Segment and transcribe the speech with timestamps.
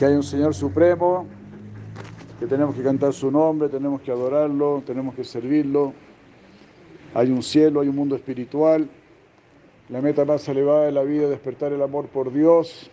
[0.00, 1.26] que hay un Señor Supremo,
[2.38, 5.92] que tenemos que cantar su nombre, tenemos que adorarlo, tenemos que servirlo.
[7.12, 8.88] Hay un cielo, hay un mundo espiritual.
[9.90, 12.90] La meta más elevada de la vida es despertar el amor por Dios.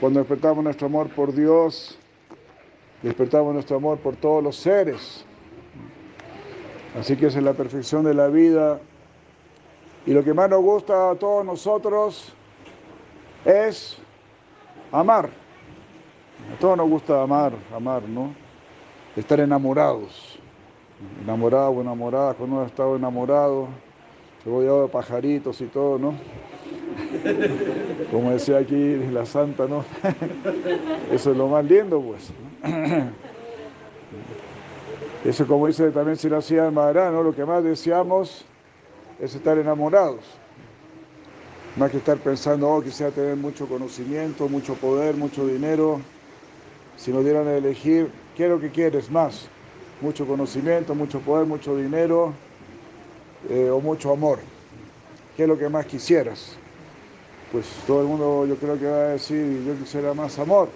[0.00, 1.98] Cuando despertamos nuestro amor por Dios,
[3.02, 5.22] despertamos nuestro amor por todos los seres.
[6.98, 8.80] Así que esa es la perfección de la vida.
[10.06, 12.32] Y lo que más nos gusta a todos nosotros
[13.44, 13.98] es
[14.92, 15.28] amar.
[16.54, 18.32] A todos nos gusta amar, amar, ¿no?
[19.16, 20.38] Estar enamorados.
[21.22, 23.68] Enamorado o enamorada, cuando uno ha estado enamorado,
[24.44, 26.14] rodeado de pajaritos y todo, ¿no?
[28.10, 29.84] Como decía aquí la santa, ¿no?
[31.12, 32.32] Eso es lo más lindo, pues.
[35.24, 37.22] Eso como dice también si lo hacía Maharaj, ¿no?
[37.22, 38.44] Lo que más deseamos
[39.20, 40.24] es estar enamorados.
[41.76, 46.00] Más que estar pensando, oh, quisiera tener mucho conocimiento, mucho poder, mucho dinero.
[46.98, 49.46] Si nos dieran a elegir, ¿qué es lo que quieres más?
[50.00, 52.32] Mucho conocimiento, mucho poder, mucho dinero
[53.48, 54.40] eh, o mucho amor.
[55.36, 56.56] ¿Qué es lo que más quisieras?
[57.52, 60.68] Pues todo el mundo yo creo que va a decir, yo quisiera más amor.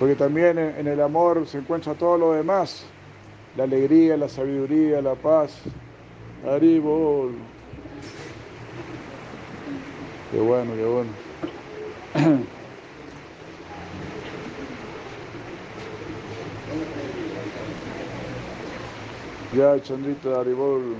[0.00, 2.84] Porque también en el amor se encuentra todo lo demás.
[3.56, 5.60] La alegría, la sabiduría, la paz.
[6.44, 7.34] Aribol.
[10.32, 12.40] Qué bueno, qué bueno.
[19.56, 20.96] Ya, Chandrita Aribol,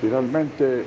[0.00, 0.86] finalmente.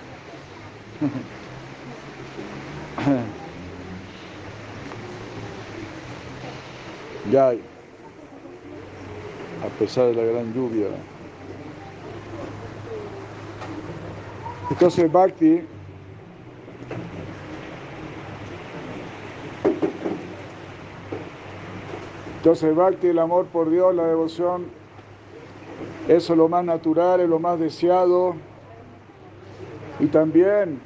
[7.32, 7.56] ya, a
[9.80, 10.88] pesar de la gran lluvia.
[14.70, 15.62] Entonces Bhakti
[22.44, 24.66] Entonces Bhakti, el amor por Dios, la devoción,
[26.08, 28.36] eso es lo más natural, es lo más deseado.
[30.00, 30.80] Y también,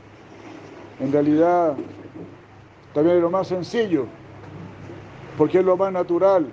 [1.00, 1.75] en realidad,
[2.94, 4.06] también es lo más sencillo,
[5.38, 6.47] porque es lo más natural.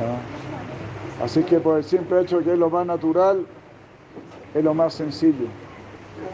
[0.00, 1.24] ¿Ah?
[1.24, 3.46] Así que por el simple hecho de que es lo más natural,
[4.54, 5.46] es lo más sencillo,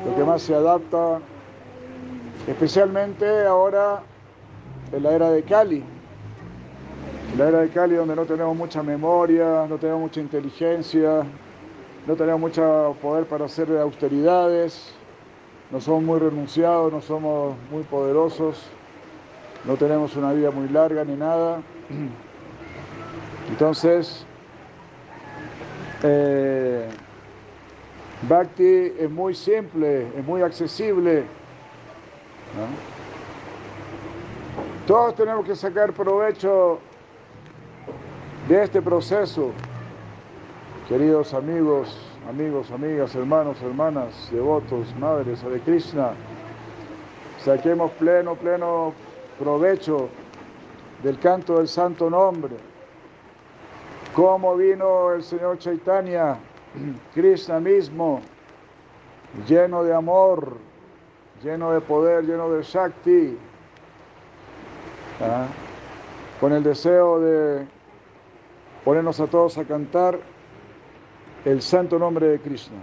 [0.07, 1.21] lo que más se adapta,
[2.47, 4.03] especialmente ahora
[4.93, 5.85] en la era de Cali.
[7.39, 11.23] La era de Cali donde no tenemos mucha memoria, no tenemos mucha inteligencia,
[12.07, 14.93] no tenemos mucho poder para hacer austeridades,
[15.71, 18.67] no somos muy renunciados, no somos muy poderosos,
[19.65, 21.63] no tenemos una vida muy larga ni nada.
[23.49, 24.27] Entonces,
[26.03, 26.89] eh,
[28.29, 31.25] Bhakti es muy simple, es muy accesible.
[34.89, 36.81] Todos tenemos que sacar provecho
[38.51, 39.53] de este proceso.
[40.89, 41.97] Queridos amigos,
[42.29, 46.15] amigos, amigas, hermanos, hermanas, devotos, madres de Krishna,
[47.45, 48.93] saquemos pleno, pleno
[49.39, 50.09] provecho
[51.05, 52.57] del canto del santo nombre.
[54.17, 56.37] Cómo vino el Señor Chaitanya,
[57.15, 58.21] Krishna mismo,
[59.47, 60.57] lleno de amor,
[61.45, 63.39] lleno de poder, lleno de Shakti,
[65.21, 65.47] ¿ah?
[66.41, 67.80] con el deseo de
[68.85, 70.19] ponernos a todos a cantar
[71.45, 72.79] el santo nombre de Krishna.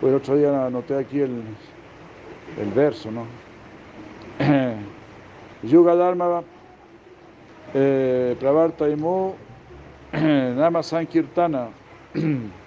[0.00, 1.42] Pues el otro día anoté aquí el,
[2.60, 3.26] el verso, ¿no?
[5.62, 6.42] Yuga Dharma
[7.74, 9.34] eh, Pravarta Imu
[10.12, 11.68] Nama Sankirtana.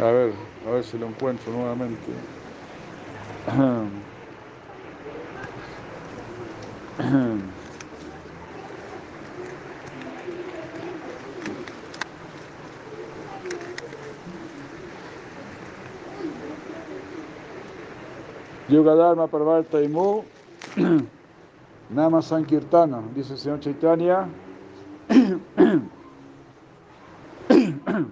[0.00, 0.32] A ver,
[0.66, 2.12] a ver si lo encuentro nuevamente.
[18.68, 20.24] Yoga Dharma Parvarta Imu
[21.90, 24.26] Nama Sankirtana, dice el señor Chaitanya.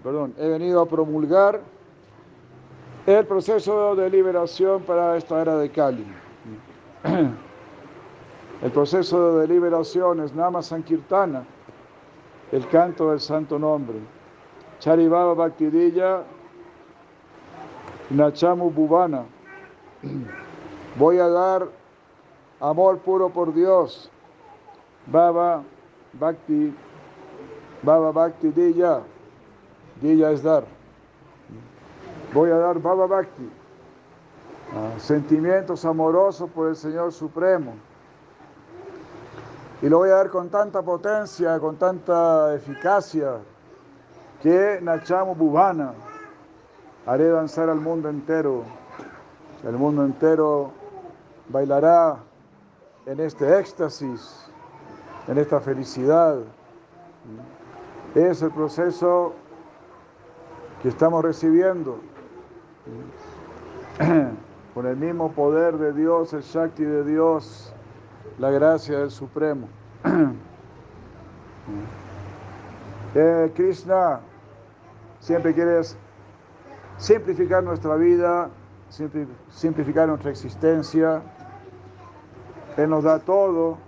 [0.02, 1.62] Perdón, he venido a promulgar
[3.06, 6.04] el proceso de liberación para esta era de Kali.
[8.62, 11.44] El proceso de liberación es Nama Sankirtana,
[12.52, 13.96] el canto del santo nombre.
[14.80, 16.24] Charibaba Bhaktidilla,
[18.10, 19.24] Nachamu Bhuvana.
[20.98, 21.68] Voy a dar
[22.60, 24.10] amor puro por Dios.
[25.06, 25.62] Baba
[26.12, 26.74] Bhakti,
[27.82, 29.02] Baba Bhakti Dilla,
[30.00, 30.64] Dilla es dar.
[32.32, 33.50] Voy a dar Baba Bhakti.
[34.74, 37.74] ah, sentimientos amorosos por el Señor Supremo.
[39.82, 43.38] Y lo voy a ver con tanta potencia, con tanta eficacia,
[44.42, 45.94] que Nachamo Bubana
[47.06, 48.79] haré danzar al mundo entero.
[49.64, 50.72] El mundo entero
[51.50, 52.16] bailará
[53.04, 54.50] en este éxtasis,
[55.28, 56.38] en esta felicidad.
[58.14, 59.34] Es el proceso
[60.82, 61.98] que estamos recibiendo
[64.74, 67.74] con el mismo poder de Dios, el Shakti de Dios,
[68.38, 69.68] la gracia del Supremo.
[73.12, 74.20] Eh, Krishna
[75.18, 75.80] siempre quiere
[76.96, 78.48] simplificar nuestra vida,
[78.90, 81.22] simplificar nuestra existencia.
[82.76, 83.78] Él nos da todo,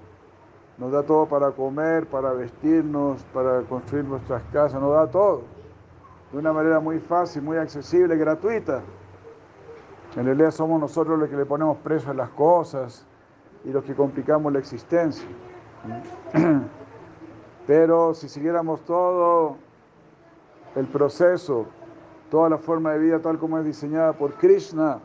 [0.79, 5.43] nos da todo para comer, para vestirnos, para construir nuestras casas, nos da todo
[6.33, 8.81] de una manera muy fácil, muy accesible, gratuita.
[10.17, 13.07] En realidad somos nosotros los que le ponemos precio a las cosas
[13.65, 15.27] y los que complicamos la existencia.
[17.67, 19.57] Pero si siguiéramos todo
[20.75, 21.67] el proceso,
[22.32, 24.99] toda la forma de vida tal como es diseñada por Krishna,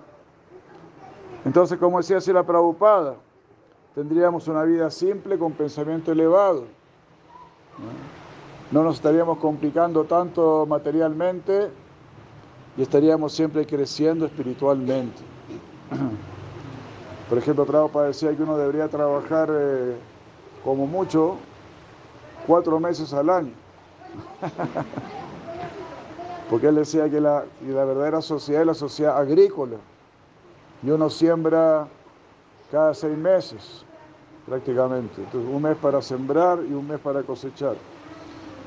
[1.45, 3.15] entonces, como decía la Prabhupada,
[3.93, 6.63] tendríamos una vida simple con pensamiento elevado
[8.71, 11.69] no nos estaríamos complicando tanto materialmente
[12.75, 15.21] y estaríamos siempre creciendo espiritualmente.
[17.29, 19.97] Por ejemplo, Prabhupada decía que uno debería trabajar eh,
[20.63, 21.37] como mucho
[22.45, 23.51] cuatro meses al año.
[26.49, 29.77] Porque él decía que la, la verdadera sociedad es la sociedad agrícola.
[30.83, 31.87] Y uno siembra
[32.71, 33.83] cada seis meses,
[34.45, 35.21] prácticamente.
[35.21, 37.75] Entonces, un mes para sembrar y un mes para cosechar.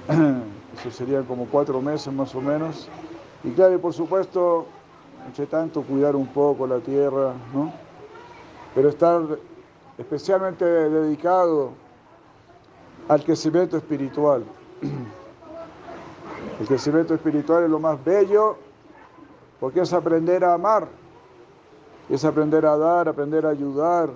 [0.79, 2.89] Eso serían como cuatro meses más o menos.
[3.45, 4.67] Y claro, por supuesto,
[5.27, 7.73] entre tanto, cuidar un poco la tierra, ¿no?
[8.75, 9.23] Pero estar
[9.97, 11.71] especialmente dedicado
[13.09, 14.45] al crecimiento espiritual.
[16.61, 18.55] El crecimiento espiritual es lo más bello
[19.59, 20.87] porque es aprender a amar,
[22.11, 24.11] es aprender a dar, aprender a ayudar.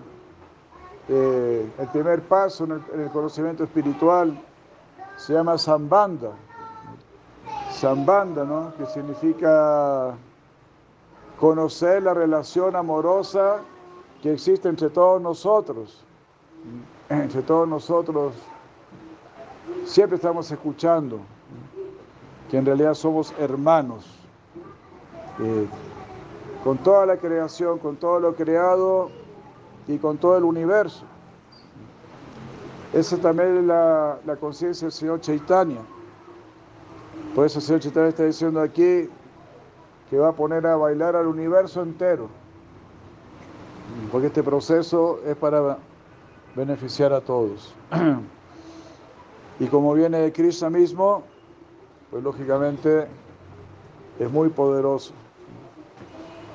[1.09, 4.39] Eh, el primer paso en el conocimiento espiritual
[5.17, 6.33] se llama Zambanda.
[7.73, 8.75] Zambanda, ¿no?
[8.77, 10.15] Que significa
[11.41, 13.61] conocer la relación amorosa
[14.23, 16.05] que existe entre todos nosotros.
[17.09, 18.35] Entre todos nosotros
[19.87, 21.21] siempre estamos escuchando
[22.55, 24.05] que en realidad somos hermanos.
[25.41, 25.67] Eh,
[26.63, 29.11] con toda la creación, con todo lo creado
[29.89, 31.05] y con todo el universo.
[32.93, 35.81] Esa también es la, conciencia del Señor Chaitanya.
[37.35, 39.09] Por eso el Señor Chaitanya está diciendo aquí
[40.09, 42.29] que va a poner a bailar al universo entero.
[44.13, 45.79] Porque este proceso es para
[46.55, 47.75] beneficiar a todos.
[49.61, 51.23] Y como viene de Krishna mismo,
[52.15, 53.09] pues lógicamente
[54.21, 55.13] es muy poderoso.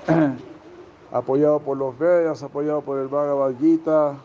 [1.12, 4.16] apoyado por los Vedas, apoyado por el Bhagavad Gita,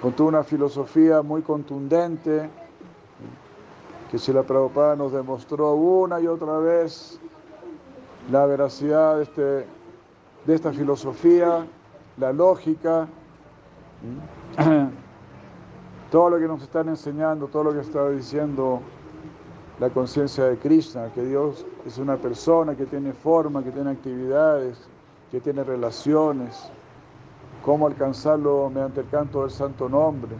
[0.00, 2.48] con toda una filosofía muy contundente,
[4.10, 7.20] que si la Prabhupada nos demostró una y otra vez
[8.30, 11.66] la veracidad de, este, de esta filosofía,
[12.16, 13.06] la lógica,
[16.10, 18.80] todo lo que nos están enseñando, todo lo que está diciendo
[19.82, 24.78] la conciencia de Krishna, que Dios es una persona que tiene forma, que tiene actividades,
[25.32, 26.70] que tiene relaciones
[27.64, 30.36] cómo alcanzarlo mediante el canto del santo nombre.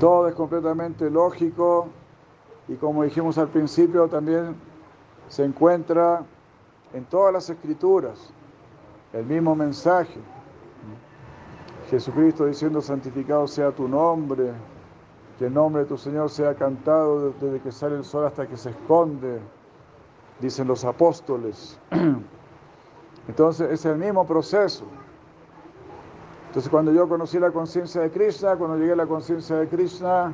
[0.00, 1.88] Todo es completamente lógico
[2.66, 4.56] y como dijimos al principio también
[5.28, 6.22] se encuentra
[6.94, 8.32] en todas las escrituras
[9.12, 10.18] el mismo mensaje.
[11.90, 14.50] Jesucristo diciendo santificado sea tu nombre,
[15.38, 18.56] que el nombre de tu Señor sea cantado desde que sale el sol hasta que
[18.56, 19.40] se esconde,
[20.40, 21.78] dicen los apóstoles.
[23.28, 24.84] Entonces es el mismo proceso.
[26.48, 30.32] Entonces cuando yo conocí la conciencia de Krishna, cuando llegué a la conciencia de Krishna,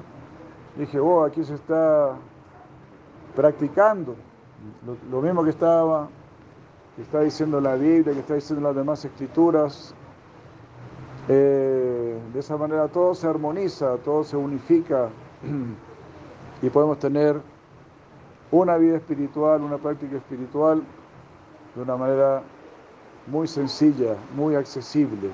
[0.76, 2.16] dije, oh, aquí se está
[3.34, 4.16] practicando
[5.10, 6.08] lo, mismo que estaba,
[6.96, 9.94] que está diciendo la Biblia, que está diciendo las demás escrituras.
[11.32, 15.10] Eh, de esa manera todo se armoniza, todo se unifica
[16.62, 17.40] y podemos tener
[18.50, 20.82] una vida espiritual, una práctica espiritual
[21.76, 22.42] de una manera
[23.28, 25.30] muy sencilla, muy accesible.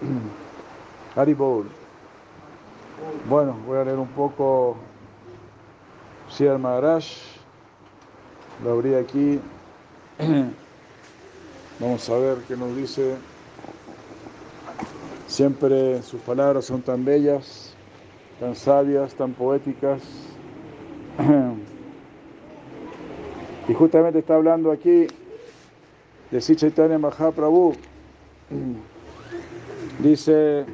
[1.14, 1.66] Haribol.
[3.28, 4.76] Bueno, voy a leer un poco
[6.30, 7.04] Shir Maharaj.
[8.64, 9.38] Lo abrí aquí.
[11.78, 13.16] Vamos a ver qué nos dice.
[15.30, 17.72] Siempre sus palabras son tan bellas,
[18.40, 20.02] tan sabias, tan poéticas.
[23.68, 25.06] Y justamente está hablando aquí
[26.32, 27.74] de Sri Chaitanya Mahaprabhu.
[30.02, 30.66] Dice,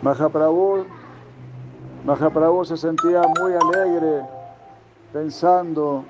[0.00, 0.86] Mahaprabhu,
[2.06, 4.22] Mahaprabhu se sentía muy alegre
[5.12, 6.06] pensando,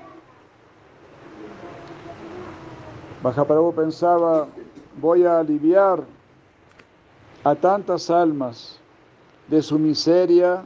[3.21, 4.47] Mahaprabhu pensaba,
[5.01, 6.14] voy a aliviar
[7.45, 8.79] a tantas almas
[9.47, 10.63] de su miseria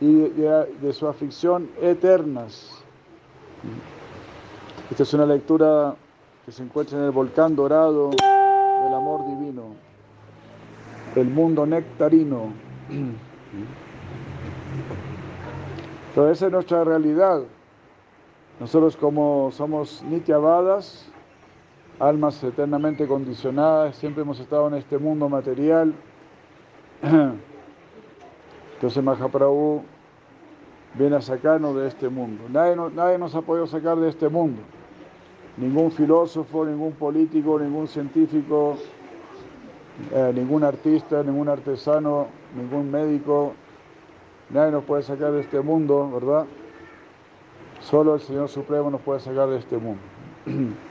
[0.00, 2.82] y de, su aflicción eternas.
[4.90, 5.94] Esta es una lectura
[6.44, 9.76] que se encuentra en el volcán dorado del amor divino,
[11.14, 12.52] el mundo nectarino.
[16.16, 17.42] Pero esa es nuestra realidad.
[18.58, 21.06] Nosotros como somos nityavadas,
[22.00, 25.94] almas eternamente condicionadas, siempre hemos estado en este mundo material.
[28.74, 29.82] Entonces Mahaprabhu
[30.94, 32.44] viene a sacarnos de este mundo.
[32.48, 34.62] Nadie, nadie nos ha podido sacar de este mundo.
[35.58, 38.78] Ningún filósofo, ningún político, ningún científico,
[40.10, 43.52] eh, ningún artista, ningún artesano, ningún médico,
[44.48, 46.46] nadie nos puede sacar de este mundo, ¿verdad?
[47.80, 50.00] Solo el Señor Supremo nos puede sacar de este mundo.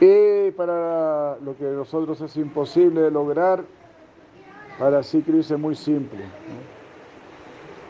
[0.00, 3.64] y para lo que nosotros es imposible de lograr,
[4.78, 6.24] para sí Cristo es muy simple.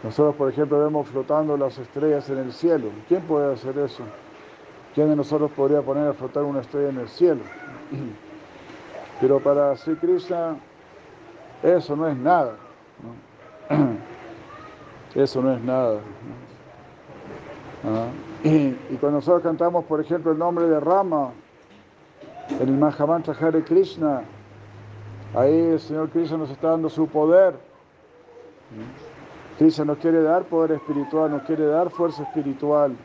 [0.05, 2.91] Nosotros, por ejemplo, vemos flotando las estrellas en el cielo.
[3.09, 4.05] ¿Quién puede hacer eso?
[4.95, 7.41] ¿Quién de nosotros podría poner a flotar una estrella en el cielo?
[9.21, 10.57] Pero para Sri Krishna
[11.63, 12.57] eso no es nada.
[15.15, 16.01] Eso no es nada.
[17.83, 18.09] Ah,
[18.45, 21.31] y, cuando nosotros cantamos, por ejemplo, el nombre de Rama
[22.49, 24.23] en el Mahamantra Hare Krishna,
[25.35, 27.55] ahí el Señor Krishna nos está dando su poder.
[29.59, 32.97] Krishna nos quiere dar poder espiritual, nos quiere dar fuerza espiritual.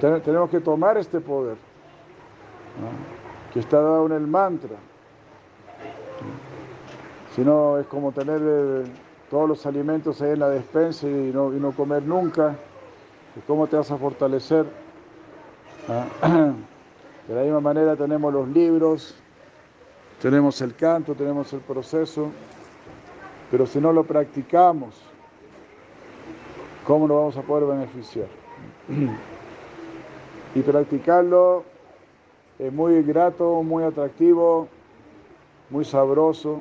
[0.00, 1.56] tenemos que tomar este poder
[3.52, 4.76] que está dado en el mantra.
[7.34, 8.84] Si no, es como tener eh,
[9.30, 12.54] todos los alimentos ahí en la despensa y no, y no comer nunca.
[13.46, 14.64] ¿Cómo te vas a fortalecer?
[17.28, 19.16] De la misma manera tenemos los libros,
[20.20, 22.30] tenemos el canto, tenemos el proceso.
[23.50, 25.00] Pero si no lo practicamos,
[26.86, 28.26] ¿cómo nos vamos a poder beneficiar?
[30.54, 31.64] Y practicarlo
[32.58, 34.68] es muy grato, muy atractivo,
[35.68, 36.60] muy sabroso.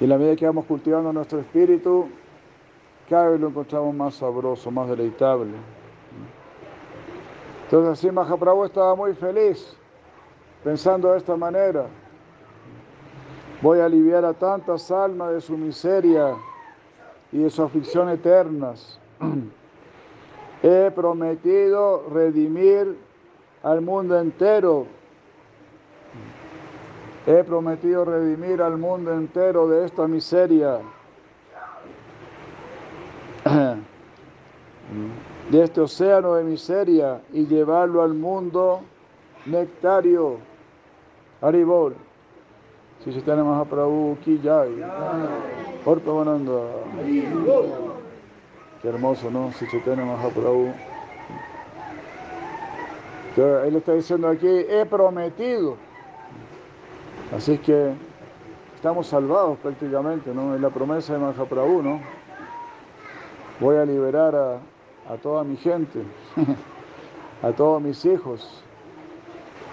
[0.00, 2.08] Y en la medida que vamos cultivando nuestro espíritu,
[3.08, 5.52] cada vez lo encontramos más sabroso, más deleitable.
[7.72, 9.74] Entonces así Mahaprabhu estaba muy feliz
[10.62, 11.86] pensando de esta manera.
[13.62, 16.36] Voy a aliviar a tantas almas de su miseria
[17.32, 19.00] y de su aflicción eternas.
[20.62, 22.94] He prometido redimir
[23.62, 24.86] al mundo entero.
[27.26, 30.80] He prometido redimir al mundo entero de esta miseria,
[35.52, 38.80] de este océano de miseria y llevarlo al mundo
[39.44, 40.38] nectario.
[41.42, 41.94] Aribol.
[43.04, 44.82] Si se tiene más Prabhu ki jai.
[45.84, 46.00] Por
[48.80, 49.52] Qué hermoso, ¿no?
[49.52, 50.72] Si se tiene más Prabhu.
[53.36, 55.76] Él está diciendo aquí, he prometido.
[57.36, 57.92] Así que
[58.74, 60.54] estamos salvados prácticamente, ¿no?
[60.54, 62.00] Es la promesa de Mahaprabhu, ¿no?
[63.60, 64.58] Voy a liberar a,
[65.08, 66.02] a toda mi gente,
[67.42, 68.62] a todos mis hijos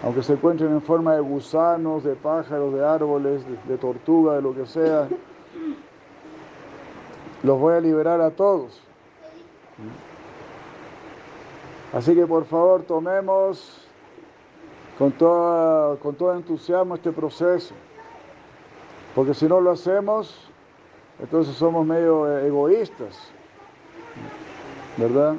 [0.01, 4.55] aunque se encuentren en forma de gusanos, de pájaros, de árboles, de, tortuga, de lo
[4.55, 5.09] que sea,
[7.43, 8.81] los voy a liberar a todos.
[11.91, 13.85] Así que por favor tomemos
[14.97, 17.73] con, con todo entusiasmo este proceso,
[19.15, 20.49] porque si no lo hacemos,
[21.19, 23.17] entonces somos medio egoístas,
[24.97, 25.35] ¿verdad?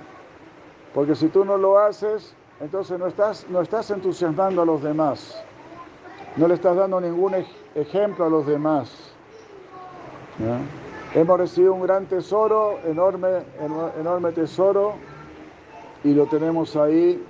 [0.95, 5.43] Porque si tú no lo haces, entonces no estás, no estás entusiasmando a los demás,
[6.37, 7.35] no le estás dando ningún
[7.75, 9.13] ejemplo a los demás.
[11.15, 13.29] Hemos recibido un gran tesoro, enorme,
[13.99, 14.95] enorme tesoro,
[16.03, 17.23] y lo tenemos ahí,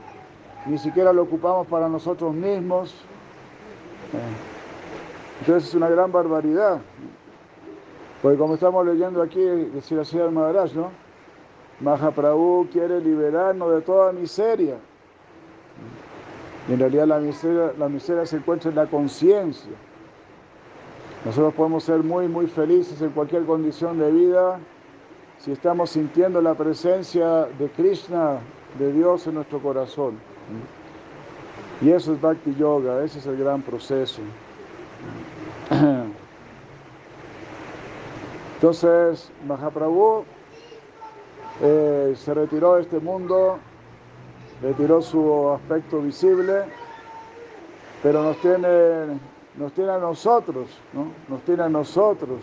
[0.66, 2.94] ni siquiera lo ocupamos para nosotros mismos.
[5.40, 6.80] Entonces es una gran barbaridad.
[8.22, 10.90] Porque como estamos leyendo aquí, decía de Maharaj, ¿no?
[11.80, 14.76] Mahaprabhu quiere liberarnos de toda miseria.
[16.68, 19.72] Y en realidad la miseria, la miseria se encuentra en la conciencia.
[21.24, 24.58] Nosotros podemos ser muy, muy felices en cualquier condición de vida
[25.38, 28.40] si estamos sintiendo la presencia de Krishna,
[28.78, 30.18] de Dios en nuestro corazón.
[31.80, 34.20] Y eso es Bhakti Yoga, ese es el gran proceso.
[38.56, 40.24] Entonces, Mahaprabhu
[41.62, 43.58] eh, se retiró de este mundo,
[44.62, 46.64] retiró su aspecto visible,
[48.02, 49.18] pero nos tiene,
[49.56, 51.12] nos tiene a nosotros, ¿no?
[51.28, 52.40] nos tiene a nosotros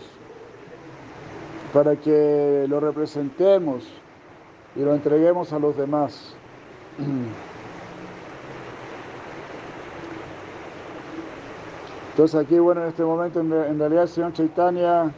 [1.72, 3.84] para que lo representemos
[4.76, 6.34] y lo entreguemos a los demás.
[12.18, 15.12] Entonces aquí, bueno, en este momento en, realidad el señor Chaitanya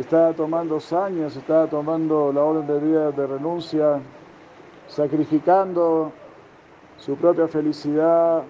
[0.00, 4.00] está tomando sañas, está tomando la orden de vida de renuncia,
[4.88, 6.10] sacrificando
[6.96, 8.42] su propia felicidad,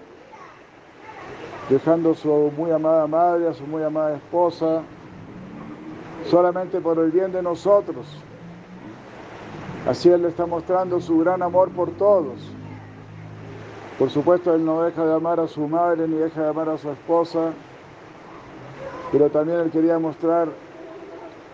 [1.69, 4.81] dejando a su muy amada madre, a su muy amada esposa,
[6.29, 8.07] solamente por el bien de nosotros.
[9.89, 12.39] Así Él le está mostrando su gran amor por todos.
[13.99, 16.77] Por supuesto, Él no deja de amar a su madre ni deja de amar a
[16.77, 17.51] su esposa,
[19.11, 20.47] pero también Él quería mostrar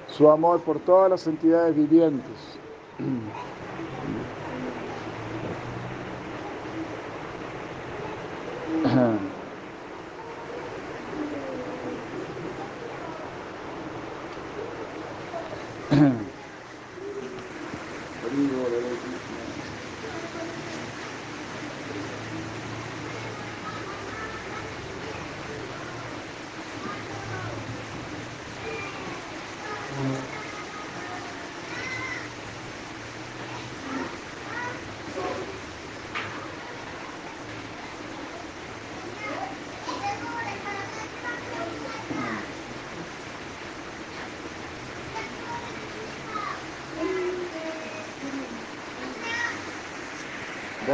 [0.10, 2.60] su amor por todas las entidades vivientes.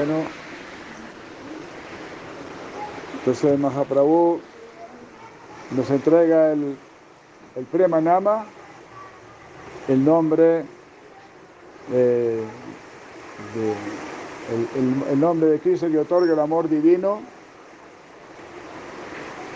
[0.06, 0.26] Bueno,
[3.20, 4.42] entonces Mahaprabhu
[5.78, 6.76] nos entrega el,
[7.56, 8.44] el Premanama,
[9.88, 10.66] el nombre
[11.94, 12.44] eh,
[15.10, 17.22] el, nombre de Cristo que otorga el amor divino,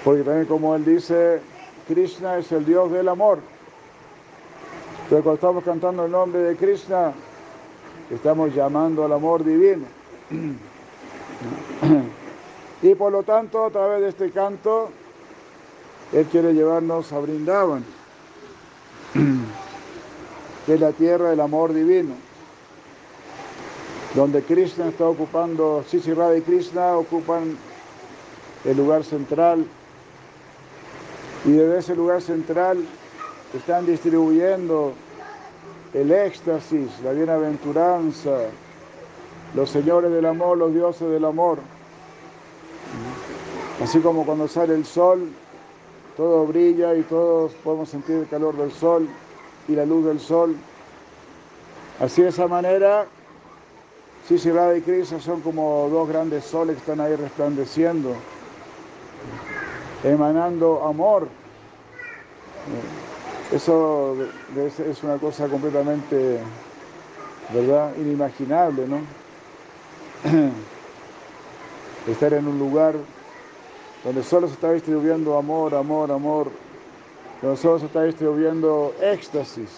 [0.05, 1.41] porque también como él dice,
[1.89, 3.39] Krishna es el Dios del amor.
[5.09, 7.11] Pero cuando estamos cantando el nombre de Krishna,
[8.09, 9.96] estamos llamando al amor divino.
[12.81, 14.89] Y por lo tanto, a través de este canto,
[16.13, 17.83] Él quiere llevarnos a Brindavan,
[20.65, 22.13] que es la tierra del amor divino,
[24.13, 27.57] donde Krishna está ocupando, Sisi y Krishna ocupan
[28.63, 29.65] el lugar central,
[31.45, 32.85] y desde ese lugar central
[33.55, 34.93] están distribuyendo
[35.93, 38.49] el éxtasis, la bienaventuranza,
[39.55, 41.59] los señores del amor, los dioses del amor.
[43.83, 45.29] Así como cuando sale el sol,
[46.15, 49.07] todo brilla y todos podemos sentir el calor del sol
[49.67, 50.55] y la luz del sol.
[51.99, 53.05] Así de esa manera,
[54.27, 58.13] Sisi y Krishna son como dos grandes soles que están ahí resplandeciendo,
[60.03, 61.27] emanando amor.
[63.53, 64.15] Eso
[64.57, 66.39] es una cosa completamente,
[67.53, 68.99] ¿verdad?, inimaginable, ¿no?
[72.07, 72.95] estar en un lugar
[74.03, 76.49] donde solo se está distribuyendo amor, amor, amor,
[77.41, 79.69] donde solo se está distribuyendo éxtasis,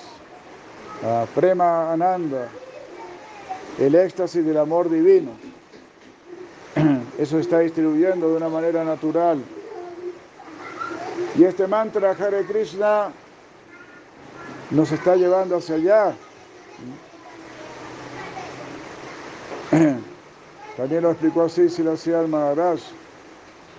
[1.35, 2.47] prema ananda,
[3.79, 5.31] el éxtasis del amor divino.
[7.17, 9.41] Eso se está distribuyendo de una manera natural.
[11.37, 13.11] Y este mantra Hare Krishna
[14.71, 16.15] nos está llevando hacia allá.
[20.79, 22.79] También lo explicó así Silasia Maharaj,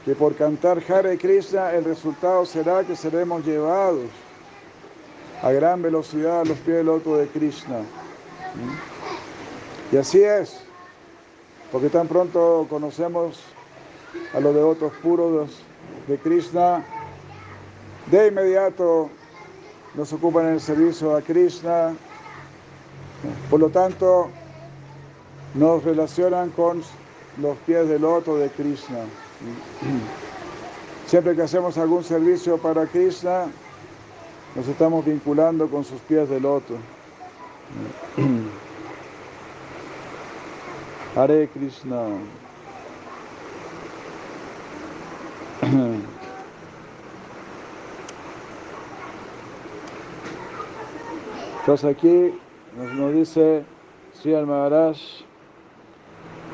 [0.05, 4.11] que por cantar Hare Krishna el resultado será que seremos llevados
[5.43, 7.79] a gran velocidad a los pies del otro de Krishna.
[7.79, 9.95] ¿Mm?
[9.95, 10.61] Y así es,
[11.73, 13.45] porque tan pronto conocemos
[14.35, 15.63] a los devotos puros
[16.07, 16.85] de Krishna,
[18.11, 19.09] de inmediato
[19.95, 21.95] nos ocupan en el servicio a Krishna.
[23.49, 24.31] Por lo tanto,
[25.55, 26.83] nos relacionan con
[27.41, 28.99] los pies del loto de Krishna.
[31.07, 33.47] Siempre que hacemos algún servicio para Krishna,
[34.55, 36.75] nos estamos vinculando con sus pies del loto.
[41.17, 42.07] Hare Krishna.
[51.61, 52.35] Entonces aquí
[52.77, 53.65] nos, nos dice
[54.15, 54.97] Sri Maharaj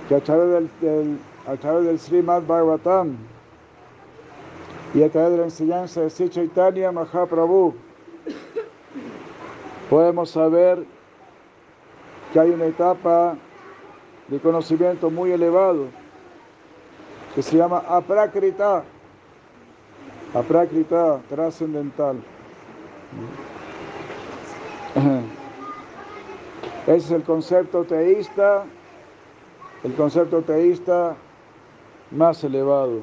[0.09, 3.17] que a través del, a través del Srimad Bhagavatam
[4.95, 7.75] y a través de la enseñanza de Sri Chaitanya Mahaprabhu
[9.91, 10.85] podemos saber
[12.33, 13.37] que hay una etapa
[14.29, 15.87] de conocimiento muy elevado
[17.35, 18.83] que se llama aprakrita,
[20.35, 22.17] aprakrita trascendental.
[26.87, 28.65] Es el concepto teísta,
[29.85, 31.17] el concepto teísta
[32.11, 33.01] más elevado.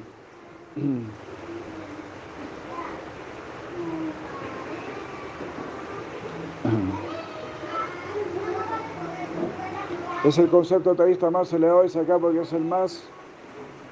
[10.23, 13.03] Es el concepto teísta más elevado, es acá porque es el más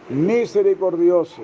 [0.10, 1.42] misericordioso.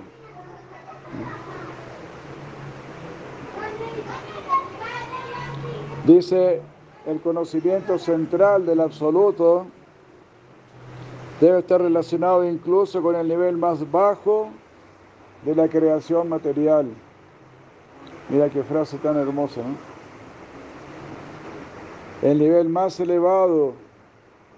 [6.06, 6.62] Dice,
[7.06, 9.68] el conocimiento central del absoluto
[11.40, 14.50] debe estar relacionado incluso con el nivel más bajo
[15.44, 16.88] de la creación material.
[18.30, 19.62] Mira qué frase tan hermosa,
[22.22, 23.74] El nivel más elevado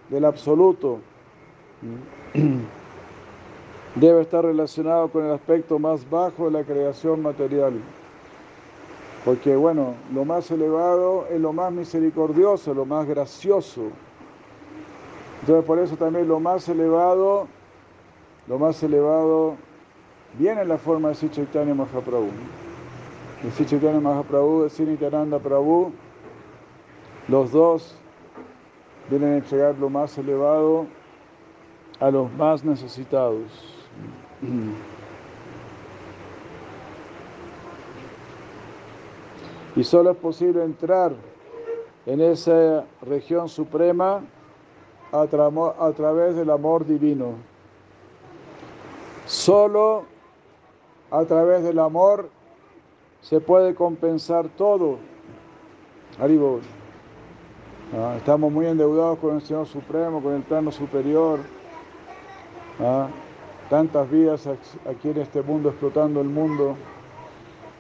[0.10, 1.00] del absoluto
[3.96, 7.74] debe estar relacionado con el aspecto más bajo de la creación material.
[9.26, 13.92] Porque bueno, lo más elevado es lo más misericordioso, lo más gracioso.
[15.42, 17.48] Entonces por eso también lo más elevado,
[18.48, 19.56] lo más elevado
[20.38, 22.30] viene en la forma de Sri Chaitanya Mahaprabhu.
[23.44, 25.92] El Sri Chaitanya Mahaprabhu, de Sri Prabhu,
[27.28, 27.96] los dos
[29.10, 30.86] vienen a entregar lo más elevado
[32.00, 33.46] a los más necesitados.
[39.76, 41.14] Y solo es posible entrar
[42.06, 44.22] en esa región suprema
[45.12, 47.34] a, a través del amor divino.
[49.26, 50.06] Solo
[51.12, 52.30] a través del amor
[53.22, 54.98] se puede compensar todo.
[57.92, 61.40] Ah, estamos muy endeudados con el Señor Supremo, con el plano superior.
[62.80, 63.08] Ah,
[63.70, 66.76] tantas vidas aquí en este mundo, explotando el mundo,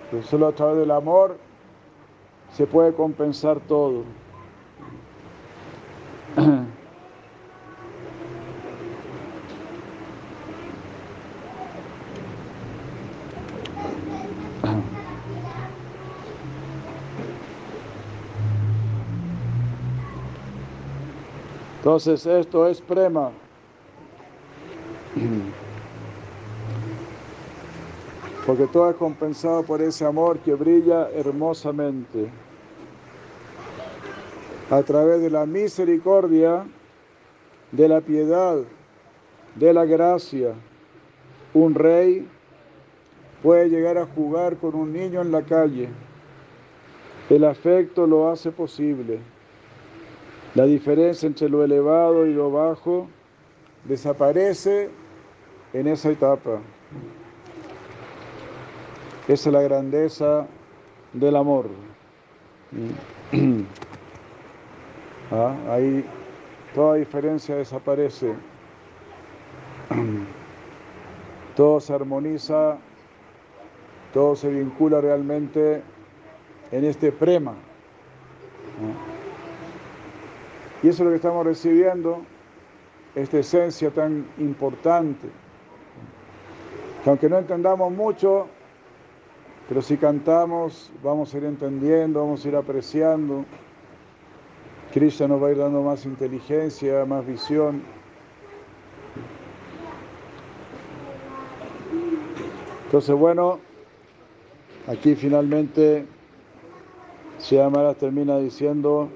[0.09, 1.37] pero solo a través del amor
[2.51, 4.03] se puede compensar todo.
[21.89, 23.32] Entonces esto es prema.
[28.45, 32.30] porque todo es compensado por ese amor que brilla hermosamente.
[34.69, 36.63] A través de la misericordia,
[37.71, 38.60] de la piedad,
[39.56, 40.54] de la gracia,
[41.56, 42.28] un rey
[43.41, 45.89] puede llegar a jugar con un niño en la calle.
[47.32, 49.38] El afecto lo hace posible.
[50.55, 53.07] La diferencia entre lo elevado y lo bajo
[53.85, 54.89] desaparece
[55.73, 56.59] en esa etapa.
[59.27, 60.47] Esa es la grandeza
[61.13, 61.69] del amor.
[65.31, 66.03] Ah, ahí
[66.73, 68.33] toda diferencia desaparece.
[71.55, 72.79] Todo se armoniza,
[74.12, 75.83] todo se vincula realmente
[76.71, 77.53] en este prema.
[80.81, 82.21] Y eso es lo que estamos recibiendo,
[83.15, 85.27] esta esencia tan importante.
[87.03, 88.47] Que aunque no entendamos mucho,
[89.67, 93.45] pero si cantamos, vamos a ir entendiendo, vamos a ir apreciando.
[94.93, 97.83] Krishna nos va a ir dando más inteligencia, más visión.
[102.85, 103.59] Entonces, bueno,
[104.87, 106.07] aquí finalmente
[107.37, 109.09] Siamara termina diciendo,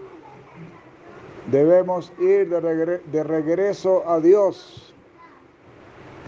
[1.48, 4.94] debemos ir de, de regreso a Dios,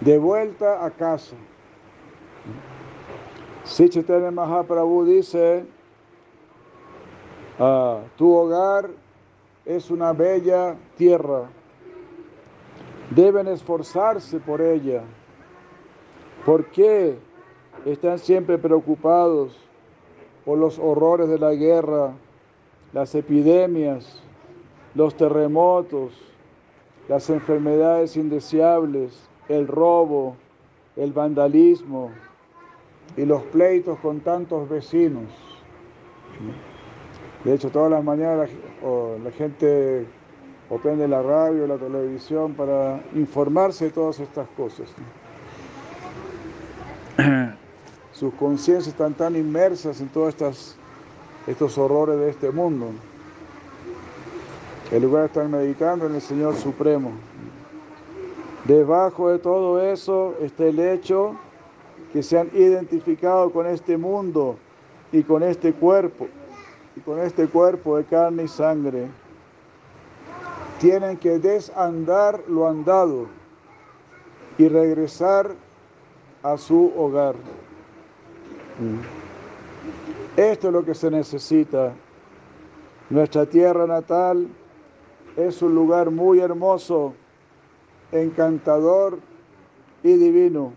[0.01, 1.35] de vuelta a casa.
[3.63, 5.65] Si Chaitanya Mahaprabhu dice,
[7.59, 8.89] ah, tu hogar
[9.65, 11.49] es una bella tierra,
[13.09, 15.01] deben esforzarse por ella.
[16.45, 17.17] ¿Por qué
[17.85, 19.57] están siempre preocupados
[20.45, 22.13] por los horrores de la guerra,
[22.93, 24.21] las epidemias,
[24.95, 26.13] los terremotos,
[27.07, 30.35] las enfermedades indeseables, el robo,
[30.95, 32.11] el vandalismo?
[33.17, 35.23] y los pleitos con tantos vecinos.
[37.43, 38.49] De hecho, todas las mañanas
[39.23, 40.05] la, gente
[40.69, 44.89] o la radio, la televisión para informarse de todas estas cosas.
[48.11, 50.35] Sus conciencias están tan inmersas en todos
[51.47, 52.87] estos horrores de este mundo.
[54.91, 57.11] En lugar de meditando en el Señor Supremo.
[58.65, 61.35] Debajo de todo eso está el hecho
[62.13, 64.57] que se han identificado con este mundo
[65.11, 66.27] y con este cuerpo,
[66.95, 69.07] y con este cuerpo de carne y sangre
[70.79, 73.25] tienen que desandar lo andado
[74.57, 75.51] y regresar
[76.43, 77.35] a su hogar.
[80.37, 81.93] Esto es lo que se necesita.
[83.09, 84.47] Nuestra tierra natal
[85.37, 87.13] es un lugar muy hermoso,
[88.11, 89.19] encantador
[90.03, 90.73] y divino.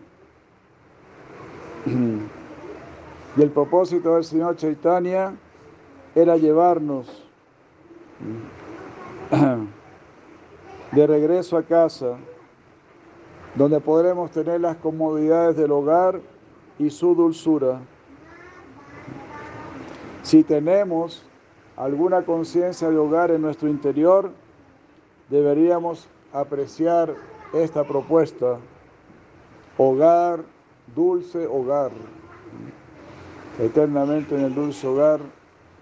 [3.36, 5.32] Y el propósito del Señor Chaitanya
[6.12, 7.24] era llevarnos
[10.92, 12.16] de regreso a casa,
[13.54, 16.20] donde podremos tener las comodidades del hogar
[16.80, 17.78] y su dulzura.
[20.22, 21.24] Si tenemos
[21.76, 24.32] alguna conciencia de hogar en nuestro interior,
[25.28, 27.14] deberíamos apreciar
[27.52, 28.58] esta propuesta.
[29.76, 30.40] Hogar,
[30.94, 31.90] dulce hogar.
[33.58, 35.20] Eternamente en el dulce hogar,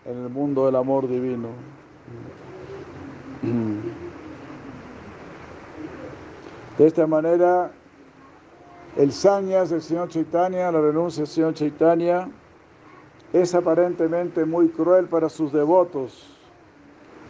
[0.05, 1.49] en el mundo del amor divino.
[6.79, 7.71] De esta manera,
[8.97, 12.29] el sañas del señor Chaitanya, la renuncia del señor Chaitanya,
[13.33, 16.36] es aparentemente muy cruel para sus devotos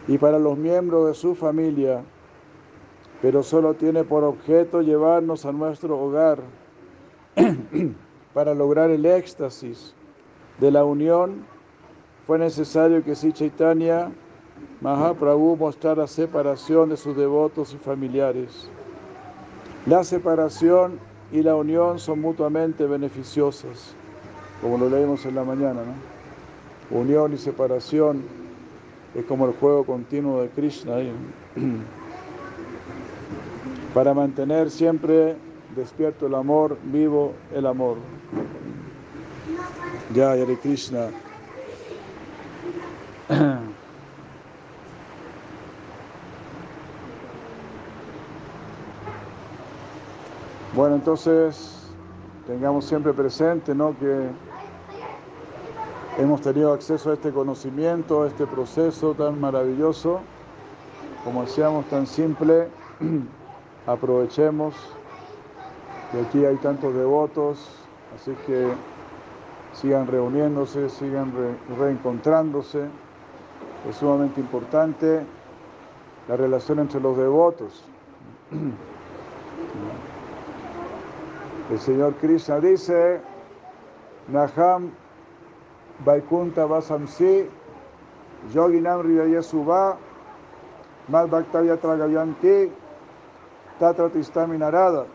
[0.07, 2.03] y para los miembros de su familia,
[3.21, 6.39] pero solo tiene por objeto llevarnos a nuestro hogar
[8.33, 9.93] para lograr el éxtasis
[10.59, 11.45] de la unión.
[12.25, 14.11] Fue necesario que si Chaitanya
[14.81, 18.69] Mahaprabhu mostrara separación de sus devotos y familiares.
[19.85, 20.99] La separación
[21.31, 23.95] y la unión son mutuamente beneficiosas,
[24.61, 25.81] como lo leímos en la mañana.
[25.83, 26.97] ¿no?
[26.97, 28.23] Unión y separación
[29.15, 30.97] es como el juego continuo de Krishna.
[33.93, 35.35] Para mantener siempre
[35.75, 37.97] despierto el amor, vivo el amor.
[40.13, 41.09] Ya, Hare Krishna.
[50.77, 51.89] Bueno, entonces
[52.45, 53.97] tengamos siempre presente ¿no?
[53.97, 54.29] que
[56.17, 60.19] hemos tenido acceso a este conocimiento, a este proceso tan maravilloso,
[61.23, 62.67] como decíamos, tan simple,
[63.87, 64.73] aprovechemos
[66.11, 67.69] que aquí hay tantos devotos,
[68.15, 68.67] así que
[69.73, 71.31] sigan reuniéndose, sigan
[71.77, 72.85] reencontrándose.
[73.87, 75.23] Es sumamente importante
[76.27, 77.83] la relación entre los devotos.
[81.71, 83.21] El Señor Krishna dice,
[84.29, 84.91] Naham
[86.05, 87.49] Vaikunta Vasamsi,
[88.53, 89.97] Yoginam Ridayasuva,
[91.07, 92.71] Mal Bhaktavya Tragayanti,
[93.79, 95.05] Tatra Tistami Narada.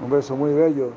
[0.00, 0.92] Un verso muy bello.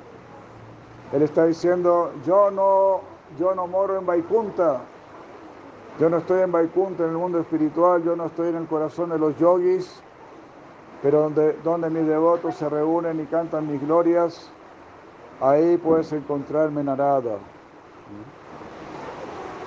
[1.12, 3.02] Él está diciendo, yo no,
[3.40, 4.82] yo no moro en Vaikunta,
[6.00, 9.10] yo no estoy en Vaikunta, en el mundo espiritual, yo no estoy en el corazón
[9.10, 10.02] de los yogis,
[11.02, 14.50] pero donde, donde mis devotos se reúnen y cantan mis glorias,
[15.42, 17.40] ahí puedes encontrarme Narada.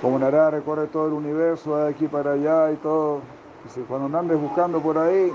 [0.01, 3.21] Como Narada recorre todo el universo, de aquí para allá y todo.
[3.63, 5.31] Dice, cuando andes buscando por ahí,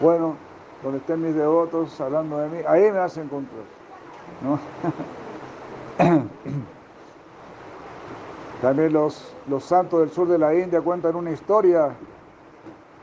[0.00, 0.36] bueno,
[0.82, 3.64] donde estén mis devotos hablando de mí, ahí me vas encontrar.
[8.62, 11.90] También los, los santos del sur de la India cuentan una historia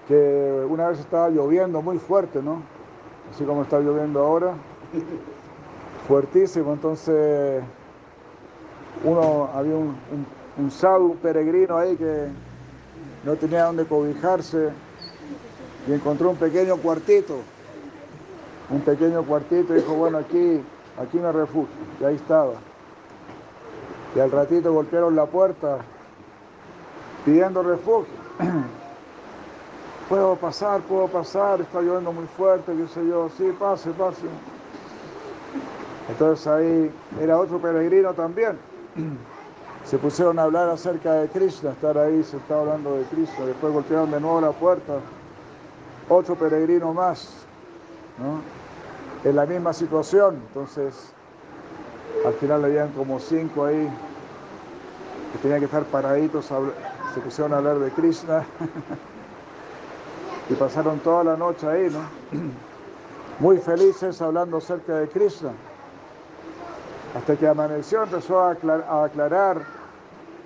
[0.07, 2.61] que una vez estaba lloviendo muy fuerte, ¿no?
[3.31, 4.53] Así como está lloviendo ahora,
[6.07, 7.61] fuertísimo, entonces
[9.03, 10.25] uno, había un, un,
[10.57, 12.27] un peregrino ahí que
[13.23, 14.69] no tenía dónde cobijarse
[15.87, 17.37] y encontró un pequeño cuartito,
[18.69, 20.61] un pequeño cuartito y dijo, bueno, aquí,
[20.97, 22.53] aquí me refugio, y ahí estaba.
[24.15, 25.79] Y al ratito golpearon la puerta
[27.25, 28.13] pidiendo refugio.
[30.09, 34.25] puedo pasar, puedo pasar, está lloviendo muy fuerte, qué sé yo, sí, pase, pase.
[36.09, 38.57] Entonces ahí era otro peregrino también.
[39.85, 43.73] Se pusieron a hablar acerca de Krishna, estar ahí, se estaba hablando de Krishna, después
[43.73, 44.99] golpearon de nuevo la puerta,
[46.09, 47.29] otro peregrino más,
[48.17, 48.41] ¿no?
[49.27, 51.11] En la misma situación, entonces
[52.25, 53.89] al final habían como cinco ahí
[55.31, 56.45] que tenían que estar paraditos,
[57.13, 58.45] se pusieron a hablar de Krishna
[60.49, 62.01] y pasaron toda la noche ahí, ¿no?
[63.39, 65.51] Muy felices hablando acerca de Krishna.
[67.15, 69.61] Hasta que amaneció, empezó a, aclarar.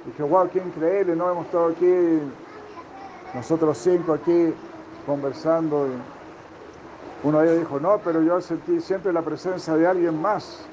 [0.06, 1.30] Dije, wow, qué increíble, ¿no?
[1.30, 2.20] Hemos estado aquí,
[3.34, 4.54] nosotros cinco aquí,
[5.06, 5.88] conversando.
[7.24, 10.66] Uno de ellos dijo, no, pero yo sentí siempre la presencia de alguien más.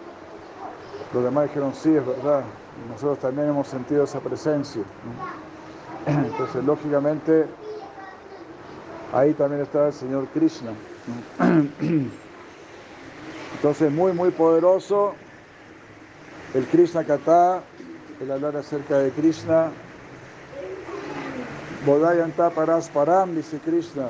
[1.12, 2.42] Los demás dijeron, sí, es verdad.
[2.84, 4.82] Y nosotros también hemos sentido esa presencia.
[6.06, 7.46] Entonces, lógicamente,
[9.12, 10.70] ahí también está el Señor Krishna.
[13.56, 15.14] Entonces, muy, muy poderoso
[16.54, 17.62] el Krishna Kata,
[18.20, 19.70] el hablar acerca de Krishna.
[21.86, 24.08] Bodhayanta Param, dice Krishna.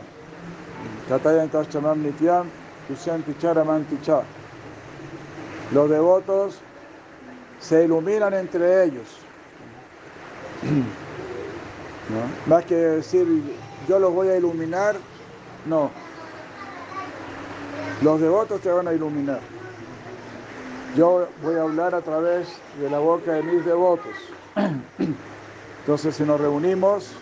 [1.08, 2.48] Katayanta Chamam Nityam,
[2.88, 4.22] Tusyanti Charamanticha.
[5.72, 6.58] Los devotos
[7.60, 9.06] se iluminan entre ellos.
[12.46, 13.26] Más que decir,
[13.88, 14.96] yo los voy a iluminar,
[15.66, 15.90] no.
[18.02, 19.40] Los devotos te van a iluminar.
[20.96, 22.48] Yo voy a hablar a través
[22.80, 24.14] de la boca de mis devotos.
[25.80, 27.12] Entonces, si nos reunimos,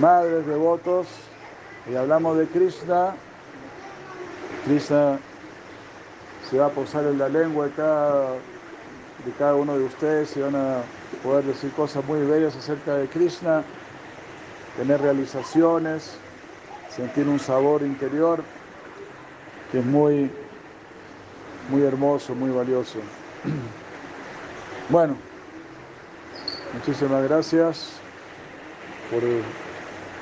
[0.00, 1.06] madres devotos,
[1.90, 3.14] y hablamos de Krishna,
[4.64, 5.18] Krishna
[6.50, 10.40] se va a posar en la lengua de cada, de cada uno de ustedes y
[10.40, 10.78] van a
[11.22, 13.62] poder decir cosas muy bellas acerca de Krishna,
[14.76, 16.16] tener realizaciones,
[16.90, 18.42] sentir un sabor interior
[19.70, 20.30] que es muy
[21.68, 22.98] muy hermoso, muy valioso.
[24.90, 25.16] Bueno,
[26.72, 27.90] muchísimas gracias
[29.10, 29.20] por,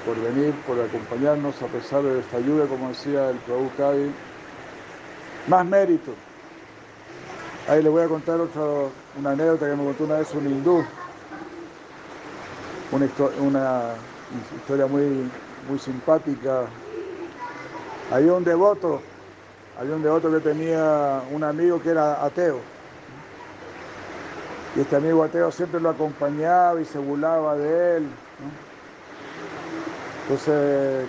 [0.04, 3.70] por venir, por acompañarnos a pesar de esta lluvia, como decía el Prabhu.
[5.46, 6.12] Más mérito.
[7.68, 8.62] Ahí le voy a contar otra,
[9.16, 10.84] una anécdota que me contó una vez un hindú.
[12.90, 13.94] Una,
[14.56, 15.30] historia muy,
[15.68, 16.64] muy simpática.
[18.10, 19.00] Hay un devoto
[19.78, 22.60] había un devoto que tenía un amigo que era ateo.
[24.74, 28.08] Y este amigo ateo siempre lo acompañaba y se burlaba de él.
[30.22, 31.06] Entonces,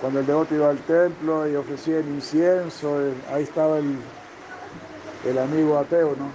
[0.00, 3.98] cuando el devoto iba al templo y ofrecía el incienso, eh, ahí estaba el,
[5.26, 6.30] el amo ateo, ¿no?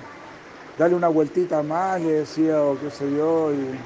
[0.78, 3.80] Dale una vueltita más, le decía, o qué sé yo, y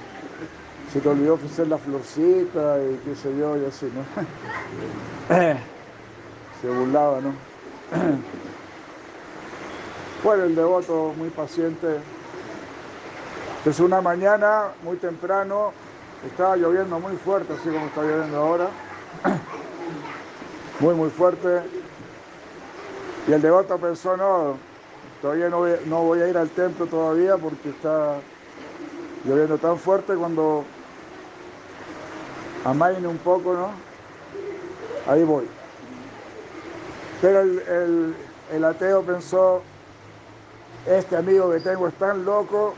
[0.91, 4.03] se te olvidó ofrecer la florcita y qué sé yo, y así, ¿no?
[6.62, 7.46] se burlaba, ¿no?
[10.23, 12.00] Fue el devoto muy paciente.
[13.60, 15.71] Entonces una mañana, muy temprano,
[16.26, 18.67] estaba lloviendo muy fuerte, así como está lloviendo ahora.
[20.80, 21.63] Muy, muy fuerte.
[23.28, 24.58] Y el devoto pensó, no,
[25.23, 28.17] todavía no voy, no voy a ir al templo todavía porque está
[29.26, 30.63] lloviendo tan fuerte cuando
[32.63, 33.71] amaine un poco, ¿no?
[35.12, 35.47] Ahí voy.
[37.21, 39.62] Pero el, ateo pensó,
[40.86, 42.75] este amigo que tengo es tan loco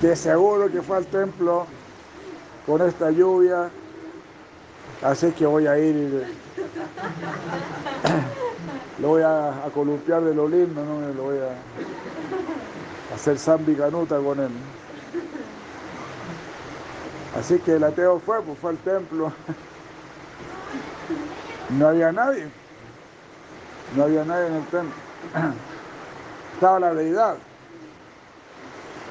[0.00, 1.66] que seguro que fue al templo
[2.66, 3.70] con esta lluvia,
[5.02, 6.22] así que voy a ir y
[9.02, 11.00] lo voy a, columpiar de lo lindo, ¿no?
[11.14, 14.50] lo voy a hacer zambi canuta con él.
[17.38, 19.32] Así que el ateo fue, pues fue al templo.
[21.70, 22.48] No había nadie.
[23.96, 24.94] No había nadie en el templo.
[26.54, 27.36] Estaba la deidad.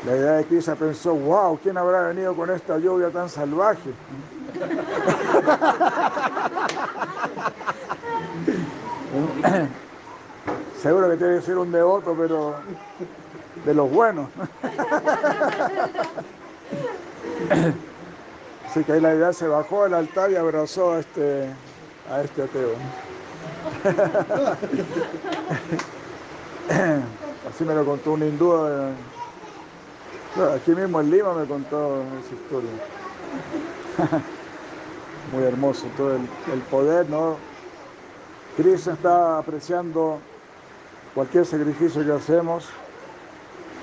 [0.06, 3.92] La deidad de Krishna pensó, wow, ¿quién habrá venido con esta lluvia tan salvaje?
[10.82, 12.56] Seguro que tiene que ser un devoto, pero
[13.66, 14.30] de los buenos.
[18.70, 21.50] Así que ahí la deidad se bajó del altar y abrazó a este,
[22.12, 22.70] a este ateo.
[27.50, 28.54] Así me lo contó un hindú.
[28.68, 28.94] Eh,
[30.56, 32.70] aquí mismo en Lima me contó esa historia.
[35.34, 36.22] Muy hermoso todo el,
[36.70, 37.38] poder, ¿no?
[38.56, 40.20] Cristo está apreciando
[41.14, 42.70] cualquier sacrificio que hacemos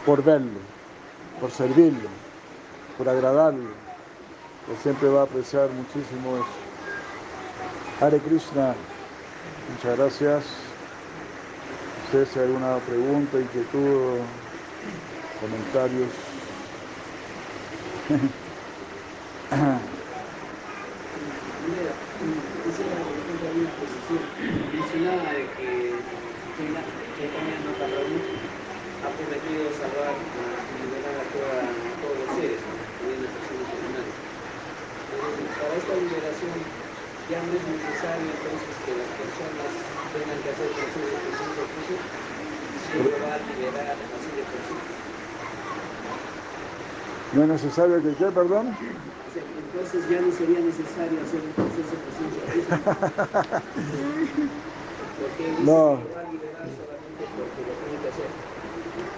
[0.07, 0.61] por verlo,
[1.41, 2.09] por servirlo,
[2.97, 3.71] por agradarlo.
[4.71, 6.47] Él siempre va a apreciar muchísimo eso.
[8.01, 8.75] Hare Krishna.
[9.73, 10.45] Muchas gracias.
[12.05, 14.21] Ustedes si hay alguna pregunta, inquietud,
[15.41, 16.09] comentarios.
[24.73, 25.95] mencionaba de que
[26.57, 26.81] China,
[27.17, 30.15] que España no ha prometido salvar
[30.81, 34.07] liberar a, toda, a todos los seres, incluyendo personas humanas.
[35.59, 36.74] Para esta liberación
[40.15, 41.97] tengan que hacer procesos de conciencia
[42.87, 44.77] siempre va a liberar así de por sí.
[47.35, 48.77] No es necesario que qué, perdón.
[49.75, 52.43] Entonces ya no sería necesario hacer un proceso de conciencia
[55.19, 55.99] Porque dice No.
[55.99, 58.29] que va a liberar solamente porque lo tiene que hacer.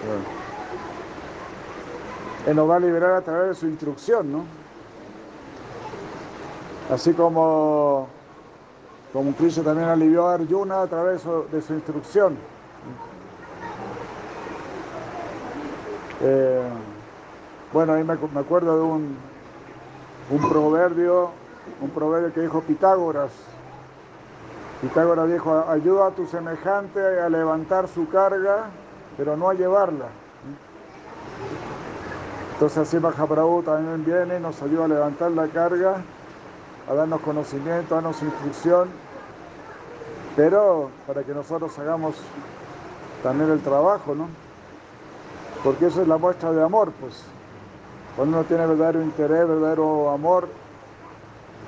[0.07, 0.25] Bueno.
[2.47, 4.45] Él nos va a liberar a través de su instrucción, ¿no?
[6.91, 8.07] Así como,
[9.11, 12.37] como Cristo también alivió a Arjuna a través de su instrucción.
[16.21, 16.61] Eh,
[17.73, 19.17] bueno, ahí me, me acuerdo de un,
[20.31, 21.31] un proverbio,
[21.81, 23.31] un proverbio que dijo Pitágoras.
[24.81, 28.65] Pitágoras dijo, ayuda a tu semejante a levantar su carga,
[29.17, 30.05] pero no a llevarla.
[32.53, 36.01] Entonces así Mahaprabhu también viene y nos ayuda a levantar la carga,
[36.89, 38.89] a darnos conocimiento, a darnos instrucción,
[40.35, 42.15] pero para que nosotros hagamos
[43.23, 44.27] también el trabajo, ¿no?
[45.63, 47.23] Porque eso es la muestra de amor, pues.
[48.15, 50.47] Cuando uno tiene verdadero interés, verdadero amor,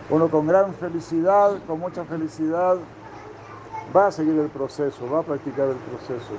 [0.10, 2.78] uno con gran felicidad, con mucha felicidad,
[3.96, 6.34] va a seguir el proceso, va a practicar el proceso.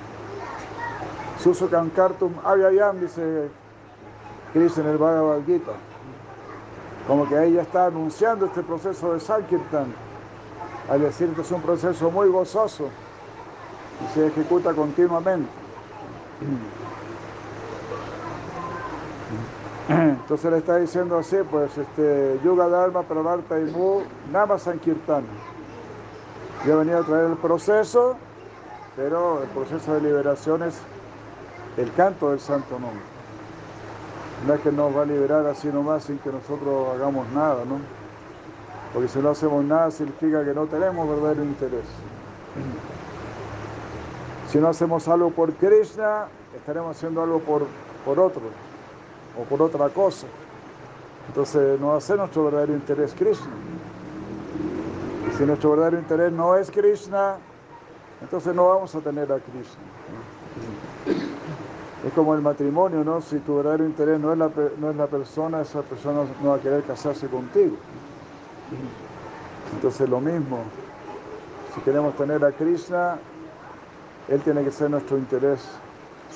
[1.43, 3.49] Susu Kankartum Avyayam, dice
[4.53, 5.73] Krishna en el Bhagavad Gita.
[7.11, 9.93] Como que ella está anunciando este proceso de Sankirtan,
[10.89, 12.89] al decir que es un proceso muy gozoso
[14.05, 15.51] y se ejecuta continuamente.
[19.89, 25.25] Entonces le está diciendo así, pues, este, Yuga Dharma, Pravarta y Mu, Nama Sankirtan.
[26.65, 28.17] Yo he venido a traer el proceso,
[28.95, 30.81] pero el proceso de liberación es
[31.77, 33.10] el canto del santo nombre.
[34.47, 37.79] No es que nos va a liberar así nomás sin que nosotros hagamos nada, ¿no?
[38.93, 41.85] Porque si no hacemos nada significa que no tenemos verdadero interés.
[44.51, 46.27] Si no hacemos algo por Krishna,
[46.57, 47.67] estaremos haciendo algo por,
[48.05, 48.43] por otro
[49.39, 50.27] o por otra cosa.
[51.29, 53.47] Entonces no hace nuestro verdadero interés Krishna.
[55.37, 57.37] Si nuestro verdadero interés no es Krishna,
[58.21, 61.30] entonces no vamos a tener a Krishna.
[62.07, 63.21] Es como el matrimonio, ¿no?
[63.21, 66.57] Si tu verdadero interés no es la, no es la persona, esa persona no va
[66.57, 67.77] a querer casarse contigo.
[69.75, 70.61] Entonces lo mismo,
[71.75, 73.19] si queremos tener a Krishna,
[74.29, 75.61] Él tiene que ser nuestro interés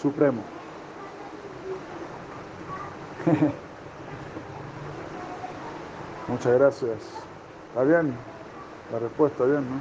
[0.01, 0.43] supremo.
[6.29, 6.99] Muchas gracias.
[7.69, 8.15] ¿Está bien?
[8.93, 9.81] La respuesta, bien, ¿no?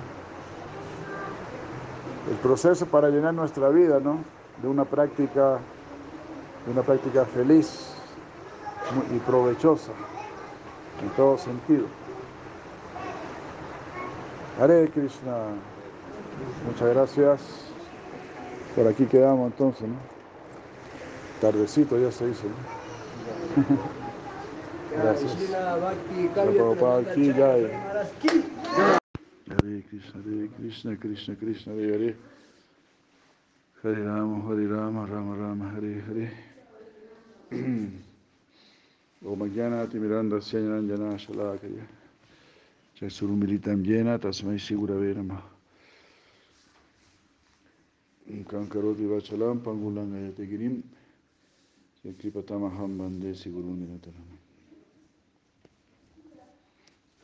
[2.32, 4.20] El proceso para llenar nuestra vida, ¿no?
[4.62, 5.60] De una práctica,
[6.68, 7.94] una práctica feliz
[9.14, 9.92] y provechosa
[11.02, 11.86] en todo sentido.
[14.60, 15.48] Hare Krishna.
[16.66, 17.42] Muchas gracias.
[18.76, 19.96] Por aquí quedamos entonces, ¿no?
[21.42, 23.64] Tardecito ya se hizo, ¿no?
[25.04, 25.36] Gracias.
[29.50, 32.16] Hare Krishna, Hare Krishna, Krishna Krishna, Hare Hare.
[33.84, 36.53] Hare Rama, Hare Rama, Rama Rama, Hare Hare.
[39.26, 41.86] Om Jnanati Miranda Syanjana Shalakaya.
[43.00, 45.42] Chasurumilitam Jena Tasmai Sigurave Namah.
[48.46, 50.82] Kankaroti Vachalam Pangulang Ayate Girim.
[52.06, 54.34] Kripatamaham Bande Nataram.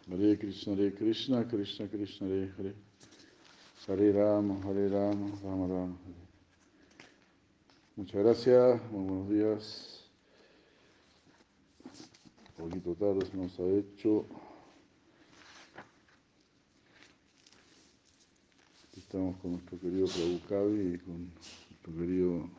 [0.10, 2.74] Hare Krishna, Hare Krishna, Krishna Krishna, Hare Hare.
[3.88, 5.98] Hare Rama, Hare Rama, Rama Rama.
[7.98, 9.99] Muchas gracias, buenos días.
[12.60, 14.26] Poquito tarde se nos ha hecho.
[18.98, 21.32] Estamos con nuestro querido Prabhukavi y con
[21.70, 22.50] nuestro querido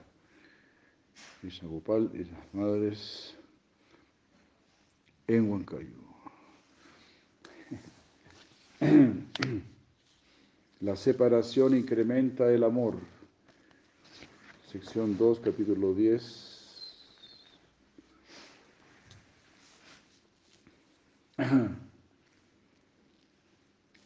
[1.42, 3.34] Krishna Gopal y las madres
[5.26, 6.00] en Huancayo.
[10.80, 12.96] La separación incrementa el amor.
[14.72, 16.49] Sección 2, capítulo 10.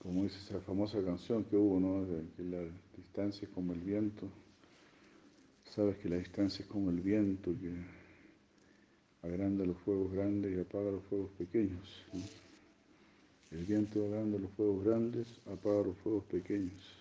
[0.02, 2.04] Como dice esa famosa canción que hubo, ¿no?
[2.04, 2.62] De que la
[2.96, 4.28] distancia es como el viento.
[5.64, 7.72] Sabes que la distancia es como el viento que
[9.26, 12.04] agranda los fuegos grandes y apaga los fuegos pequeños.
[13.50, 16.96] El viento agranda los fuegos grandes, apaga los fuegos pequeños.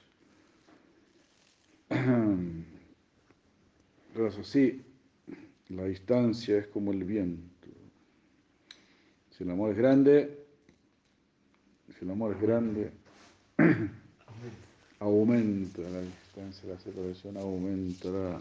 [4.09, 4.81] Entonces así,
[5.69, 7.52] la distancia es como el viento.
[9.35, 10.45] Si el amor es grande,
[11.97, 12.91] si el amor es grande,
[14.99, 18.39] aumenta la distancia, la separación aumentará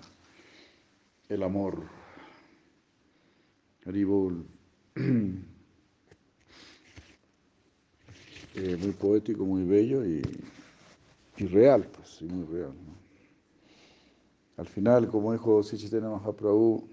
[1.30, 1.82] el amor.
[3.86, 4.45] Haribol.
[8.55, 10.20] Eh, muy poético, muy bello y,
[11.38, 12.74] y real, pues, y muy real.
[14.59, 16.86] Al final, como dijo Sichitena Mahaprabhu,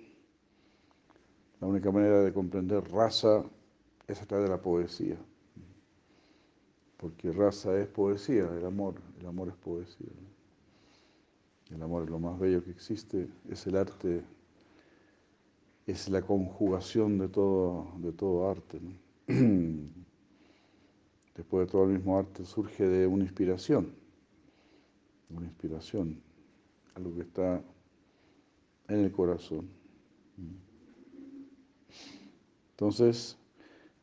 [1.59, 3.43] la única manera de comprender raza
[4.09, 5.17] es a través de la poesía.
[6.97, 10.09] Porque raza es poesía, el amor, el amor es poesía.
[11.69, 14.23] El amor es lo más bello que existe, es el arte,
[15.85, 18.81] es la conjugación de todo, de todo arte.
[21.35, 23.93] Después de todo el mismo arte surge de una inspiración,
[25.29, 26.19] una inspiración,
[26.95, 27.63] algo que está
[28.87, 29.69] en el corazón.
[32.71, 33.38] Entonces,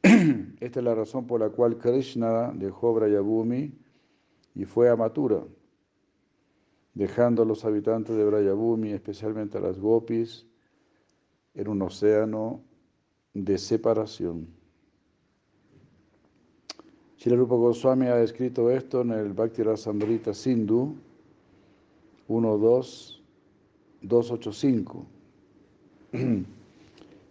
[0.60, 3.72] esta es la razón por la cual Krishna dejó Brayabhumi
[4.54, 5.42] y fue a Mathura,
[6.94, 10.46] dejando a los habitantes de Brayabhumi, especialmente a las gopis,
[11.54, 12.62] en un océano
[13.34, 14.46] de separación.
[17.18, 20.96] Srila Rupa Goswami ha escrito esto en el Bhakti Rasamrita Sindhu
[22.28, 25.04] 1.2.285.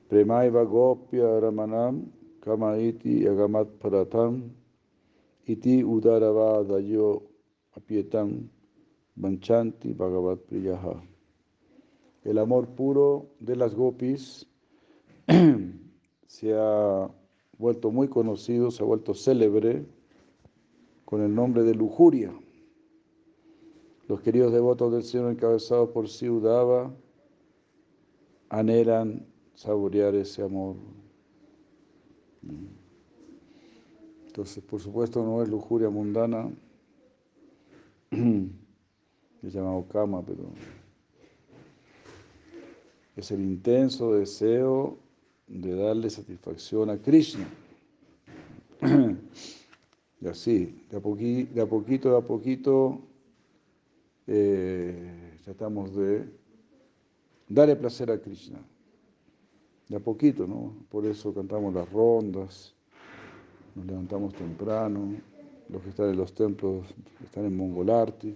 [0.09, 2.11] Premaiva Gopya Ramanam
[2.45, 4.53] Kama iti agamat paratam
[5.49, 5.81] iti
[7.75, 8.49] apietam
[9.17, 11.01] manchanti bhagavat priyaha.
[12.23, 14.45] El amor puro de las gopis
[16.27, 17.09] se ha
[17.57, 19.83] vuelto muy conocido, se ha vuelto célebre
[21.05, 22.31] con el nombre de lujuria.
[24.07, 26.93] Los queridos devotos del Señor encabezados por Siudava
[28.49, 29.25] anhelan
[29.55, 30.75] saborear ese amor.
[34.27, 36.51] Entonces, por supuesto, no es lujuria mundana,
[38.11, 40.43] es llamado kama, pero
[43.15, 44.97] es el intenso deseo
[45.47, 47.47] de darle satisfacción a Krishna.
[50.21, 53.01] Y así, de a, poquito, de a poquito, de a poquito,
[54.25, 56.27] eh, tratamos de
[57.47, 58.57] darle placer a Krishna
[59.87, 60.73] de a poquito, ¿no?
[60.89, 62.73] Por eso cantamos las rondas,
[63.75, 65.13] nos levantamos temprano,
[65.69, 66.85] los que están en los templos
[67.23, 68.35] están en Mongolarti,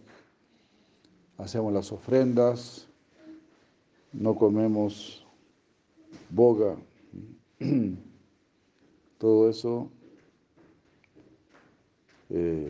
[1.37, 2.87] hacemos las ofrendas,
[4.13, 5.25] no comemos
[6.29, 6.75] boga,
[9.17, 9.89] todo eso
[12.29, 12.67] eh,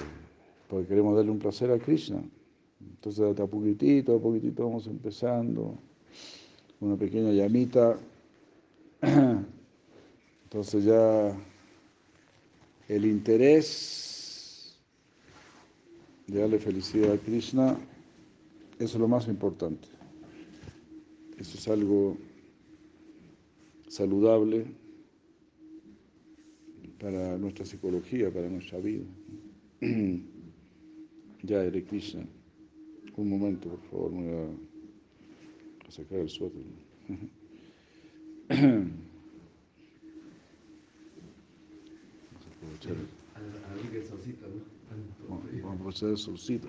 [0.69, 2.23] porque queremos darle un placer a Krishna.
[2.80, 5.77] Entonces, de a poquitito, a poquitito vamos empezando,
[6.80, 7.97] una pequeña llamita
[10.43, 11.35] entonces ya
[12.87, 14.79] el interés
[16.27, 17.77] de darle felicidad a Krishna,
[18.77, 19.87] es lo más importante.
[21.37, 22.17] Eso es algo
[23.87, 24.65] saludable
[26.99, 29.05] para nuestra psicología, para nuestra vida.
[31.41, 32.27] Ya, Hare Krishna.
[33.15, 34.57] Un momento, por favor, me voy
[35.87, 36.63] a sacar el suéter.
[38.49, 38.89] Vamos
[45.63, 46.67] a aprovechar el, solcito.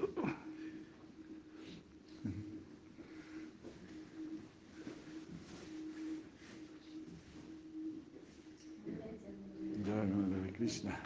[9.86, 11.00] Ya, Krishna.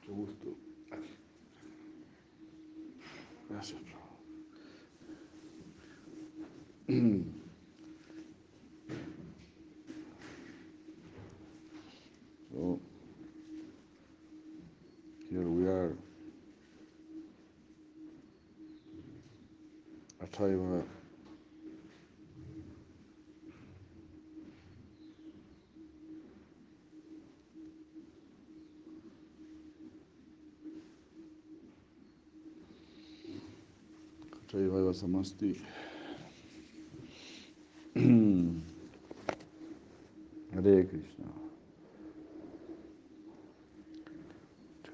[0.00, 0.56] Mucho gusto.
[3.48, 3.80] Gracias,
[15.74, 15.96] हज़ार
[20.22, 20.82] अट्ठाईस में
[34.94, 35.48] समस्ती
[40.54, 41.43] हरे Krishna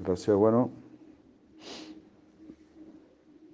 [0.03, 0.35] Gracias.
[0.35, 0.71] Bueno,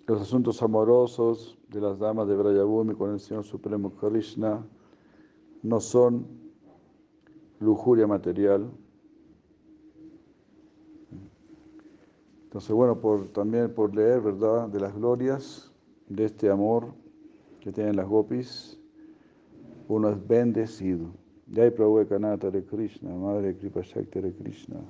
[0.07, 4.65] los asuntos amorosos de las damas de Brayabhumi con el Señor Supremo Krishna
[5.65, 6.25] no son
[7.59, 8.71] lujuria material.
[12.45, 15.73] Entonces, bueno, por, también por leer, ¿verdad?, de las glorias
[16.09, 16.95] de este amor
[17.59, 18.79] que tienen las gopis,
[19.89, 21.09] uno es bendecido.
[21.53, 24.81] Jai Prabhu Kanata de Krishna, Madre Kripa Shakti de Krishna.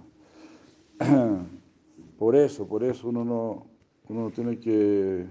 [2.19, 3.67] Por eso, por eso uno no,
[4.09, 5.27] uno no tiene que,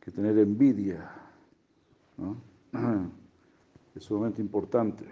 [0.00, 1.10] que tener envidia,
[2.16, 2.36] ¿no?
[3.94, 5.04] es sumamente importante.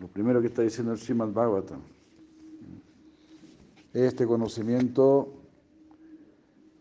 [0.00, 1.80] Lo primero que está diciendo el Srimad Bhagavatam,
[3.92, 5.28] este conocimiento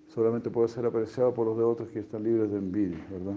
[0.07, 3.36] solamente puede ser apreciado por los devotos que están libres de envidia, ¿verdad?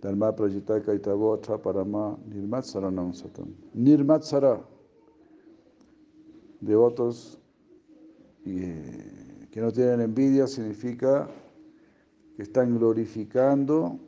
[0.00, 3.48] Dharma prajitaka itavo parama nirmatsaranam satam.
[6.60, 7.38] Devotos
[8.44, 11.28] eh, que no tienen envidia significa
[12.36, 13.98] que están glorificando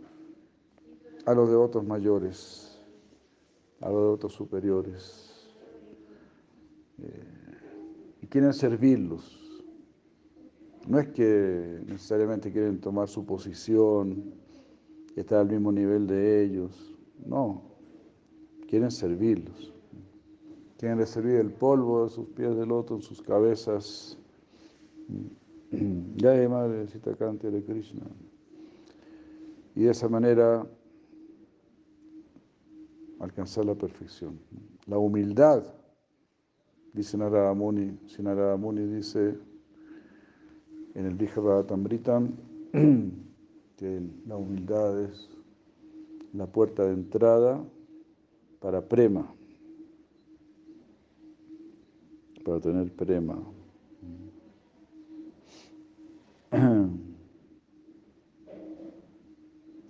[1.24, 2.78] a los devotos mayores,
[3.80, 5.50] a los devotos superiores.
[6.98, 7.32] Eh,
[8.22, 9.38] y quieren servirlos.
[10.86, 14.34] No es que necesariamente quieren tomar su posición,
[15.16, 16.94] estar al mismo nivel de ellos.
[17.24, 17.62] No,
[18.68, 19.71] quieren servirlos.
[20.82, 24.18] Quieren recibir el polvo de sus pies del otro en sus cabezas.
[26.16, 28.02] Ya de Madre Sitakante de Krishna.
[29.76, 30.66] Y de esa manera
[33.20, 34.40] alcanzar la perfección.
[34.86, 35.62] La humildad,
[36.92, 39.38] dice Narada Muni, si Narada Muni dice
[40.94, 42.32] en el Bhagavatamritam
[43.76, 45.30] que la humildad es
[46.32, 47.64] la puerta de entrada
[48.58, 49.32] para prema,
[52.44, 53.42] para tener prema.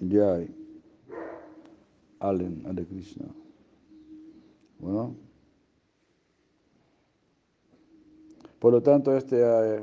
[0.00, 0.48] Jai.
[2.20, 3.26] Allen, Hare Krishna.
[4.78, 5.16] Bueno.
[8.60, 9.82] Por lo tanto, este eh,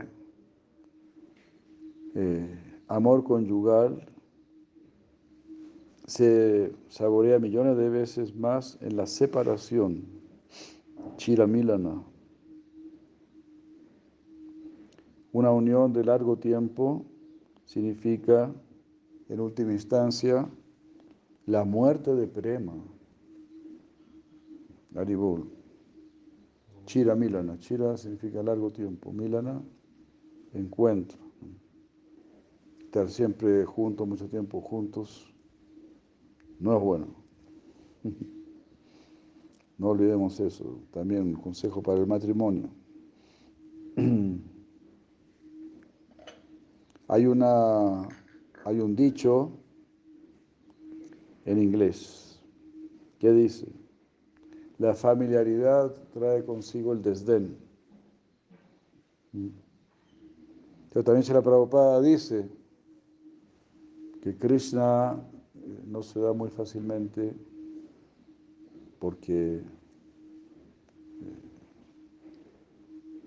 [2.15, 4.05] eh, amor conyugal
[6.05, 10.05] se saborea millones de veces más en la separación,
[11.17, 12.01] chiramilana.
[15.31, 17.05] Una unión de largo tiempo
[17.63, 18.51] significa,
[19.27, 20.49] en última instancia,
[21.45, 22.73] la muerte de Prema.
[24.95, 25.51] Aribul.
[26.85, 27.59] Chira Milana.
[27.59, 29.11] Chira significa largo tiempo.
[29.11, 29.61] Milana,
[30.53, 31.19] encuentro.
[32.79, 35.31] Estar siempre juntos, mucho tiempo juntos,
[36.59, 37.07] no es bueno.
[39.77, 40.81] No olvidemos eso.
[40.91, 42.69] También un consejo para el matrimonio.
[47.09, 48.07] Hay, una,
[48.65, 49.51] hay un dicho
[51.45, 52.39] en inglés.
[53.17, 53.67] ¿Qué dice?
[54.77, 57.57] La familiaridad trae consigo el desdén.
[60.91, 62.47] Pero también la Prabhupada dice
[64.21, 65.19] que Krishna
[65.55, 67.35] eh, no se da muy fácilmente
[68.99, 69.63] porque,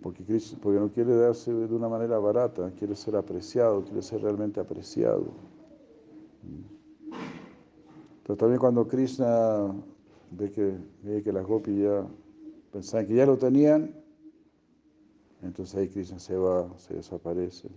[0.03, 4.22] porque, Krishna, porque no quiere darse de una manera barata, quiere ser apreciado, quiere ser
[4.22, 5.32] realmente apreciado.
[8.24, 9.74] Pero también cuando Krishna
[10.30, 12.07] ve que, ve que las gopis ya
[12.72, 13.94] pensaban que ya lo tenían,
[15.42, 17.68] entonces ahí Krishna se va, se desaparece.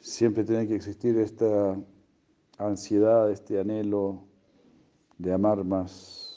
[0.00, 1.76] Siempre tiene que existir esta
[2.58, 4.22] ansiedad, este anhelo
[5.18, 6.27] de amar más,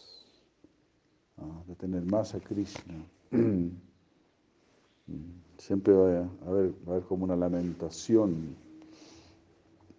[1.68, 3.06] de tener más a Krishna.
[5.58, 8.56] Siempre va a va a haber como una lamentación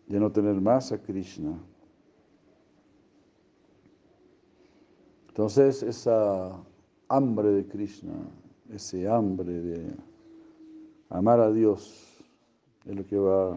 [0.07, 1.59] de no tener más a Krishna.
[5.29, 6.63] Entonces esa
[7.09, 8.13] hambre de Krishna,
[8.71, 9.97] ese hambre de
[11.09, 12.23] amar a Dios,
[12.85, 13.57] es lo que va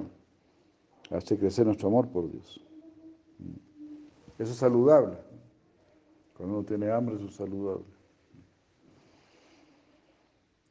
[1.11, 2.61] a hacer crecer nuestro amor por Dios.
[4.37, 5.17] Eso es saludable.
[6.35, 7.85] Cuando uno tiene hambre, eso es saludable.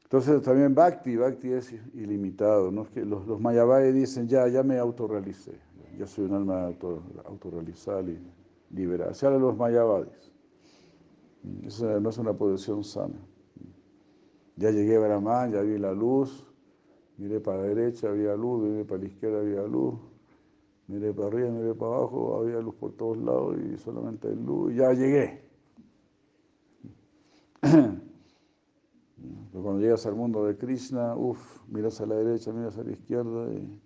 [0.05, 2.71] Entonces también Bhakti, Bhakti es ilimitado.
[2.71, 2.83] ¿no?
[2.83, 3.41] Es que los, los
[3.93, 5.59] dicen, ya, ya me autorrealicé.
[5.99, 8.21] Yo soy un alma auto, autorrealizada y
[8.71, 9.13] liberada.
[9.13, 10.33] De los Mayavadis.
[11.65, 13.21] Eso no es una posición sana.
[14.57, 16.47] Ya llegué a Brahman, ya vi la luz,
[17.17, 19.95] miré para la derecha, había luz, miré para la izquierda, había luz,
[20.87, 24.75] miré para arriba, miré para abajo, había luz por todos lados y solamente hay luz,
[24.75, 25.44] ya llegué.
[29.53, 32.93] Pero cuando llegas al mundo de Krishna, uff, miras a la derecha, miras a la
[32.93, 33.81] izquierda y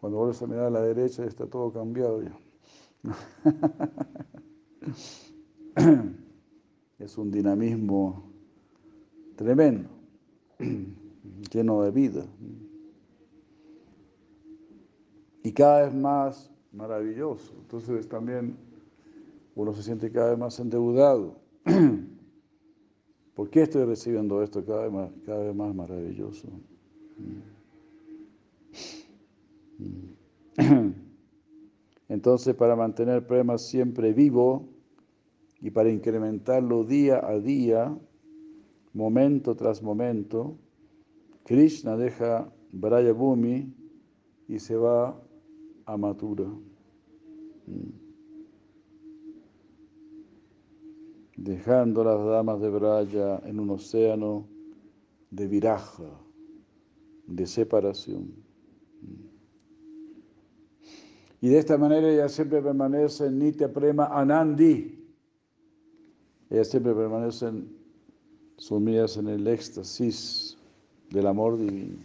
[0.00, 2.38] cuando vuelves a mirar a la derecha está todo cambiado ya.
[6.98, 8.30] Es un dinamismo
[9.36, 9.88] tremendo,
[11.52, 12.26] lleno de vida.
[15.42, 17.54] Y cada vez más maravilloso.
[17.62, 18.58] Entonces también
[19.54, 21.36] uno se siente cada vez más endeudado
[23.40, 26.46] ¿Por qué estoy recibiendo esto cada vez más, cada vez más maravilloso?
[32.10, 34.68] Entonces, para mantener prema siempre vivo
[35.58, 37.98] y para incrementarlo día a día,
[38.92, 40.58] momento tras momento,
[41.44, 43.72] Krishna deja Braya Bhumi
[44.48, 45.18] y se va
[45.86, 46.44] a Mathura.
[51.40, 54.46] Dejando las damas de Braya en un océano
[55.30, 56.04] de viraja,
[57.26, 58.34] de separación.
[61.40, 65.02] Y de esta manera ella siempre permanece en Nitya Prema Anandi.
[66.50, 67.74] Ellas siempre permanecen
[68.58, 70.58] sumidas en el éxtasis
[71.08, 71.96] del amor divino.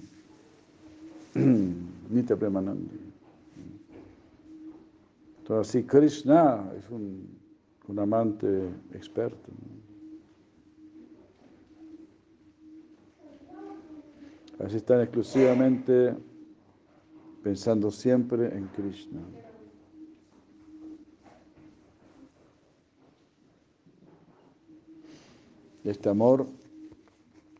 [2.09, 3.05] Nitya Prema Anandi.
[5.39, 7.34] Entonces, así Krishna es un,
[7.87, 9.51] un amante experto.
[14.59, 16.15] Así están exclusivamente
[17.43, 19.21] pensando siempre en Krishna.
[25.83, 26.47] Este amor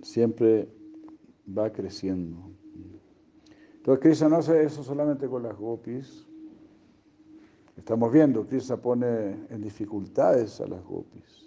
[0.02, 0.68] siempre
[1.48, 2.38] va creciendo.
[3.78, 6.25] Entonces Krishna no hace eso solamente con las gopis.
[7.78, 11.46] Estamos viendo, Krishna pone en dificultades a las gopis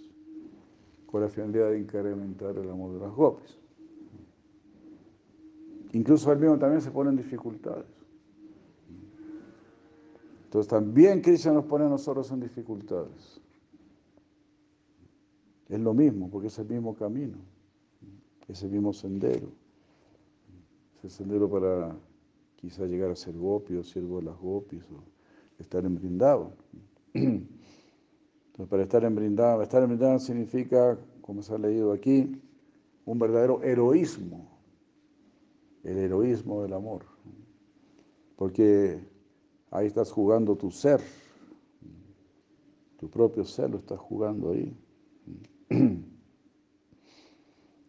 [1.06, 3.58] con la finalidad de incrementar el amor de las gopis.
[5.92, 7.86] Incluso él mismo también se pone en dificultades.
[10.44, 13.40] Entonces también Krishna nos pone a nosotros en dificultades.
[15.68, 17.38] Es lo mismo, porque es el mismo camino,
[18.48, 19.48] es el mismo sendero.
[20.94, 21.96] Es el sendero para
[22.56, 25.17] quizá llegar a ser gopi o siervo de las gopis o
[25.58, 26.52] estar en Brindavan.
[27.12, 27.48] Entonces,
[28.68, 32.40] para estar en Brindavan, estar en Brindavan significa, como se ha leído aquí,
[33.04, 34.48] un verdadero heroísmo,
[35.84, 37.04] el heroísmo del amor.
[38.36, 39.00] Porque
[39.70, 41.00] Ahí estás jugando tu ser,
[42.98, 44.74] tu propio ser lo estás jugando ahí.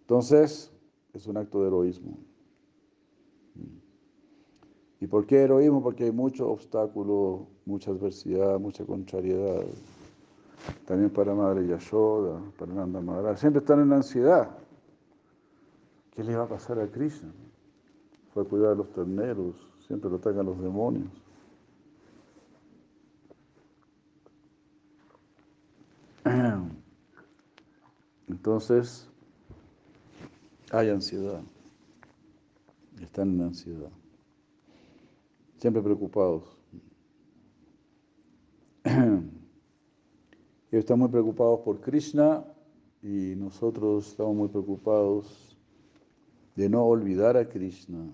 [0.02, 0.72] Entonces,
[1.14, 2.18] es un acto de heroísmo.
[5.02, 5.82] ¿Y por qué heroísmo?
[5.82, 9.64] Porque hay mucho obstáculo, mucha adversidad, mucha contrariedad.
[10.86, 13.38] También para Madre Yashoda, para Nanda Madre.
[13.38, 14.50] Siempre están en ansiedad.
[16.12, 17.32] ¿Qué le va a pasar a Krishna?
[18.34, 19.56] Fue a cuidar a los terneros,
[19.88, 21.10] siempre lo atacan los demonios.
[28.28, 29.08] Entonces,
[30.72, 31.42] hay ansiedad.
[33.02, 33.90] Están en ansiedad.
[35.60, 36.44] Siempre preocupados.
[38.86, 39.26] Ellos
[40.72, 42.46] están muy preocupados por Krishna
[43.04, 45.58] y nosotros estamos muy preocupados
[46.56, 48.10] de no olvidar a Krishna,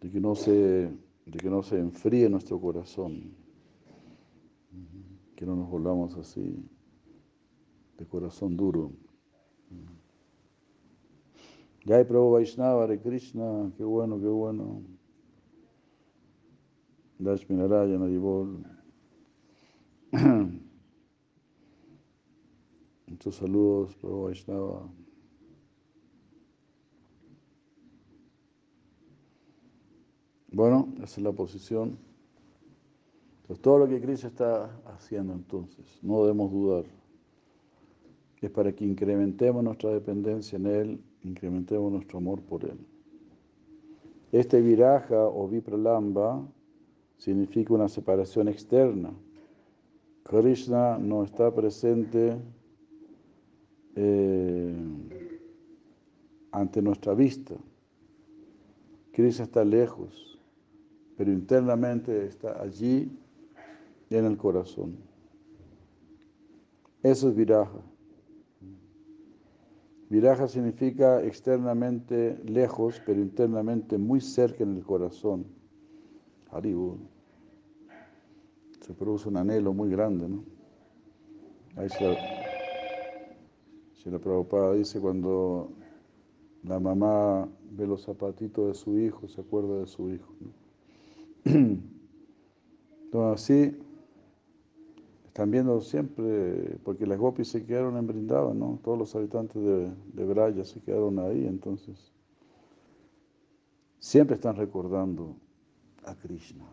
[0.00, 0.52] de que no se,
[1.26, 3.34] de que no se enfríe nuestro corazón,
[5.34, 6.64] que no nos volvamos así
[7.98, 8.92] de corazón duro.
[11.84, 14.80] Ya hay Prabhu Vaishnava, de Krishna, qué bueno, qué bueno.
[17.24, 18.06] Lashmi Narayana
[23.06, 24.88] Muchos saludos, Prabhu Vaishnava.
[30.52, 31.98] Bueno, esa es la posición.
[33.42, 36.84] Entonces, todo lo que Krishna está haciendo entonces, no debemos dudar
[38.44, 42.78] es para que incrementemos nuestra dependencia en Él, incrementemos nuestro amor por Él.
[44.32, 46.46] Este viraja o vipralamba
[47.18, 49.12] significa una separación externa.
[50.24, 52.36] Krishna no está presente
[53.94, 54.74] eh,
[56.50, 57.54] ante nuestra vista.
[59.12, 60.38] Krishna está lejos,
[61.16, 63.10] pero internamente está allí
[64.10, 64.96] en el corazón.
[67.02, 67.80] Eso es viraja.
[70.08, 75.44] Viraja significa externamente lejos, pero internamente muy cerca en el corazón.
[76.54, 76.98] Haribu.
[78.80, 80.44] Se produce un anhelo muy grande, ¿no?
[81.76, 82.16] Ahí se,
[84.10, 85.72] la Prabhupada dice cuando
[86.62, 90.32] la mamá ve los zapatitos de su hijo, se acuerda de su hijo.
[91.44, 91.82] Entonces
[93.12, 93.76] así
[95.26, 98.78] están viendo siempre, porque las gopis se quedaron en Brindavan, ¿no?
[98.84, 102.12] Todos los habitantes de, de Braya se quedaron ahí, entonces
[103.98, 105.34] siempre están recordando
[106.06, 106.64] a Krishna.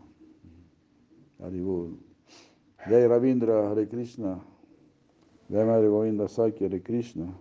[1.40, 1.96] Haribol.
[2.88, 4.40] Jai Ravindra Hare Krishna.
[5.50, 7.34] Jai Madre Govinda Saki Hare Krishna.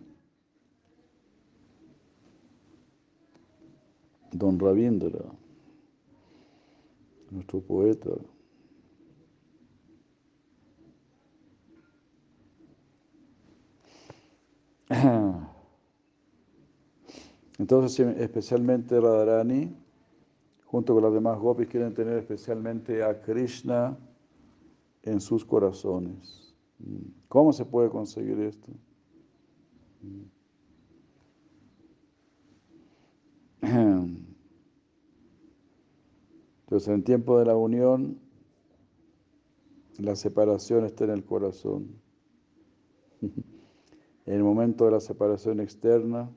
[4.36, 5.30] Don Ravindra,
[7.30, 8.18] nuestro poeta.
[17.64, 19.74] Entonces, especialmente Radharani,
[20.66, 23.98] junto con las demás gopis, quieren tener especialmente a Krishna
[25.02, 26.54] en sus corazones.
[27.30, 28.68] ¿Cómo se puede conseguir esto?
[36.66, 38.20] Entonces, en tiempo de la unión,
[40.00, 41.96] la separación está en el corazón.
[44.26, 46.30] En el momento de la separación externa,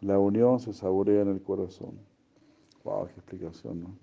[0.00, 1.98] la unión se saborea en el corazón.
[2.84, 3.98] Wow, qué explicación, ¿no?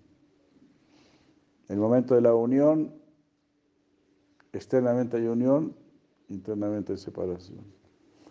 [1.69, 2.93] El momento de la unión,
[4.51, 5.75] externamente hay unión,
[6.29, 7.63] internamente hay separación.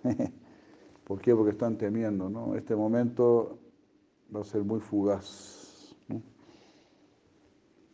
[1.05, 1.35] ¿Por qué?
[1.35, 2.55] Porque están temiendo, ¿no?
[2.55, 3.59] Este momento
[4.35, 5.97] va a ser muy fugaz.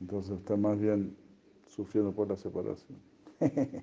[0.01, 1.16] Entonces están más bien
[1.66, 2.99] sufriendo por la separación.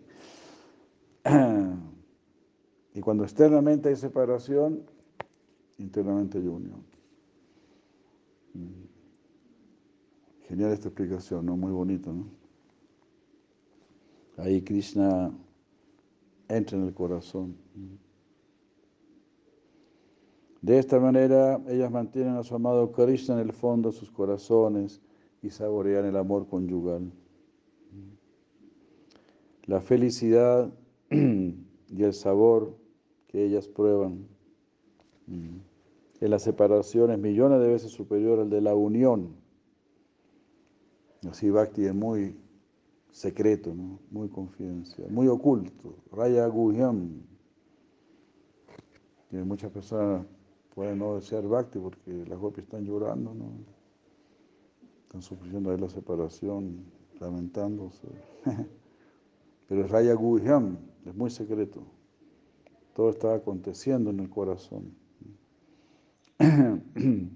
[2.93, 4.83] y cuando externamente hay separación,
[5.77, 6.83] internamente hay unión.
[8.53, 8.95] Mm.
[10.47, 11.57] Genial esta explicación, ¿no?
[11.57, 12.27] Muy bonito, ¿no?
[14.37, 15.31] Ahí Krishna
[16.47, 17.55] entra en el corazón.
[20.61, 25.01] De esta manera, ellas mantienen a su amado Krishna en el fondo de sus corazones
[25.41, 27.11] y saborean el amor conyugal.
[29.65, 30.71] La felicidad
[31.09, 32.75] y el sabor
[33.27, 34.27] que ellas prueban
[35.27, 39.35] en la separación es millones de veces superior al de la unión.
[41.29, 42.37] Así Bhakti es muy
[43.11, 43.99] secreto, ¿no?
[44.11, 45.95] muy confidencial, muy oculto.
[46.11, 47.21] Raya Guhyam.
[49.31, 50.25] Y muchas personas
[50.73, 53.51] pueden no desear Bhakti porque las golpes están llorando, ¿no?
[55.03, 56.85] están sufriendo de la separación,
[57.19, 58.07] lamentándose.
[59.67, 61.83] Pero Raya Guhyam es muy secreto.
[62.93, 64.93] Todo está aconteciendo en el corazón.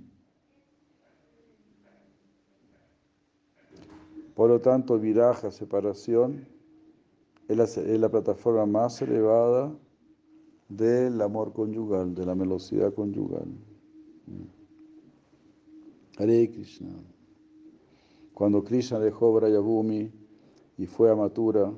[4.35, 6.47] Por lo tanto, viraja, separación,
[7.49, 9.75] es la, plataforma más elevada
[10.69, 13.47] del amor conyugal, de la velocidad conyugal.
[16.17, 16.93] Hare Krishna.
[18.33, 20.11] Cuando Krishna dejó Brayabhumi
[20.77, 21.73] y fue a Mathura,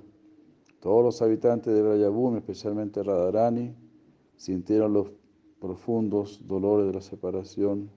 [0.82, 3.74] todos los habitantes de Brayabhumi, especialmente Radharani,
[4.36, 5.12] sintieron los
[5.62, 7.92] profundos dolores de la separación,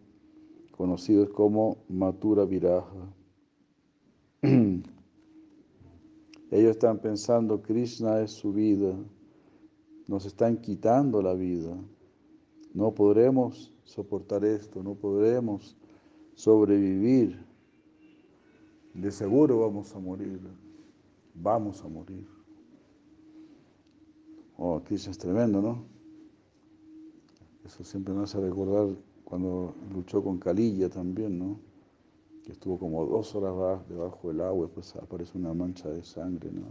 [0.71, 3.15] conocidos como Mathura Viraja.
[4.43, 4.85] Ellos
[6.71, 8.95] están pensando, Krishna es su vida,
[10.07, 11.75] nos están quitando la vida.
[12.75, 15.75] No podremos soportar esto, no podremos
[16.35, 17.43] sobrevivir.
[18.93, 20.39] De seguro vamos a morir,
[21.35, 22.29] vamos a morir.
[24.59, 25.94] Oh, Krishna es tremendo, ¿no?
[27.65, 28.89] Eso siempre me hace recordar
[29.25, 31.59] cuando luchó con Kalilla también, ¿no?
[32.45, 36.65] que estuvo como dos horas debajo del agua, después aparece una mancha de sangre, ¿no?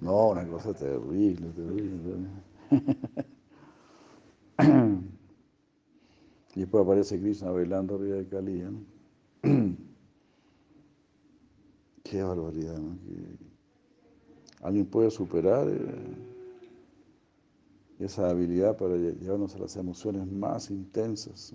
[0.00, 2.26] No, una cosa terrible, terrible.
[6.56, 8.78] Y después aparece Krishna bailando arriba de Kali, ¿no?
[12.04, 12.96] Qué barbaridad, ¿no?
[14.62, 16.33] ¿Alguien puede superar eh,
[18.04, 21.54] esa habilidad para llevarnos a las emociones más intensas?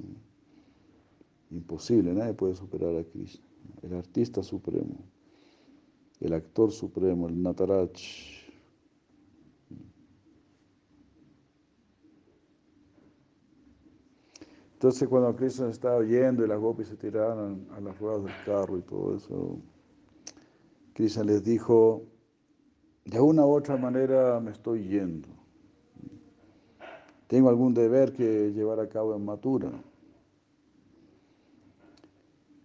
[1.51, 3.45] Imposible, nadie puede superar a Krishna,
[3.81, 4.97] el artista supremo,
[6.19, 7.91] el actor supremo, el Nataraj.
[14.73, 18.77] Entonces cuando Krishna estaba oyendo y las gopis se tiraron a las ruedas del carro
[18.77, 19.59] y todo eso,
[20.93, 22.03] Krishna les dijo,
[23.05, 25.38] de una u otra manera me estoy yendo.
[27.29, 29.71] Tengo algún deber que llevar a cabo en Matura.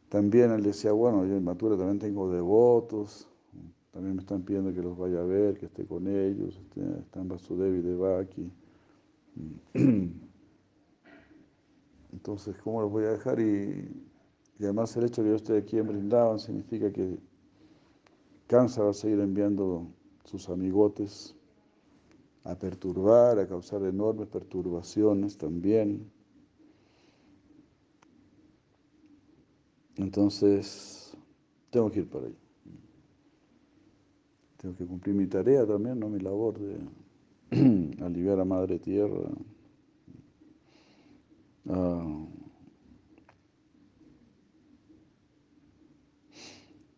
[0.09, 3.29] También él decía, bueno, yo en Matura también tengo devotos,
[3.93, 7.29] también me están pidiendo que los vaya a ver, que esté con ellos, este, están
[7.29, 8.51] Vasudevi de Baki.
[12.15, 13.41] Entonces, ¿cómo los voy a dejar?
[13.41, 13.87] Y,
[14.61, 17.19] además el hecho de que yo esté aquí en Brindavan significa que
[18.47, 19.87] Kansa va a seguir enviando
[20.25, 21.34] sus amigotes
[22.45, 26.11] a perturbar, a causar enormes perturbaciones también.
[29.97, 31.17] Entonces,
[31.71, 32.37] tengo que ir para allá.
[34.59, 36.09] Tengo que cumplir mi tarea también, ¿no?
[36.09, 36.79] mi labor de
[38.05, 39.31] aliviar a Madre Tierra,
[41.69, 42.27] ah.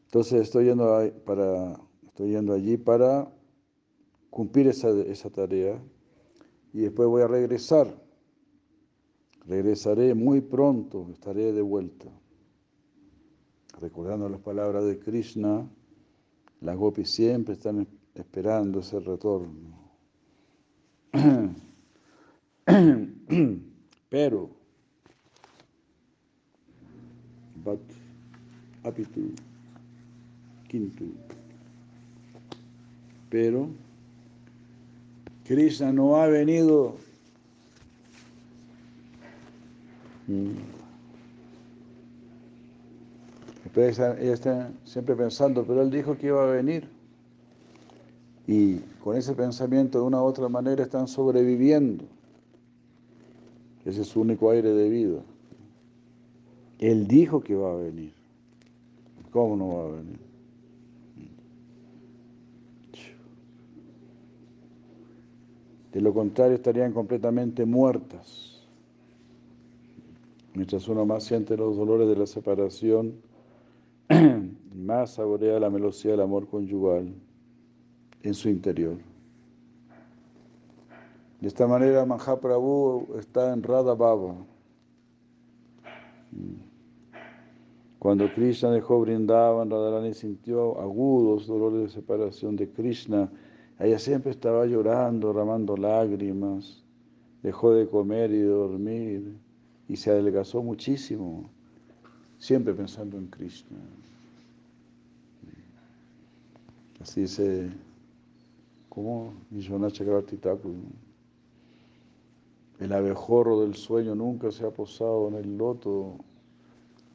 [0.07, 0.86] Entonces estoy yendo,
[1.26, 3.30] para, estoy yendo allí para
[4.37, 5.82] cumplir esa, esa tarea
[6.74, 7.89] y después voy a regresar.
[9.47, 12.11] Regresaré muy pronto, estaré de vuelta.
[13.80, 15.66] Recordando las palabras de Krishna,
[16.61, 19.74] las gopis siempre están esperando ese retorno.
[24.11, 24.51] Pero,
[27.64, 27.80] but,
[28.84, 29.32] apitu,
[33.30, 33.68] pero
[35.47, 36.97] Krishna no ha venido.
[40.26, 40.76] Mm.
[43.76, 46.88] Ella está siempre pensando, pero él dijo que iba a venir.
[48.47, 52.05] Y con ese pensamiento, de una u otra manera, están sobreviviendo.
[53.84, 55.20] Ese es su único aire de vida.
[56.78, 58.12] Él dijo que va a venir.
[59.30, 60.26] ¿Cómo no va a venir?
[65.97, 68.62] De lo contrario, estarían completamente muertas.
[70.53, 73.14] Mientras uno más siente los dolores de la separación,
[74.74, 77.14] más saborea la melodía del amor conyugal
[78.22, 78.99] en su interior.
[81.40, 84.34] De esta manera, Mahaprabhu está en Radha Baba.
[87.99, 93.30] Cuando Krishna dejó Brindavan, Radharani sintió agudos dolores de separación de Krishna
[93.79, 96.83] ella siempre estaba llorando, ramando lágrimas,
[97.43, 99.37] dejó de comer y de dormir
[99.89, 101.49] y se adelgazó muchísimo,
[102.39, 103.79] siempre pensando en Krishna.
[107.01, 107.70] Así dice,
[108.89, 109.35] como
[109.93, 110.72] Chakravarti Thakur,
[112.81, 116.16] el abejorro del sueño nunca se ha posado en el loto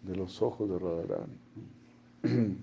[0.04, 1.34] de los ojos de Radharani,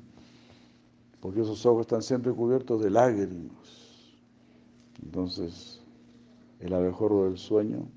[1.21, 3.88] porque esos ojos están siempre cubiertos de lágrimas.
[5.09, 5.81] Entonces,
[6.61, 7.89] el abejorro del sueño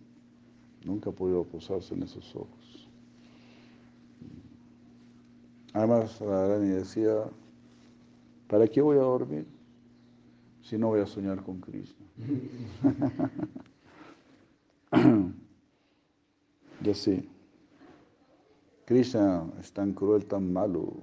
[0.86, 2.88] nunca ha podido posarse en esos ojos.
[5.74, 7.26] Además, Radharani decía,
[8.48, 9.46] ¿para qué voy a dormir
[10.62, 12.06] si no voy a soñar con Krishna?
[16.86, 17.28] y así,
[18.86, 20.94] Krishna es tan cruel, tan malo,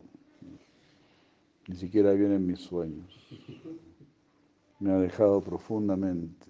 [1.66, 3.14] ni siquiera viene en mis sueños
[4.78, 6.46] me ha dejado profundamente.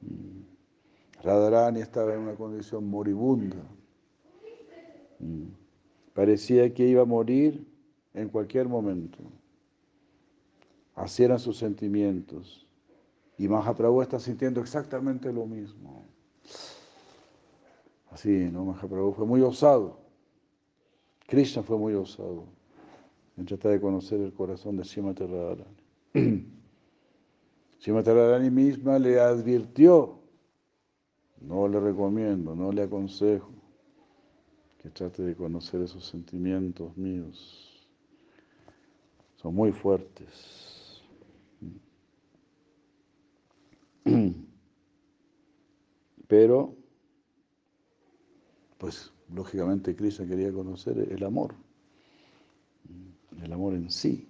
[0.00, 1.22] Mm.
[1.22, 3.62] Radharani estaba en una condición moribunda.
[5.18, 5.48] Mm.
[6.12, 7.66] Parecía que iba a morir
[8.12, 9.18] en cualquier momento.
[10.94, 12.66] Así eran sus sentimientos.
[13.36, 16.04] Y Mahaprabhu está sintiendo exactamente lo mismo.
[18.10, 18.66] Así, ¿no?
[18.66, 19.98] Mahaprabhu fue muy osado.
[21.26, 22.44] Krishna fue muy osado
[23.36, 26.44] en tratar de conocer el corazón de Srimati Radharani.
[27.92, 30.18] Radharani misma le advirtió,
[31.40, 33.50] no le recomiendo, no le aconsejo
[34.78, 37.86] que trate de conocer esos sentimientos míos.
[39.36, 41.02] Son muy fuertes.
[46.26, 46.74] Pero,
[48.78, 51.54] pues lógicamente Krishna quería conocer el amor,
[53.42, 54.28] el amor en sí.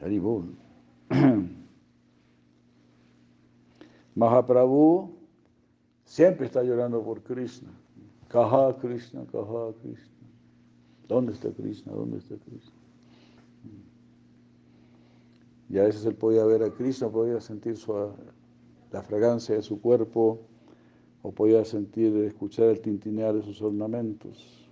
[0.00, 0.65] Haribol.
[4.14, 5.10] Mahaprabhu
[6.04, 7.70] siempre está llorando por Krishna.
[8.28, 10.14] Kaha Krishna, Kaha Krishna.
[11.08, 11.92] ¿Dónde está Krishna?
[11.92, 12.72] ¿Dónde está Krishna?
[15.68, 17.92] Y a veces él podía ver a Krishna, podía sentir su,
[18.92, 20.40] la fragancia de su cuerpo,
[21.22, 24.68] o podía sentir, escuchar el tintinear de sus ornamentos.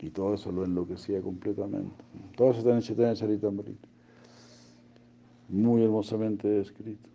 [0.00, 2.04] Y todo eso lo enloquecía completamente.
[2.36, 3.88] Todo eso está en Chaitanya Charitamrita
[5.48, 7.08] muy hermosamente descrito.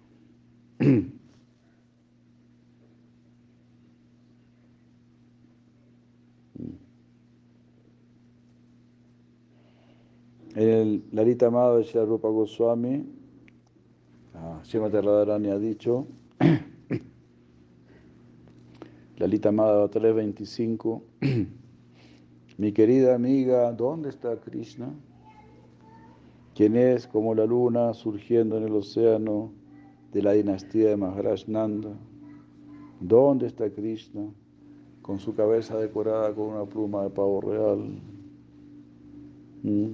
[10.54, 13.06] En el Larita Amado de Rupa Goswami,
[14.36, 16.08] ah, Srimati Radharani ha dicho,
[19.22, 21.04] Lalita Amada 325,
[22.58, 24.92] mi querida amiga, ¿dónde está Krishna?
[26.56, 29.52] Quien es como la luna surgiendo en el océano
[30.12, 31.46] de la dinastía de Maharaj.
[33.00, 34.30] ¿Dónde está Krishna?
[35.02, 38.00] Con su cabeza decorada con una pluma de pavo real.
[39.64, 39.88] ¿Mm?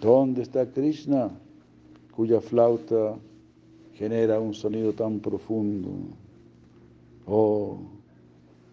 [0.00, 1.30] ¿Dónde está Krishna?
[2.14, 3.18] Cuya flauta
[3.94, 5.90] genera un sonido tan profundo.
[7.26, 7.78] Oh,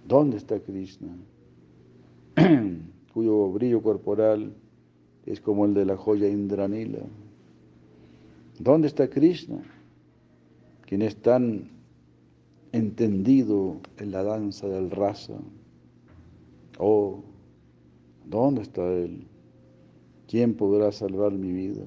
[0.08, 1.10] ¿dónde está Krishna?
[3.14, 4.54] Cuyo brillo corporal
[5.26, 6.99] es como el de la joya Indranila.
[8.59, 9.61] ¿Dónde está Krishna?
[10.86, 11.69] Quien es tan
[12.72, 15.34] entendido en la danza del rasa.
[16.80, 17.22] Oh,
[18.26, 19.26] ¿dónde está Él?
[20.28, 21.84] ¿Quién podrá salvar mi vida?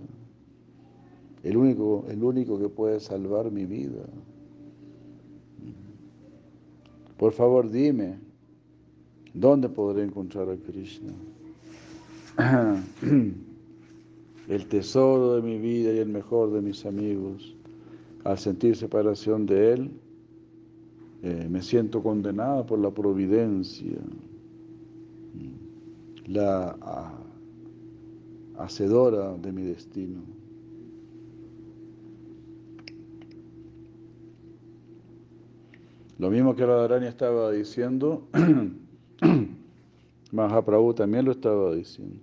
[1.43, 4.05] El único, el único que puede salvar mi vida.
[7.17, 8.19] Por favor, dime,
[9.33, 11.13] ¿dónde podré encontrar a Krishna?
[14.49, 17.55] El tesoro de mi vida y el mejor de mis amigos.
[18.25, 19.91] Al sentir separación de Él,
[21.23, 23.99] eh, me siento condenada por la providencia,
[26.27, 26.77] la
[28.59, 30.23] hacedora de mi destino.
[36.19, 38.29] Lo mismo que Radharani estaba diciendo,
[40.35, 42.17] Mahaprabhu también lo estaba diciendo.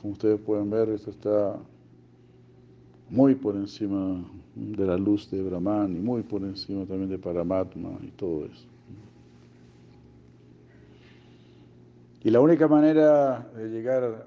[0.00, 1.58] Como ustedes pueden ver, esto está
[3.10, 7.90] muy por encima de la luz de Brahman y muy por encima también de Paramatma
[8.02, 8.66] y todo eso.
[12.24, 14.26] Y la única manera de llegar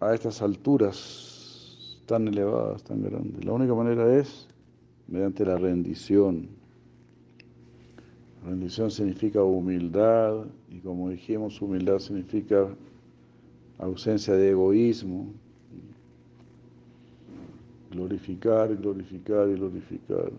[0.00, 4.48] a estas alturas tan elevadas, tan grandes, la única manera es
[5.06, 6.57] mediante la rendición.
[8.48, 12.74] Rendición significa humildad y como dijimos, humildad significa
[13.76, 15.34] ausencia de egoísmo.
[17.90, 20.32] Glorificar, glorificar y glorificar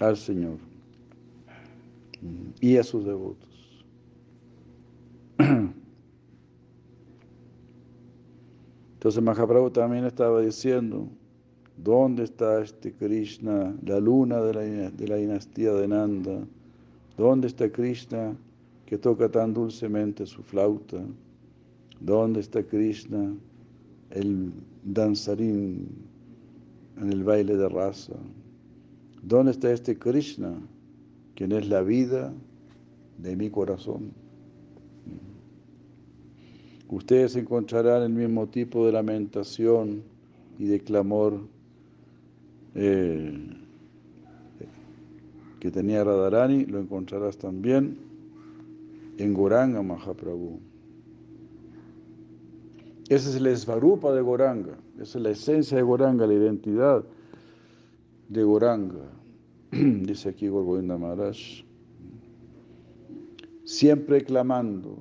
[0.00, 0.58] al Señor
[2.60, 3.84] y a sus devotos.
[8.94, 11.08] Entonces Mahaprabhu también estaba diciendo,
[11.76, 16.46] ¿dónde está este Krishna, la luna de la, de la dinastía de Nanda?
[17.16, 18.36] ¿Dónde está Krishna
[18.84, 21.02] que toca tan dulcemente su flauta?
[22.00, 23.34] ¿Dónde está Krishna,
[24.10, 24.52] el
[24.84, 25.88] danzarín
[26.98, 28.14] en el baile de raza?
[29.22, 30.54] ¿Dónde está este Krishna,
[31.34, 32.32] quien es la vida
[33.18, 34.12] de mi corazón?
[36.88, 40.02] Ustedes encontrarán el mismo tipo de lamentación
[40.58, 41.40] y de clamor
[42.78, 43.32] eh,
[45.60, 47.96] que tenía Radharani, lo encontrarás también
[49.16, 50.60] en Goranga Mahaprabhu.
[53.08, 57.04] Ese es el esvarupa de Goranga, esa es la esencia de Goranga, la identidad
[58.28, 59.10] de Goranga.
[59.70, 61.64] Dice aquí Gorgovinda Maharaj,
[63.64, 64.98] siempre clamando,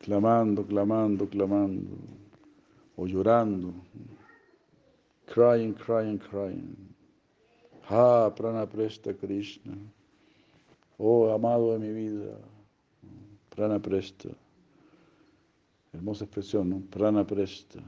[0.00, 1.90] clamando, clamando, clamando,
[2.96, 3.72] o llorando,
[5.36, 6.94] crying, crying, crying.
[7.90, 9.76] Ha, prana presta Krishna,
[10.96, 12.38] oh amado de mi vida,
[13.50, 14.30] prana presta.
[15.92, 16.80] Hermosa expresión, ¿no?
[16.90, 17.80] Prana presta,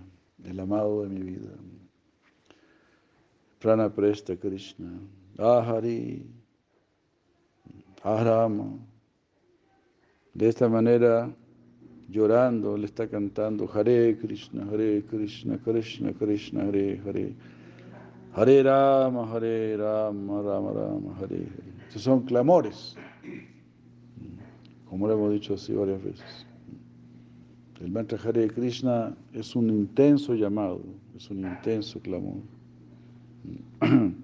[0.44, 1.54] el amado de mi vida.
[3.58, 5.00] Prana presta Krishna,
[5.38, 6.26] Ahari,
[8.02, 8.78] Ahrama.
[10.34, 11.34] De esta manera,
[12.08, 17.34] llorando, le está cantando Hare Krishna, Hare Krishna, Krishna Krishna, Hare Hare.
[18.34, 21.98] Hare Rama, Hare Rama, Rama Rama, Hare Hare.
[21.98, 22.96] Son clamores,
[24.88, 26.46] como lo hemos dicho así varias veces.
[27.80, 30.80] El mantra Hare Krishna es un intenso llamado,
[31.16, 32.42] es un intenso clamor.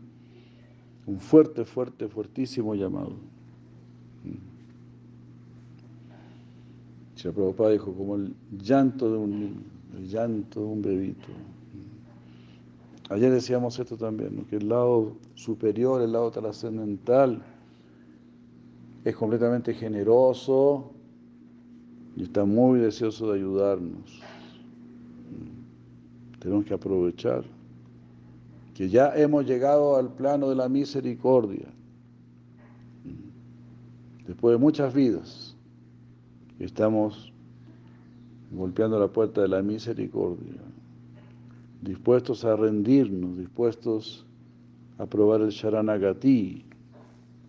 [1.06, 3.16] Un fuerte, fuerte, fuertísimo llamado.
[7.24, 11.28] La Prabhupada dijo, como el llanto de un el llanto de un bebito.
[13.10, 17.42] Ayer decíamos esto también, que el lado superior, el lado trascendental,
[19.04, 20.90] es completamente generoso
[22.16, 24.22] y está muy deseoso de ayudarnos.
[26.38, 27.44] Tenemos que aprovechar
[28.74, 31.66] que ya hemos llegado al plano de la misericordia.
[34.26, 35.53] Después de muchas vidas
[36.58, 37.32] estamos
[38.50, 40.60] golpeando la puerta de la misericordia,
[41.82, 44.26] dispuestos a rendirnos, dispuestos
[44.98, 46.64] a probar el Sharanagati.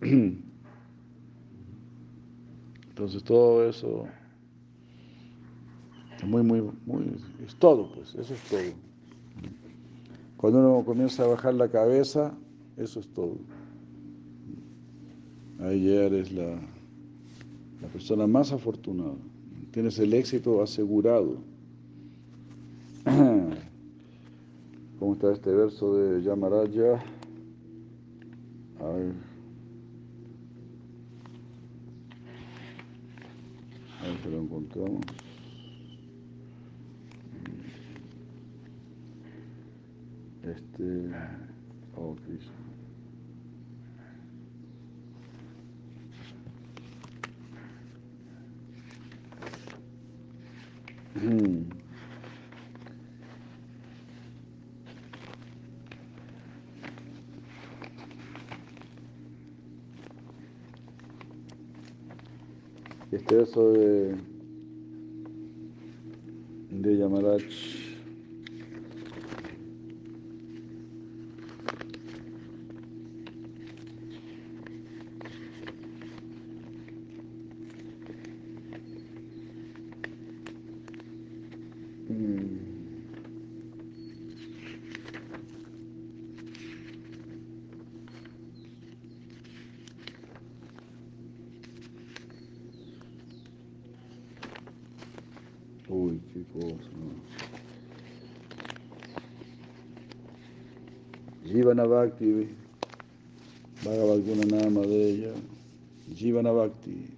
[2.88, 4.06] Entonces todo eso
[6.18, 7.12] es muy, muy, muy,
[7.44, 8.60] es todo, pues, eso es todo.
[10.36, 12.34] Cuando uno comienza a bajar la cabeza,
[12.76, 13.36] eso es todo.
[15.60, 16.58] Ayer es la
[17.86, 19.14] la persona más afortunada.
[19.70, 21.36] Tienes el éxito asegurado.
[24.98, 26.94] ¿Cómo está este verso de Yamaraya?
[28.80, 29.12] A ver.
[34.00, 35.00] A ver si lo encontramos.
[40.42, 41.10] Este.
[41.96, 42.65] Oh, Cristo.
[63.10, 64.14] Este verso de,
[66.70, 67.76] de Yamarach
[95.88, 96.90] Uy, qué cosa.
[101.44, 101.84] Jivana
[102.16, 102.48] Bhakti,
[103.84, 105.32] Bhagavad Guna Nama de ella.
[106.14, 107.14] Jivana Bhakti.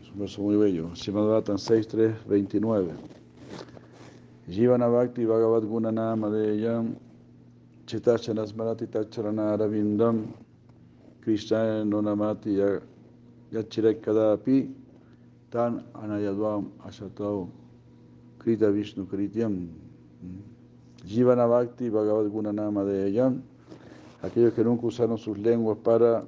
[0.00, 0.94] Es un verso muy bello.
[0.94, 2.92] Simadvatan 6.3.29.
[4.48, 6.84] Jivana Bhakti Bhagavad Guna Nama de ella.
[7.84, 10.32] Chitachana Smarati Tacharana Aravindam.
[11.20, 12.80] Krishna Nonamati
[13.52, 14.72] Yachirek Kadapi.
[15.50, 17.50] Tan Anayadvam Ashatau
[18.38, 19.68] Krita Vishnu Krityam
[21.04, 23.32] Jivana Bhakti Bhagavad Guna Nama de ella
[24.22, 26.24] aquellos que nunca usaron sus lenguas para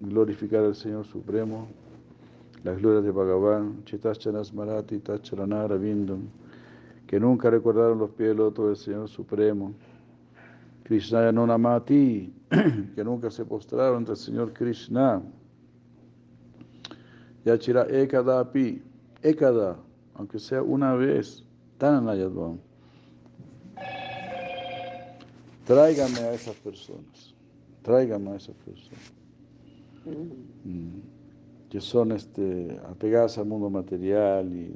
[0.00, 1.68] glorificar al Señor Supremo,
[2.64, 6.28] las glorias de Bhagavan, Chitachanas Marati, Tacharanara Vindam,
[7.06, 9.74] que nunca recordaron los pies del loto del Señor Supremo,
[10.84, 12.32] Krishna Nonamati,
[12.94, 15.22] que nunca se postraron ante el Señor Krishna,
[17.44, 18.82] Yachira Ekada Api,
[19.22, 19.76] Ekada,
[20.14, 21.44] aunque sea una vez,
[21.76, 22.08] tan
[25.70, 27.32] Tráigame a esas personas,
[27.82, 29.12] tráigame a esas personas.
[30.64, 30.98] Mm.
[31.70, 34.74] Que son este, apegadas al mundo material y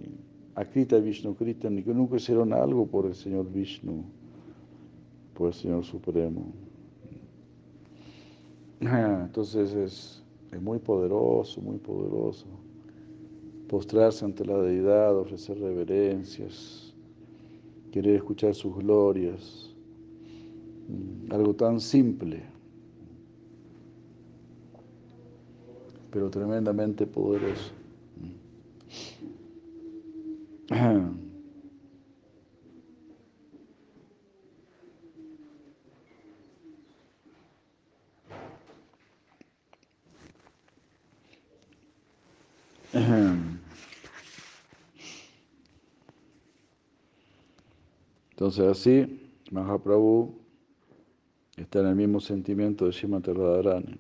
[0.55, 4.05] a Krita Vishnu Krita, ni que nunca hicieron algo por el Señor Vishnu,
[5.37, 6.53] por el Señor Supremo.
[8.81, 10.23] Entonces es,
[10.53, 12.47] es muy poderoso, muy poderoso.
[13.67, 16.95] Postrarse ante la deidad, ofrecer reverencias,
[17.91, 19.74] querer escuchar sus glorias.
[21.31, 22.43] Algo tan simple,
[26.11, 27.73] pero tremendamente poderoso.
[48.31, 50.44] Entonces así, Mahaprabhu
[51.57, 53.99] está en el mismo sentimiento de Srimati Radharani.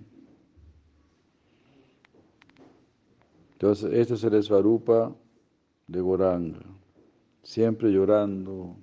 [3.53, 5.15] Entonces, este es el Svarupa
[5.87, 6.61] de Goranga,
[7.43, 8.77] siempre llorando,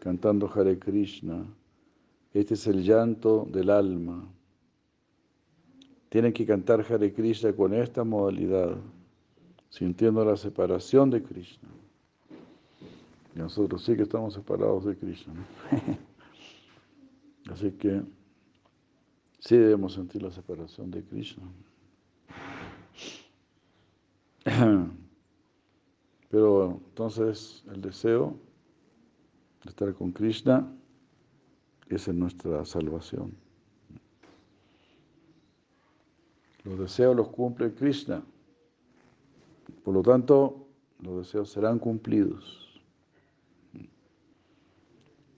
[0.00, 1.46] cantando Hare Krishna.
[2.34, 4.28] Este es el llanto del alma.
[6.08, 8.76] Tienen que cantar Hare Krishna con esta modalidad,
[9.70, 11.68] sintiendo la separación de Krishna.
[13.34, 15.32] Nosotros sí que estamos separados de Krishna.
[17.52, 18.02] Así que
[19.38, 21.44] sí debemos sentir la separación de Krishna.
[26.30, 28.38] Pero entonces el deseo
[29.64, 30.66] de estar con Krishna
[31.90, 33.36] es nuestra salvación.
[36.64, 38.22] Los deseos los cumple Krishna.
[39.84, 40.68] Por lo tanto,
[41.00, 42.61] los deseos serán cumplidos.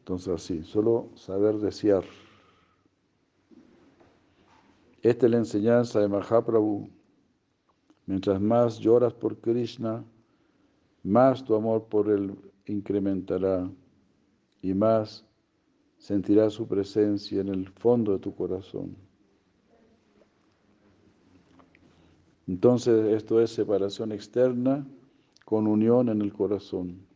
[0.05, 2.05] Entonces así, solo saber desear.
[5.01, 6.91] Esta es la enseñanza de Mahaprabhu.
[8.05, 10.05] Mientras más lloras por Krishna,
[11.05, 12.37] más tu amor por Él
[12.67, 13.67] incrementará
[14.61, 15.25] y más
[15.97, 18.95] sentirás su presencia en el fondo de tu corazón.
[22.47, 24.87] Entonces esto es separación externa
[25.47, 27.14] con unión en el corazón.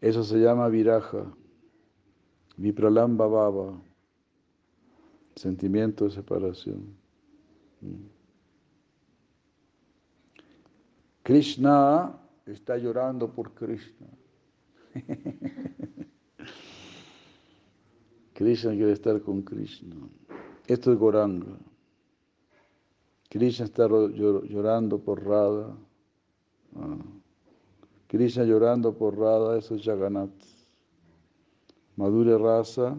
[0.00, 1.26] Eso se llama viraja,
[2.56, 3.80] vipralamba baba,
[5.36, 6.96] sentimiento de separación.
[7.82, 8.20] Mm.
[11.22, 14.06] Krishna está llorando por Krishna.
[18.34, 19.96] Krishna quiere estar con Krishna.
[20.66, 21.58] Esto es Goranga.
[23.28, 25.76] Krishna está llorando por Radha.
[26.74, 27.19] Ah.
[28.10, 30.32] Krishna llorando por Radha, eso es Jagannath.
[31.94, 32.98] Madhurya Rasa,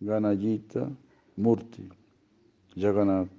[0.00, 0.86] Ganayita,
[1.38, 1.88] Murti,
[2.76, 3.30] Jagannath.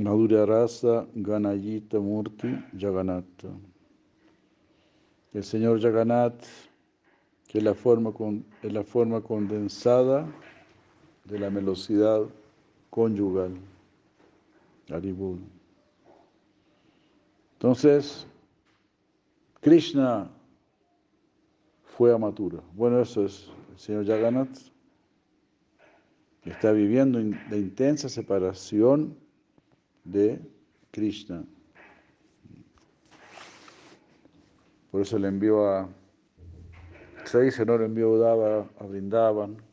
[0.00, 3.44] Madhurya Rasa, Ganayita, Murti, Jagannath.
[5.32, 6.42] El Señor Jagannath,
[7.46, 8.12] que es la forma,
[8.60, 10.26] es la forma condensada
[11.26, 12.22] de la velocidad
[12.92, 13.56] conyugal.
[14.90, 15.38] Haribul.
[17.54, 18.26] Entonces,
[19.60, 20.30] Krishna
[21.96, 22.62] fue a.
[22.74, 24.58] Bueno, eso es el señor Jagannath.
[26.44, 29.16] Está viviendo la intensa separación
[30.04, 30.38] de
[30.90, 31.44] Krishna.
[34.90, 35.88] Por eso le envió a.
[37.24, 39.71] Se dice, no le envió a Udava a Brindavan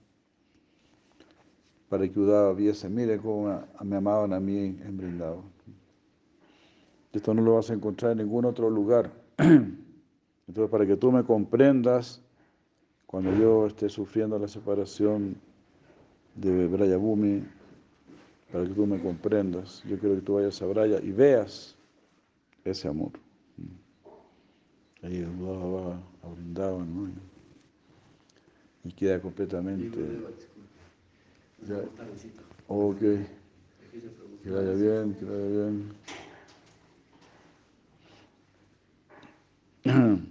[1.89, 5.43] para que Udava viese, mire cómo me amaban a mí en Brindavan.
[7.11, 9.11] Esto no lo vas a encontrar en ningún otro lugar.
[9.37, 12.21] Entonces, para que tú me comprendas,
[13.07, 15.35] cuando yo esté sufriendo la separación
[16.35, 17.43] de Brayabhumi,
[18.51, 21.75] para que tú me comprendas, yo quiero que tú vayas a Braya y veas
[22.63, 23.11] ese amor.
[25.01, 27.11] Ahí va a Brindavan, ¿no?
[28.83, 29.97] Y queda completamente...
[31.67, 31.83] Ya.
[32.67, 32.99] Ok.
[34.43, 35.93] Que vaya bien, que vaya bien.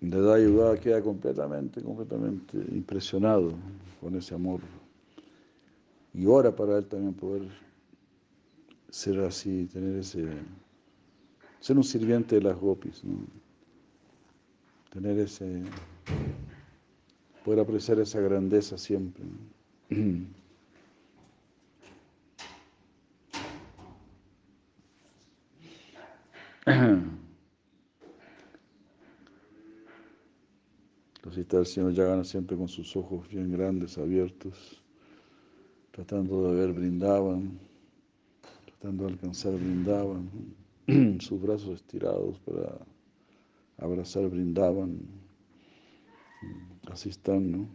[0.00, 3.52] De ayuda queda completamente, completamente impresionado
[4.00, 4.60] con ese amor.
[6.14, 7.42] Y ora para él también poder
[8.90, 10.26] ser así, tener ese,
[11.60, 13.18] ser un sirviente de las gopis, ¿no?
[14.90, 15.62] tener ese,
[17.48, 19.24] poder apreciar esa grandeza siempre.
[31.26, 34.82] Así está el Señor Yagana siempre con sus ojos bien grandes, abiertos,
[35.92, 37.58] tratando de ver brindaban,
[38.66, 40.28] tratando de alcanzar brindaban,
[41.20, 42.76] sus brazos estirados para
[43.78, 44.98] abrazar brindaban.
[46.90, 47.68] Así están, ¿no?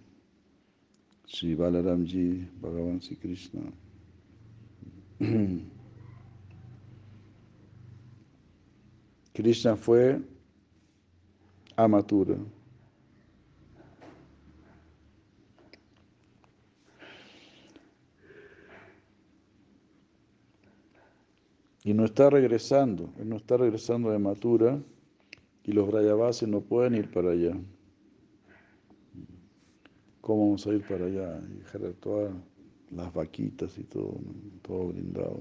[1.25, 3.61] Sri Balaramji, Bhagavan Sri Krishna.
[9.33, 10.21] Krishna fue
[11.75, 12.37] amatura.
[21.85, 24.81] Y no está regresando, él no está regresando de Matura
[25.65, 27.57] y los Brayavasis no pueden ir para allá.
[30.23, 31.37] ¿Cómo vamos a ir para allá?
[31.51, 32.33] Y dejar todas
[32.91, 34.21] las vaquitas y todo,
[34.61, 35.37] todo brindado.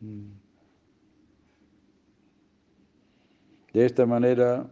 [0.00, 0.32] Mm.
[3.72, 4.68] De esta manera,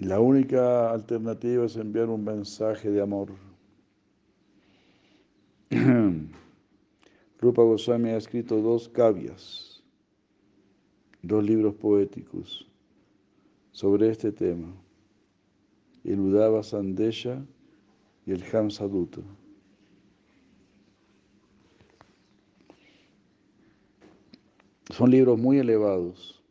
[0.00, 3.30] la única alternativa es enviar un mensaje de amor.
[7.40, 9.82] Rupa Goswami ha escrito dos kavyas,
[11.22, 12.70] dos libros poéticos
[13.72, 14.74] sobre este tema,
[16.12, 17.44] el Udava Sandesha
[18.26, 19.20] y el Hamsaduta.
[24.90, 26.42] Son libros muy elevados.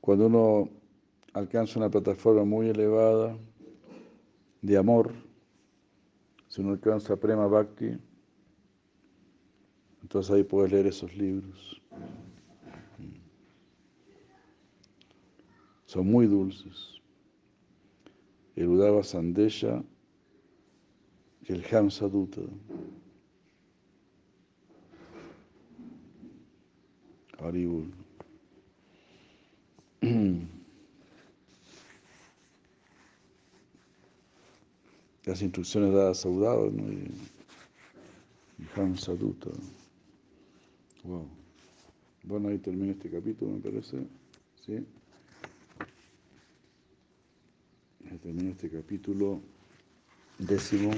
[0.00, 0.70] Cuando uno
[1.32, 3.36] alcanza una plataforma muy elevada
[4.62, 5.12] de amor,
[6.48, 7.98] si uno alcanza Prema Bhakti,
[10.02, 11.82] entonces ahí puedes leer esos libros.
[15.96, 17.00] Son muy dulces.
[18.54, 19.82] El Udava Sandesha
[21.48, 22.42] y el Hamsa Dutta.
[27.38, 27.90] Haribul.
[35.24, 36.92] las instrucciones dadas a Udava ¿no?
[36.92, 37.10] y,
[41.04, 41.26] Wow.
[42.24, 44.06] Bueno, ahí termina este capítulo, me parece.
[44.66, 44.84] ¿Sí?
[48.24, 49.40] Este capítulo
[50.38, 50.90] décimo.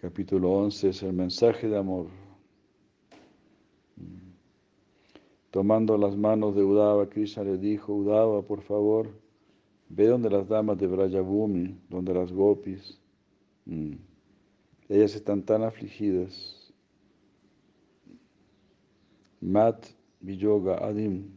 [0.00, 2.08] Capítulo 11 es el mensaje de amor.
[5.52, 9.08] Tomando las manos de Udava, Krishna le dijo, Udava, por favor,
[9.88, 12.98] Ve donde las damas de Brajabhumi, donde las gopis,
[13.66, 13.92] mm,
[14.88, 16.72] ellas están tan afligidas.
[19.40, 19.86] Mat,
[20.20, 21.30] Viyoga, Adim,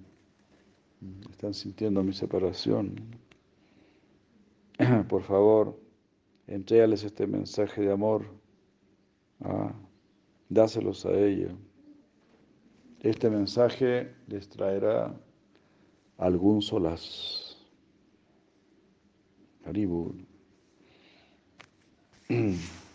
[1.30, 2.95] están sintiendo mi separación.
[5.10, 5.78] Por favor,
[6.48, 8.26] entrégales este mensaje de amor.
[9.41, 9.74] Ah,
[10.49, 11.53] dáselos a ella.
[13.02, 15.14] Este mensaje les traerá
[16.18, 17.57] algún solaz.
[19.65, 20.15] Haribur.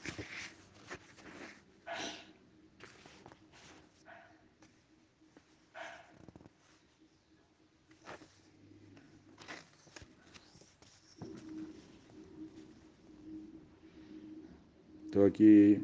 [15.12, 15.74] Estoy aquí,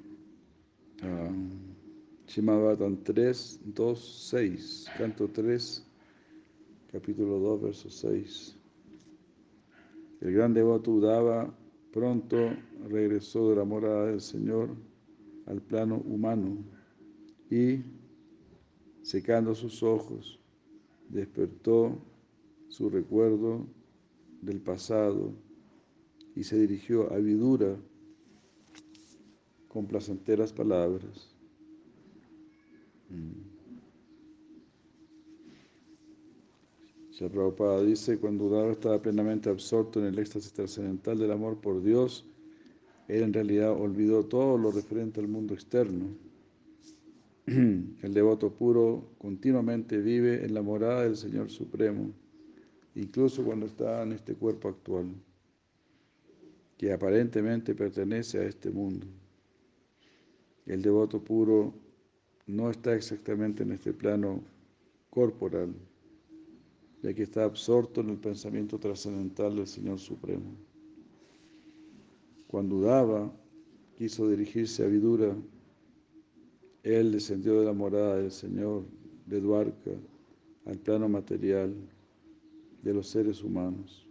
[1.02, 1.34] uh,
[2.26, 3.98] Shimabatan 3, 2,
[4.30, 5.86] 6, canto 3,
[6.90, 8.56] capítulo 2, verso 6.
[10.22, 11.54] El gran devoto Udava
[11.92, 12.38] pronto
[12.88, 14.70] regresó de la morada del Señor
[15.44, 16.64] al plano humano
[17.50, 17.82] y,
[19.02, 20.40] secando sus ojos,
[21.10, 21.98] despertó
[22.68, 23.66] su recuerdo
[24.40, 25.34] del pasado
[26.34, 27.76] y se dirigió a Vidura
[29.68, 31.34] con placenteras palabras.
[33.10, 33.48] Mm.
[37.26, 42.24] Prabhupada dice, cuando Udava estaba plenamente absorto en el éxtasis trascendental del amor por Dios,
[43.08, 46.06] él en realidad olvidó todo lo referente al mundo externo.
[47.46, 52.12] El devoto puro continuamente vive en la morada del Señor Supremo,
[52.94, 55.06] incluso cuando está en este cuerpo actual,
[56.76, 59.06] que aparentemente pertenece a este mundo.
[60.68, 61.72] El devoto puro
[62.46, 64.42] no está exactamente en este plano
[65.08, 65.74] corporal,
[67.02, 70.52] ya que está absorto en el pensamiento trascendental del Señor Supremo.
[72.48, 73.32] Cuando dudaba,
[73.96, 75.34] quiso dirigirse a Vidura,
[76.82, 78.84] él descendió de la morada del Señor
[79.24, 79.92] de Duarca
[80.66, 81.74] al plano material
[82.82, 84.06] de los seres humanos.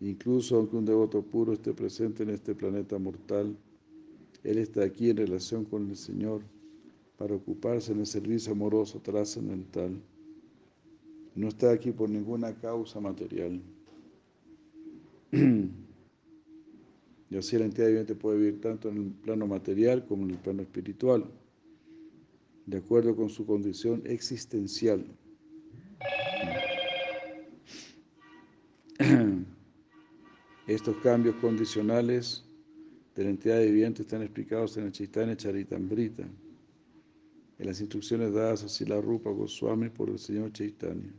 [0.00, 3.56] Incluso aunque un devoto puro esté presente en este planeta mortal,
[4.44, 6.42] él está aquí en relación con el Señor
[7.16, 10.00] para ocuparse en el servicio amoroso trascendental
[11.34, 13.60] no está aquí por ninguna causa material.
[17.30, 20.36] Y así la entidad viviente puede vivir tanto en el plano material como en el
[20.36, 21.24] plano espiritual,
[22.66, 25.02] de acuerdo con su condición existencial.
[30.66, 32.44] Estos cambios condicionales
[33.14, 36.22] de la entidad viviente están explicados en el Chaitanya Charitambrita,
[37.58, 41.12] en las instrucciones dadas a Sila Rupa Goswami por el Señor Chaitanya.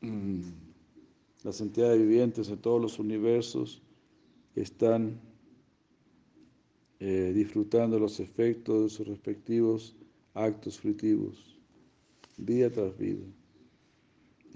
[0.00, 0.42] Mm.
[1.42, 3.82] Las entidades vivientes de todos los universos
[4.54, 5.20] están
[6.98, 9.94] eh, disfrutando los efectos de sus respectivos
[10.34, 11.58] actos fruitivos,
[12.36, 13.24] día tras vida.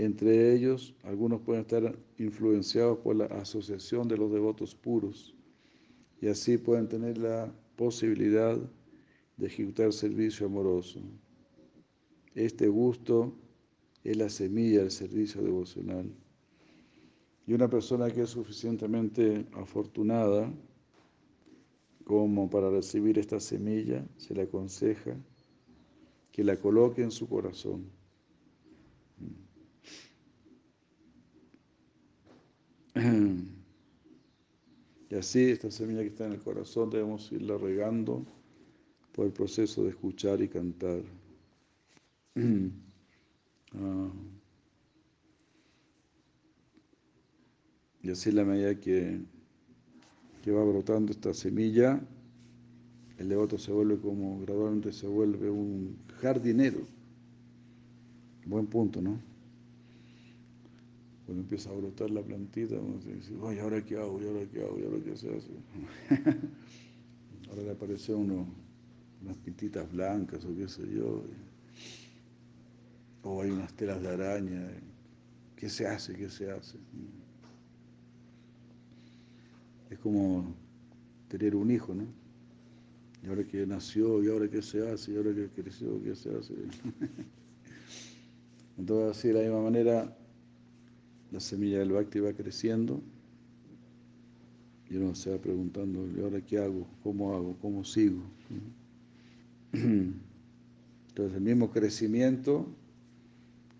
[0.00, 5.34] Entre ellos, algunos pueden estar influenciados por la asociación de los devotos puros
[6.22, 8.58] y así pueden tener la posibilidad
[9.36, 11.02] de ejecutar servicio amoroso.
[12.34, 13.34] Este gusto
[14.02, 16.10] es la semilla del servicio devocional.
[17.46, 20.50] Y una persona que es suficientemente afortunada
[22.04, 25.14] como para recibir esta semilla, se le aconseja
[26.32, 27.99] que la coloque en su corazón.
[35.10, 38.24] Y así esta semilla que está en el corazón debemos irla regando
[39.12, 41.02] por el proceso de escuchar y cantar.
[43.72, 44.10] Ah.
[48.02, 49.20] Y así la medida que,
[50.42, 52.00] que va brotando esta semilla,
[53.18, 56.80] el devoto se vuelve como gradualmente se vuelve un jardinero.
[58.44, 59.20] Buen punto, ¿no?
[61.30, 64.20] Cuando empieza a brotar la plantita, uno dice, ay, ¿ahora qué hago?
[64.20, 64.80] ¿Y ahora qué hago?
[64.80, 65.50] ¿Y ahora qué se hace?
[67.48, 68.48] ahora le aparece uno
[69.22, 71.22] unas pintitas blancas o qué sé yo
[73.22, 74.72] o hay unas telas de araña.
[75.54, 76.16] ¿Qué se hace?
[76.16, 76.78] ¿Qué se hace?
[79.88, 80.52] Es como
[81.28, 82.08] tener un hijo, ¿no?
[83.22, 86.34] Y ahora que nació, y ahora qué se hace, y ahora que creció, ¿qué se
[86.34, 86.54] hace?
[88.78, 90.16] Entonces, así de la misma manera,
[91.30, 93.00] la semilla del Bhakti va creciendo
[94.88, 96.86] y uno se va preguntando, ¿y ahora qué hago?
[97.04, 97.56] ¿Cómo hago?
[97.60, 98.22] ¿Cómo sigo?
[99.72, 102.66] Entonces, el mismo crecimiento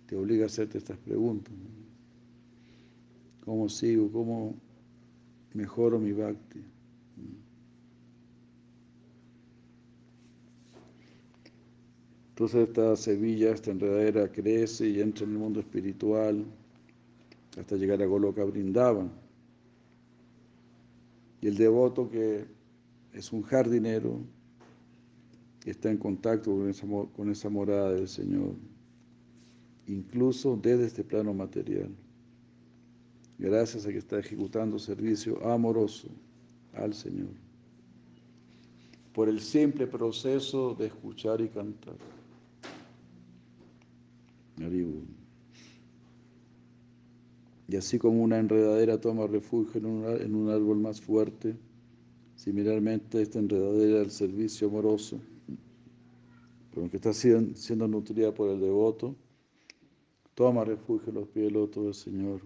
[0.06, 1.52] te obliga a hacerte estas preguntas.
[3.44, 4.10] ¿Cómo sigo?
[4.12, 4.55] ¿Cómo
[5.55, 6.60] mejoro mi bhakti?
[12.28, 16.47] Entonces esta semilla, esta enredadera crece y entra en el mundo espiritual
[17.59, 19.10] hasta llegar a Goloka Brindavan.
[21.40, 22.47] Y el devoto que
[23.12, 24.20] es un jardinero
[25.64, 26.86] está en contacto con esa,
[27.16, 28.55] con esa morada del Señor,
[29.86, 31.90] incluso desde este plano material,
[33.39, 36.09] gracias a que está ejecutando servicio amoroso
[36.74, 37.31] al Señor,
[39.12, 41.97] por el simple proceso de escuchar y cantar.
[47.70, 51.56] Y así como una enredadera toma refugio en un, en un árbol más fuerte,
[52.34, 55.20] similarmente esta enredadera del servicio amoroso
[56.72, 59.16] pero que está siendo, siendo nutrida por el devoto,
[60.34, 62.42] toma refugio en los pies del loto del Señor.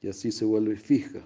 [0.00, 1.20] Y así se vuelve fija.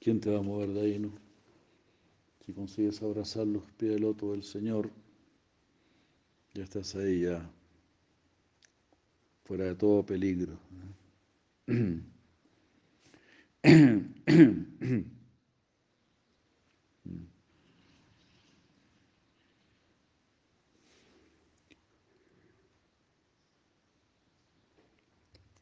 [0.00, 1.12] ¿Quién te va a mover de ahí, no?
[2.44, 4.90] Si consigues abrazar los pies del loto del Señor,
[6.54, 7.50] ya estás ahí, ya
[9.44, 10.58] fuera de todo peligro.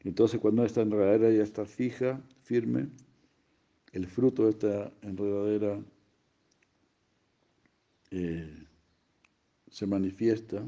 [0.03, 2.89] Entonces cuando esta enredadera ya está fija, firme,
[3.93, 5.81] el fruto de esta enredadera
[8.11, 8.67] eh,
[9.69, 10.67] se manifiesta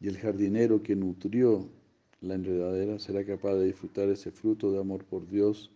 [0.00, 1.70] y el jardinero que nutrió
[2.20, 5.70] la enredadera será capaz de disfrutar ese fruto de amor por Dios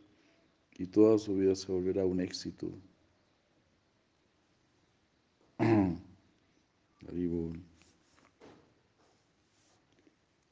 [0.77, 2.69] y toda su vida se volverá un éxito.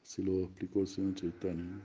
[0.03, 1.81] Así lo explicó el señor Chaitanya.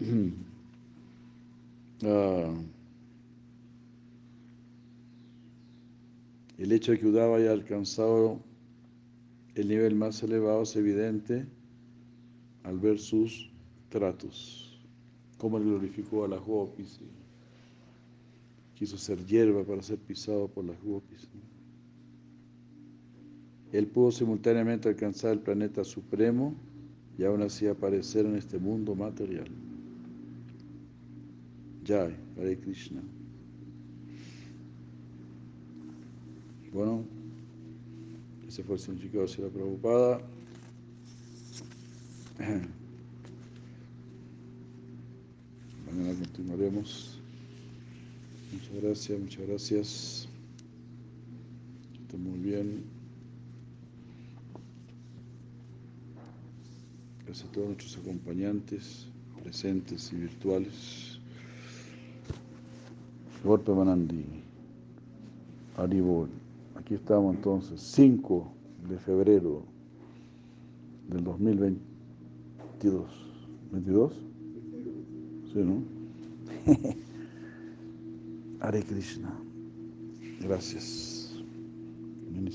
[2.02, 2.54] Ah,
[6.60, 8.38] el hecho de que Udava haya alcanzado
[9.54, 11.46] el nivel más elevado es evidente
[12.64, 13.50] al ver sus
[13.88, 14.78] tratos,
[15.38, 17.00] cómo él glorificó a las gopis
[18.74, 21.28] quiso ser hierba para ser pisado por las gopis.
[23.72, 26.54] Él pudo simultáneamente alcanzar el planeta supremo
[27.18, 29.48] y aún así aparecer en este mundo material.
[31.86, 33.02] Jai, Hare Krishna.
[36.72, 37.04] Bueno,
[38.46, 40.20] ese fue el significado de la preocupada.
[45.86, 47.18] Mañana continuaremos.
[48.52, 50.28] Muchas gracias, muchas gracias.
[52.02, 52.84] Está muy bien.
[57.26, 59.06] Gracias a todos nuestros acompañantes,
[59.42, 61.18] presentes y virtuales.
[63.42, 64.24] Gorpa Manandi,
[65.76, 66.39] Aribol.
[66.80, 68.52] Aquí estamos entonces, 5
[68.88, 69.66] de febrero
[71.08, 73.04] del 2022.
[73.70, 74.12] ¿22?
[75.52, 75.82] Sí, ¿no?
[78.60, 79.30] Hare Krishna.
[80.40, 81.34] Gracias.
[82.32, 82.50] Many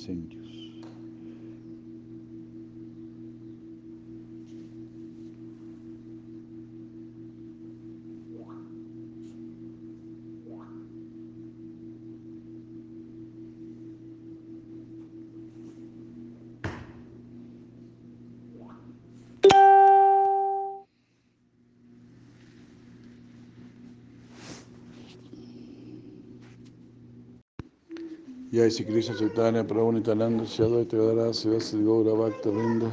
[28.66, 32.92] Jai Sri Krishna Chaitanya Prabhu Nityananda Shri Advaita Gadara Sivasi Gaura Bhakta Vrinda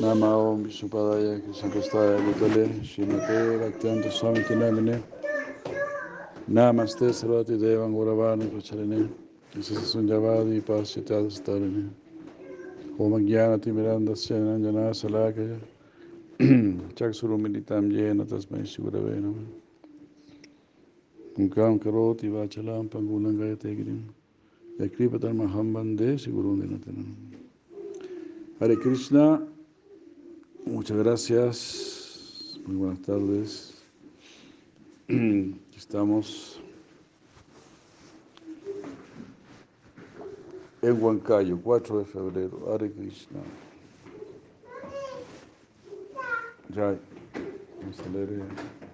[0.00, 5.04] Nama Om Vishnupadaya Krishna Prastaya Bhutale Srimate Bhaktivedanta Swami Tinamine.
[6.50, 9.14] Namaste Sarvati Devan Gauravani Pracharine.
[9.56, 11.94] Isasa Sunjavadi Pasyatad Starine
[12.98, 15.60] Om Jnana Timiranda Syananjana Salakaya.
[16.40, 19.67] Chaksurumilitam Yena Tasmai Shigurave Namah
[21.38, 24.02] Mukham karoti vachalam pangulam gayate girim.
[24.80, 27.14] Yakripatarmaham bande sigurundenatanam.
[28.58, 29.46] Hare Krishna,
[30.66, 33.80] muchas gracias, muy buenas tardes.
[35.76, 36.58] Estamos
[40.82, 42.74] en Huancayo, 4 de febrero.
[42.74, 43.42] Hare Krishna.
[46.74, 46.98] Ya,
[47.80, 48.28] vamos a leer.
[48.40, 48.88] eh.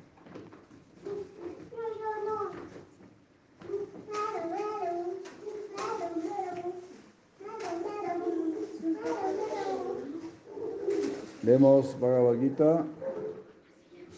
[11.45, 12.87] Leemos Bhagavad Gita,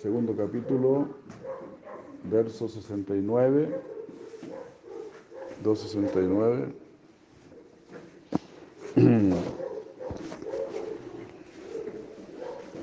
[0.00, 1.08] segundo capítulo,
[2.22, 3.68] verso 69,
[5.60, 6.72] 269.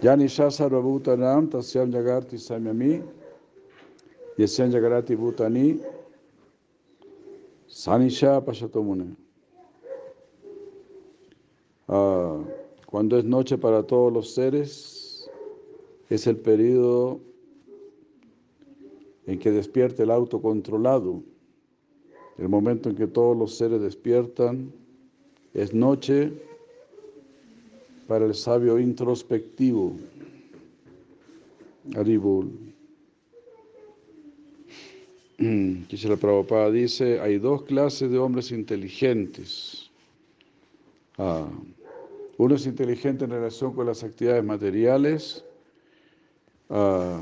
[0.03, 3.01] Yani Shasara Bhutanam Tasyam Jagarti Samyami
[4.37, 5.79] Yasyam Jagarati Bhutani
[7.69, 9.15] Sanisha Pashatomune.
[11.87, 12.43] Ah,
[12.93, 15.27] cuando es noche para todos los seres,
[16.11, 17.19] es el periodo
[19.25, 21.23] en que despierta el autocontrolado.
[22.37, 24.71] El momento en que todos los seres despiertan
[25.55, 26.33] es noche
[28.07, 29.93] para el sabio introspectivo.
[31.95, 32.51] Haribol.
[35.87, 39.89] Quisiera Prabhupada dice, hay dos clases de hombres inteligentes.
[41.17, 41.49] Ah,
[42.43, 45.45] uno es inteligente en relación con las actividades materiales,
[46.69, 47.21] ah,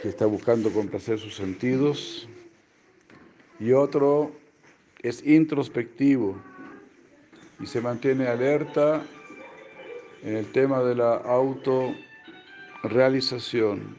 [0.00, 2.26] que está buscando complacer sus sentidos,
[3.60, 4.32] y otro
[5.02, 6.40] es introspectivo
[7.60, 9.04] y se mantiene alerta
[10.22, 13.98] en el tema de la autorrealización.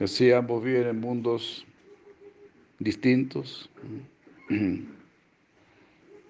[0.00, 1.66] Así ambos viven en mundos
[2.80, 3.70] distintos.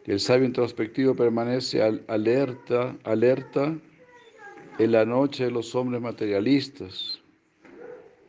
[0.04, 3.78] El sabio introspectivo permanece al- alerta, alerta
[4.78, 7.20] en la noche de los hombres materialistas.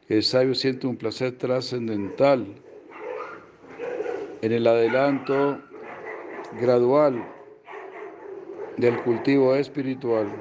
[0.07, 2.45] El sabio siente un placer trascendental
[4.41, 5.61] en el adelanto
[6.51, 7.25] gradual
[8.77, 10.31] del cultivo espiritual.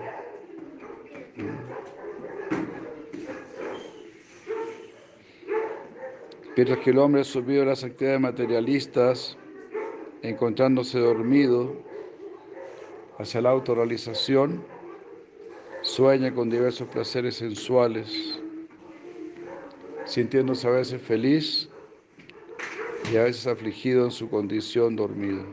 [6.57, 9.39] Mientras que el hombre subido a las actividades materialistas,
[10.23, 11.73] encontrándose dormido
[13.19, 14.63] hacia la autorrealización,
[15.83, 18.41] sueña con diversos placeres sensuales,
[20.07, 21.69] sintiéndose a veces feliz
[23.13, 25.45] y a veces afligido en su condición dormido.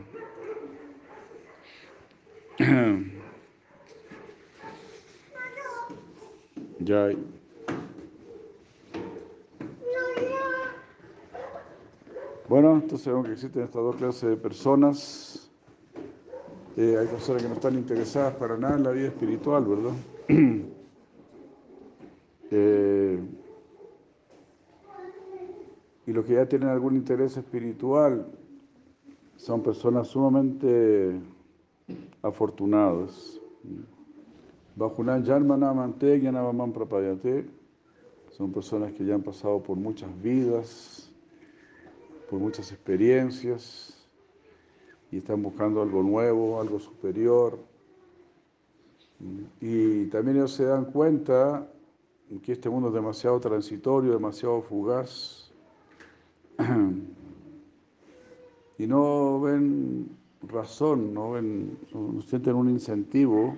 [6.80, 7.10] Ya.
[12.48, 15.50] Bueno, entonces vemos que existen estas dos clases de personas.
[16.78, 19.92] Eh, hay personas que no están interesadas para nada en la vida espiritual, ¿verdad?
[22.50, 23.20] Eh,
[26.06, 28.26] y los que ya tienen algún interés espiritual
[29.36, 31.20] son personas sumamente
[32.22, 33.38] afortunadas.
[38.30, 41.07] Son personas que ya han pasado por muchas vidas,
[42.28, 44.06] por muchas experiencias
[45.10, 47.58] y están buscando algo nuevo, algo superior.
[49.60, 51.66] Y también ellos se dan cuenta
[52.42, 55.50] que este mundo es demasiado transitorio, demasiado fugaz.
[58.80, 60.08] Y no ven
[60.42, 63.56] razón, no, ven, no sienten un incentivo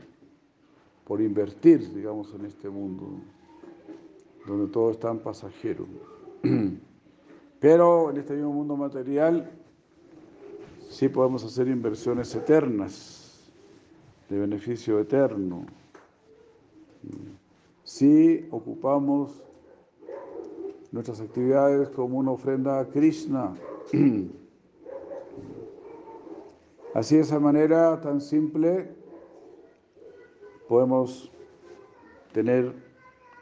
[1.04, 3.06] por invertir, digamos, en este mundo,
[4.46, 5.84] donde todo es tan pasajero.
[7.60, 9.50] Pero en este mismo mundo material
[10.88, 13.52] sí podemos hacer inversiones eternas,
[14.28, 15.66] de beneficio eterno.
[17.84, 19.44] Si ocupamos
[20.92, 23.54] nuestras actividades como una ofrenda a Krishna.
[26.94, 28.90] Así de esa manera tan simple
[30.68, 31.30] podemos
[32.32, 32.74] tener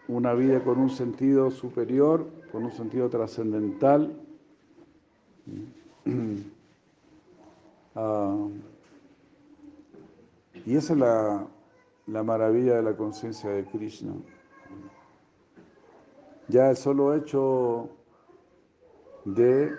[0.08, 4.14] una vida con un sentido superior, con un sentido trascendental.
[8.00, 8.46] Ah,
[10.64, 11.48] y esa es la,
[12.06, 14.12] la maravilla de la conciencia de Krishna.
[16.46, 17.88] Ya el solo hecho
[19.24, 19.72] de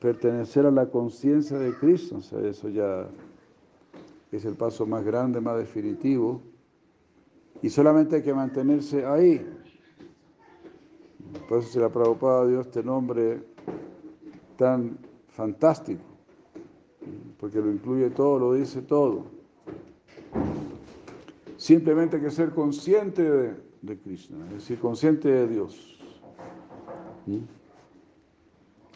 [0.00, 3.06] pertenecer a la conciencia de Krishna, o sea, eso ya
[4.32, 6.40] es el paso más grande, más definitivo,
[7.62, 9.46] y solamente hay que mantenerse ahí.
[11.48, 13.42] Por eso se le ha Prabhupada dio este nombre
[14.56, 14.98] tan
[15.28, 16.02] fantástico,
[17.38, 19.24] porque lo incluye todo, lo dice todo.
[21.56, 23.22] Simplemente hay que ser consciente
[23.82, 25.98] de, Krishna, es decir, consciente de Dios.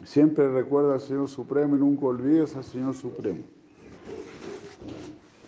[0.03, 3.43] Siempre recuerda al Señor Supremo y nunca olvides al Señor Supremo.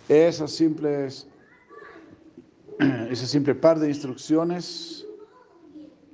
[0.10, 1.28] Esas simples,
[3.10, 5.07] ese simple par de instrucciones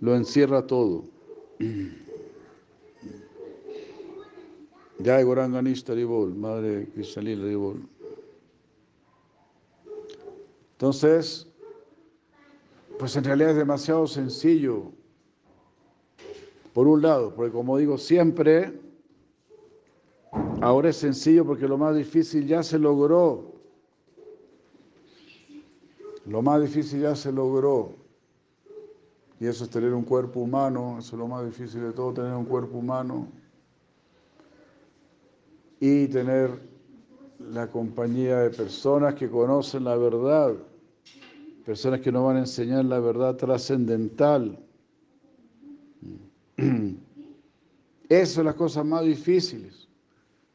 [0.04, 1.06] lo encierra todo.
[5.02, 7.88] Jai Goranganista Ribol, Madre Cristalina Ribol.
[10.74, 11.48] Entonces,
[13.00, 14.92] pues en realidad es demasiado sencillo.
[16.74, 18.78] Por un lado, porque como digo siempre,
[20.60, 23.54] ahora es sencillo porque lo más difícil ya se logró.
[26.26, 28.03] Lo más difícil ya se logró.
[29.44, 32.32] Y eso es tener un cuerpo humano, eso es lo más difícil de todo, tener
[32.32, 33.28] un cuerpo humano.
[35.82, 36.61] Y tener
[37.52, 40.53] la compañía de personas que conocen la verdad,
[41.65, 44.57] personas que nos van a enseñar la verdad trascendental.
[48.07, 49.90] Esas son las cosas más difíciles.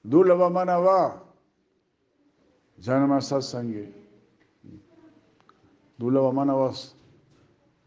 [0.02, 1.22] Dulava Manava,
[2.80, 3.92] Janama Satsangi.
[5.98, 6.97] Dulava Manavas.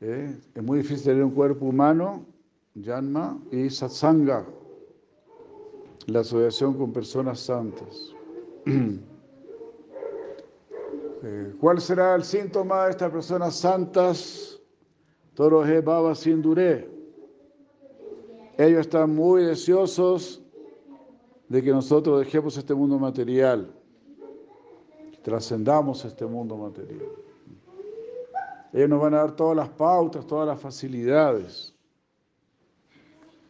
[0.02, 0.36] ¿Eh?
[0.56, 2.26] Es muy difícil tener un cuerpo humano,
[2.76, 4.46] Janma, y Satsanga,
[6.08, 8.14] la asociación con personas santas.
[11.24, 14.60] Eh, ¿Cuál será el síntoma de estas personas santas?
[15.36, 16.90] Toroje Baba Sindure.
[18.58, 20.42] Ellos están muy deseosos
[21.48, 23.72] de que nosotros dejemos este mundo material,
[25.22, 27.12] trascendamos este mundo material.
[28.74, 31.74] Ellos nos van a dar todas las pautas, todas las facilidades.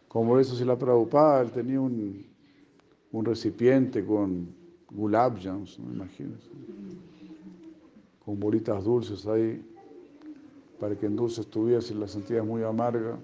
[0.07, 2.25] Como eso si la Prabhupada, él tenía un,
[3.11, 4.53] un recipiente con
[4.89, 5.93] gulab jams, ¿no?
[5.93, 6.49] imagínense,
[8.25, 9.63] con bolitas dulces ahí,
[10.79, 13.19] para que en dulce estuviera si la sentías muy amarga.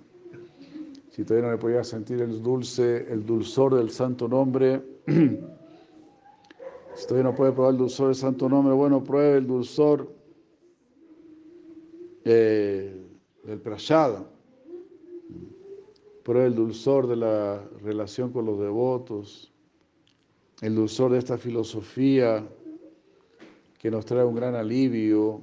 [1.10, 7.32] Si todavía no le podías sentir el dulce, el dulzor del santo nombre, si todavía
[7.32, 10.17] no puede probar el dulzor del santo nombre, bueno, pruebe el dulzor
[12.28, 14.26] del prashada,
[16.24, 19.54] pruebe el dulzor de la relación con los devotos,
[20.62, 22.46] el dulzor de esta filosofía
[23.80, 25.42] que nos trae un gran alivio,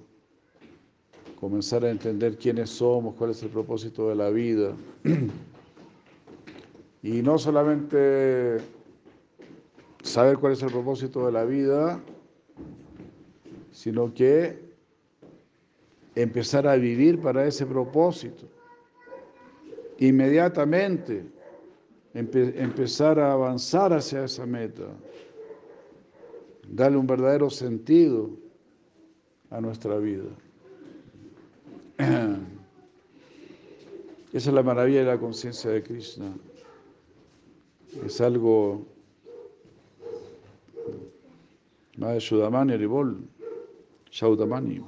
[1.40, 4.74] comenzar a entender quiénes somos, cuál es el propósito de la vida.
[7.02, 8.56] Y no solamente
[10.02, 12.00] saber cuál es el propósito de la vida,
[13.72, 14.63] sino que
[16.14, 18.46] empezar a vivir para ese propósito.
[19.98, 21.24] Inmediatamente
[22.14, 24.84] empezar a avanzar hacia esa meta,
[26.68, 28.30] darle un verdadero sentido
[29.50, 30.30] a nuestra vida.
[34.32, 36.34] Esa es la maravilla de la conciencia de Krishna.
[38.04, 38.84] Es algo
[41.96, 43.28] más de Shudamani Ribol,
[44.10, 44.82] Shaudamani.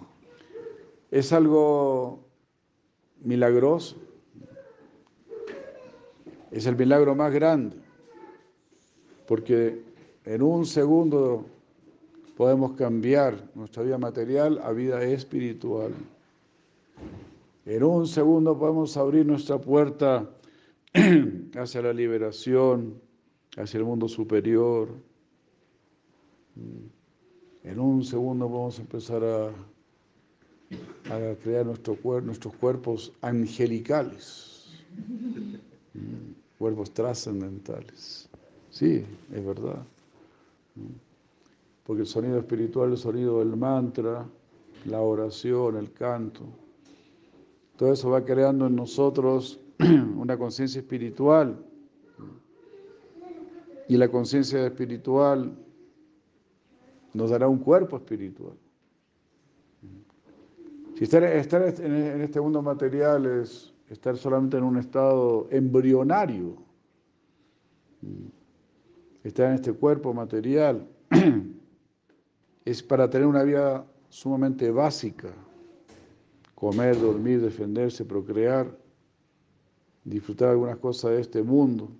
[1.17, 2.27] Es algo
[3.23, 3.97] milagroso.
[6.51, 7.79] Es el milagro más grande,
[9.27, 9.83] porque
[10.27, 11.47] en un segundo
[12.37, 15.95] podemos cambiar nuestra vida material a vida espiritual.
[17.65, 20.29] En un segundo podemos abrir nuestra puerta
[21.57, 23.01] hacia la liberación,
[23.57, 24.91] hacia el mundo superior.
[27.65, 29.51] En un segundo podemos empezar a,
[31.11, 34.85] a crear nuestro nuestros cuerpos angelicales,
[36.59, 38.29] cuerpos trascendentales.
[38.71, 39.83] Sí, es verdad.
[41.85, 44.27] Porque el sonido espiritual, el sonido del mantra,
[44.85, 46.43] la oración, el canto,
[47.77, 51.63] todo eso va creando en nosotros una conciencia espiritual.
[53.89, 55.57] Y la conciencia espiritual
[57.15, 58.57] nos dará un cuerpo espiritual.
[60.97, 66.57] Si estar, en este mundo material es estar solamente en un estado embrionario,
[69.23, 70.89] estar en este cuerpo material,
[72.65, 75.35] es para tener una vida sumamente básica,
[76.55, 78.75] comer, dormir, defenderse, procrear,
[80.03, 81.91] disfrutar algunas cosas de este mundo,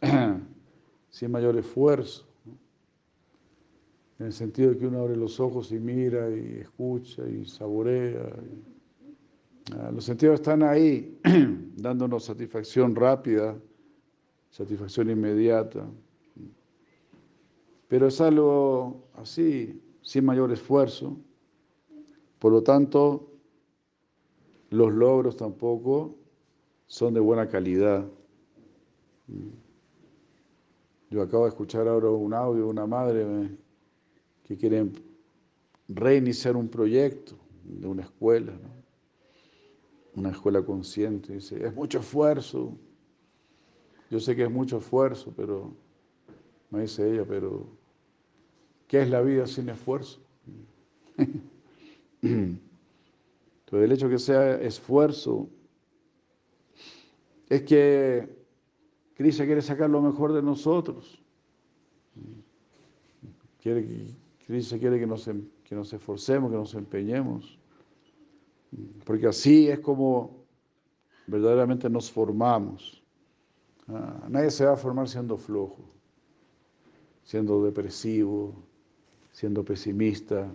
[1.10, 2.25] sin mayor esfuerzo,
[4.18, 8.32] en el sentido de que uno abre los ojos y mira y escucha y saborea.
[9.76, 11.18] Ah, los sentidos están ahí,
[11.76, 13.56] dándonos satisfacción rápida,
[14.50, 15.86] satisfacción inmediata.
[17.88, 21.16] Pero es algo así, sin mayor esfuerzo.
[22.38, 23.32] Por lo tanto,
[24.70, 26.16] los logros tampoco
[26.86, 28.06] son de buena calidad.
[31.10, 33.56] Yo acabo de escuchar ahora un audio de una madre
[34.46, 34.92] que quieren
[35.88, 38.52] reiniciar un proyecto de una escuela,
[40.14, 41.32] una escuela consciente.
[41.32, 42.78] Dice, es mucho esfuerzo.
[44.08, 45.74] Yo sé que es mucho esfuerzo, pero,
[46.70, 47.66] me dice ella, pero
[48.86, 50.20] ¿qué es la vida sin esfuerzo?
[52.22, 52.60] Entonces
[53.72, 55.48] el hecho que sea esfuerzo
[57.48, 58.28] es que
[59.14, 61.20] Cristo quiere sacar lo mejor de nosotros.
[63.60, 64.14] Quiere,
[64.46, 67.58] Cristo quiere que nos, em, que nos esforcemos, que nos empeñemos.
[69.04, 70.44] Porque así es como
[71.26, 73.02] verdaderamente nos formamos.
[73.88, 75.84] Ah, nadie se va a formar siendo flojo,
[77.24, 78.54] siendo depresivo,
[79.32, 80.52] siendo pesimista.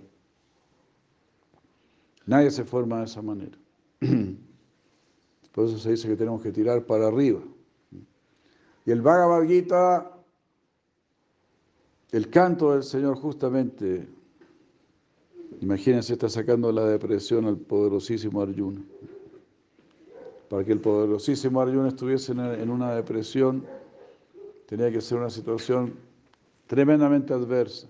[2.25, 3.57] Nadie se forma de esa manera.
[5.51, 7.41] Por eso se dice que tenemos que tirar para arriba.
[8.85, 10.11] Y el Bhagavad Gita,
[12.11, 14.07] el canto del Señor justamente,
[15.61, 18.81] imagínense, está sacando la depresión al poderosísimo Arjuna.
[20.49, 23.65] Para que el poderosísimo Arjuna estuviese en una depresión,
[24.65, 25.93] tenía que ser una situación
[26.67, 27.87] tremendamente adversa.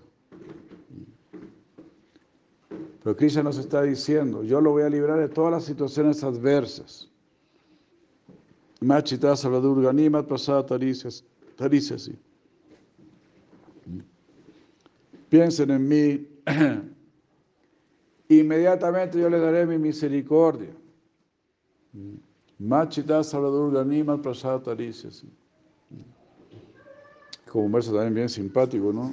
[3.02, 7.08] Pero Krishna nos está diciendo, yo lo voy a librar de todas las situaciones adversas.
[8.80, 11.24] Machita Salvador Ganimat pasada taricias,
[11.58, 12.16] así.
[15.32, 16.28] Piensen en mí,
[18.28, 20.68] inmediatamente yo les daré mi misericordia.
[22.58, 25.24] Machita Salvador Ganimat pasada taricias.
[27.50, 29.10] Como un verso también bien simpático, ¿no?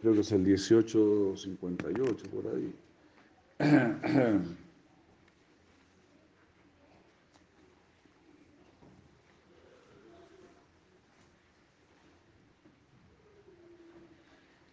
[0.00, 2.72] Creo que es el 1858 por ahí.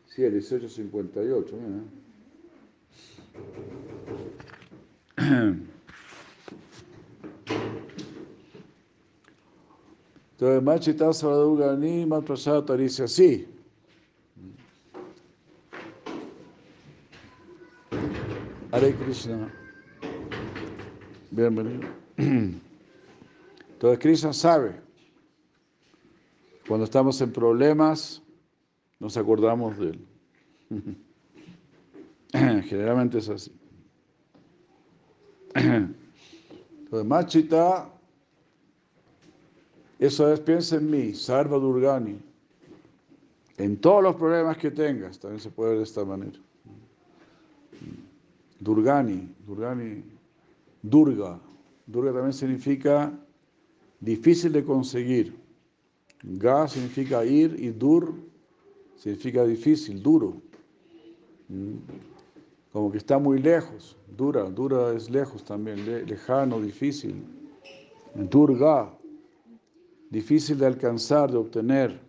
[0.10, 1.56] Sí, el 1858.
[10.31, 13.48] Entonces, Machita Saradugani Matprasata dice así.
[18.72, 19.53] Hare Krishna.
[21.30, 21.88] Bienvenido.
[22.18, 24.76] Entonces, Krishna sabe.
[26.68, 28.23] Cuando estamos en problemas,
[29.00, 30.08] nos acordamos de él.
[32.64, 33.52] Generalmente es así.
[35.56, 37.90] Entonces, Machita,
[39.98, 42.20] eso es, piensa en mí, Sarva Durgani.
[43.58, 46.40] En todos los problemas que tengas, también se puede ver de esta manera.
[48.60, 50.04] Durgani, Durgani,
[50.82, 51.40] Durga.
[51.88, 53.12] Durga también significa
[54.00, 55.36] difícil de conseguir.
[56.24, 58.14] Ga significa ir y Dur
[59.00, 60.36] significa difícil, duro.
[61.48, 61.78] Mm.
[62.72, 67.24] Como que está muy lejos, dura, dura es lejos también, lejano, difícil.
[68.14, 68.94] Durga,
[70.12, 72.00] difícil de alcanzar, de obtener.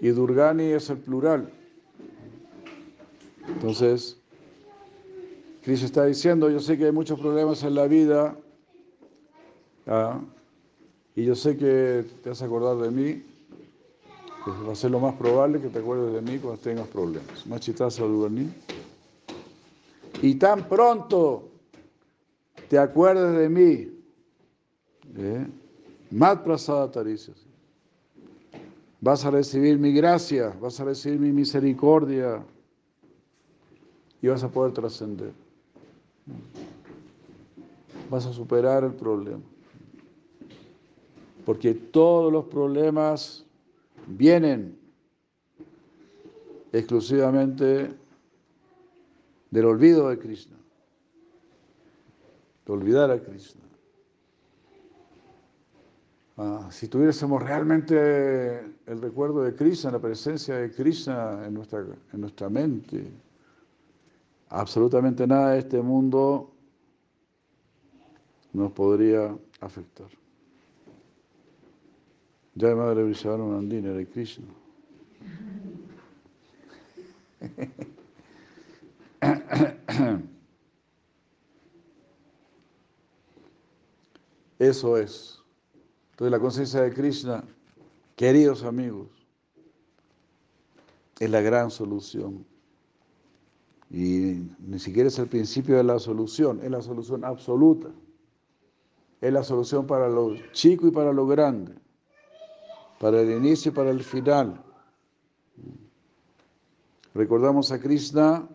[0.00, 1.50] Y Durgani es el plural.
[3.48, 4.16] Entonces,
[5.62, 8.36] Cristo está diciendo, yo sé que hay muchos problemas en la vida,
[9.86, 10.20] ¿ah?
[11.16, 13.22] y yo sé que te vas a acordar de mí,
[14.46, 17.46] va a ser lo más probable que te acuerdes de mí cuando tengas problemas.
[17.46, 18.50] Machitaza mí.
[20.22, 21.48] Y tan pronto
[22.68, 23.88] te acuerdes de mí,
[25.16, 25.46] ¿eh?
[26.10, 26.90] Mat prasada.
[29.00, 32.44] Vas a recibir mi gracia, vas a recibir mi misericordia
[34.20, 35.32] y vas a poder trascender.
[38.10, 39.40] Vas a superar el problema.
[41.46, 43.46] Porque todos los problemas
[44.06, 44.78] vienen
[46.72, 47.94] exclusivamente
[49.50, 50.56] del olvido de Krishna,
[52.66, 53.62] de olvidar a Krishna.
[56.36, 62.20] Ah, si tuviésemos realmente el recuerdo de Krishna, la presencia de Krishna en nuestra, en
[62.20, 63.10] nuestra mente,
[64.48, 66.50] absolutamente nada de este mundo
[68.52, 70.19] nos podría afectar.
[72.56, 74.46] Jai Madre Vishwanandina de Krishna.
[84.58, 85.40] Eso es.
[86.10, 87.44] Entonces la conciencia de Krishna,
[88.16, 89.08] queridos amigos,
[91.18, 92.44] es la gran solución.
[93.90, 97.88] Y ni siquiera es el principio de la solución, es la solución absoluta.
[99.20, 101.74] Es la solución para lo chico y para lo grande
[103.00, 104.62] para el inicio y para el final.
[107.14, 108.46] Recordamos a Krishna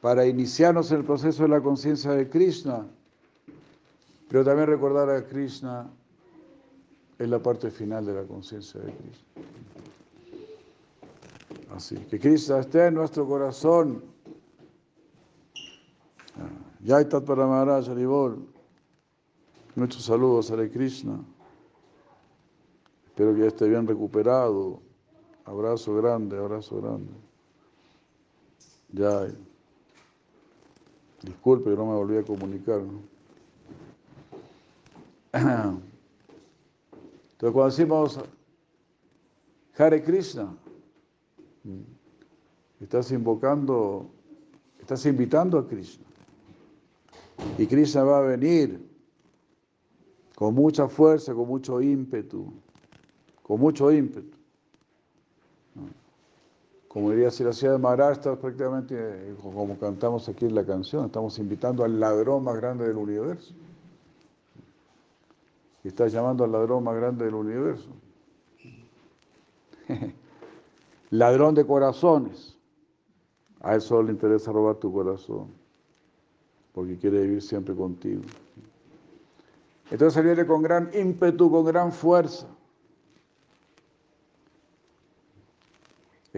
[0.00, 2.86] para iniciarnos en el proceso de la conciencia de Krishna,
[4.28, 5.90] pero también recordar a Krishna
[7.18, 9.26] en la parte final de la conciencia de Krishna.
[11.74, 14.04] Así, que Krishna esté en nuestro corazón.
[16.84, 17.88] Ya está para Maharaj
[19.74, 21.18] Muchos saludos a Krishna.
[23.18, 24.80] Espero que ya esté bien recuperado.
[25.44, 27.10] Abrazo grande, abrazo grande.
[28.92, 29.26] Ya.
[31.22, 32.80] Disculpe que no me volví a comunicar.
[35.32, 35.82] Entonces
[37.40, 38.20] cuando decimos
[39.76, 40.56] Hare Krishna,
[42.78, 44.06] estás invocando,
[44.78, 46.06] estás invitando a Krishna.
[47.58, 48.80] Y Krishna va a venir
[50.36, 52.52] con mucha fuerza, con mucho ímpetu,
[53.48, 54.36] con mucho ímpetu.
[56.86, 61.06] Como diría si la ciudad de Maharashtra, prácticamente eh, como cantamos aquí en la canción,
[61.06, 63.54] estamos invitando al ladrón más grande del universo.
[65.82, 67.88] Y estás llamando al ladrón más grande del universo.
[71.10, 72.54] ladrón de corazones.
[73.60, 75.48] A él solo le interesa robar tu corazón,
[76.72, 78.22] porque quiere vivir siempre contigo.
[79.90, 82.46] Entonces él viene con gran ímpetu, con gran fuerza.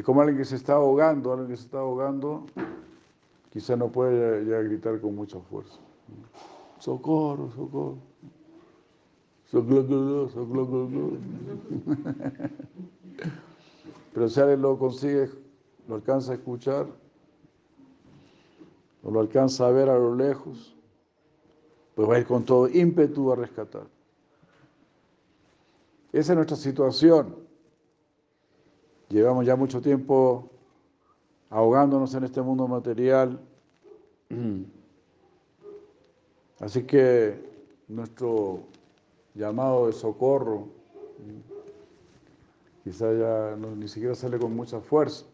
[0.00, 2.46] Es como alguien que se está ahogando, alguien que se está ahogando,
[3.52, 5.78] quizá no puede ya, gritar con mucha fuerza.
[6.78, 7.98] Socorro, socorro.
[9.44, 10.88] Socorro, socorro.
[14.14, 15.28] Pero si alguien lo consigue,
[15.86, 16.86] lo alcanza a escuchar,
[19.02, 20.74] o lo alcanza a ver a lo lejos,
[21.94, 23.86] pues va a ir con todo ímpetu a rescatar.
[26.10, 27.49] Esa es nuestra situación.
[29.10, 30.48] Llevamos ya mucho tiempo
[31.50, 33.40] ahogándonos en este mundo material.
[36.60, 37.50] Así que
[37.88, 38.60] nuestro
[39.34, 40.68] llamado de socorro
[42.84, 45.26] quizá ya ni siquiera sale con mucha fuerza.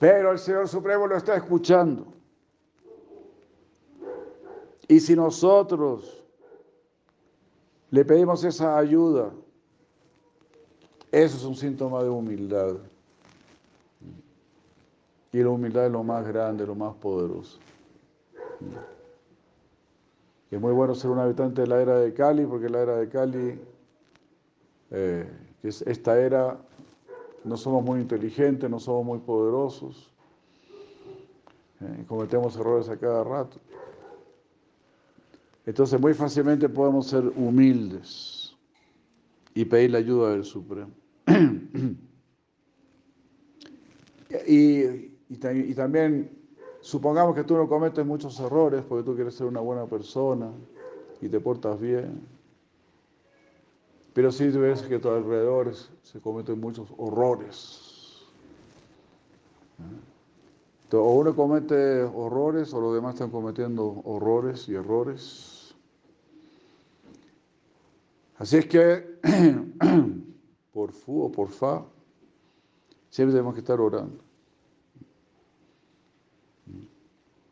[0.00, 2.04] Pero el Señor Supremo lo está escuchando.
[4.88, 6.24] Y si nosotros
[7.90, 9.30] le pedimos esa ayuda,
[11.12, 12.76] eso es un síntoma de humildad.
[15.30, 17.58] Y la humildad es lo más grande, lo más poderoso.
[20.50, 23.08] es muy bueno ser un habitante de la era de Cali, porque la era de
[23.10, 23.60] Cali,
[24.90, 25.30] eh,
[25.62, 26.58] es esta era,
[27.44, 30.10] no somos muy inteligentes, no somos muy poderosos,
[31.80, 33.58] eh, cometemos errores a cada rato.
[35.66, 38.54] Entonces muy fácilmente podemos ser humildes
[39.54, 41.01] y pedir la ayuda del Supremo.
[44.48, 44.82] Y,
[45.28, 46.30] y, también
[46.80, 50.50] supongamos que tú no cometes muchos errores porque tú quieres ser una buena persona
[51.20, 52.26] y te portas bien.
[54.12, 55.72] Pero sí ves que a tu alrededor
[56.02, 57.88] se cometen muchos horrores.
[60.90, 65.74] o uno comete horrores o los demás están cometiendo horrores y errores.
[68.36, 69.18] Así es que,
[70.72, 71.84] por fu o por fa,
[73.10, 74.18] siempre tenemos que estar orando.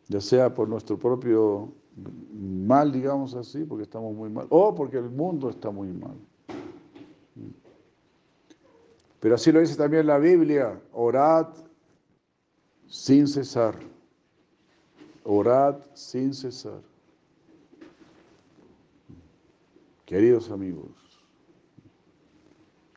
[0.08, 1.72] Ya sea por nuestro propio
[2.32, 6.16] mal, digamos así, porque estamos muy mal, o porque el mundo está muy mal.
[9.20, 11.48] Pero así lo dice también la Biblia, orad
[12.86, 13.78] sin cesar.
[15.24, 16.80] Orad sin cesar.
[20.06, 20.90] Queridos amigos,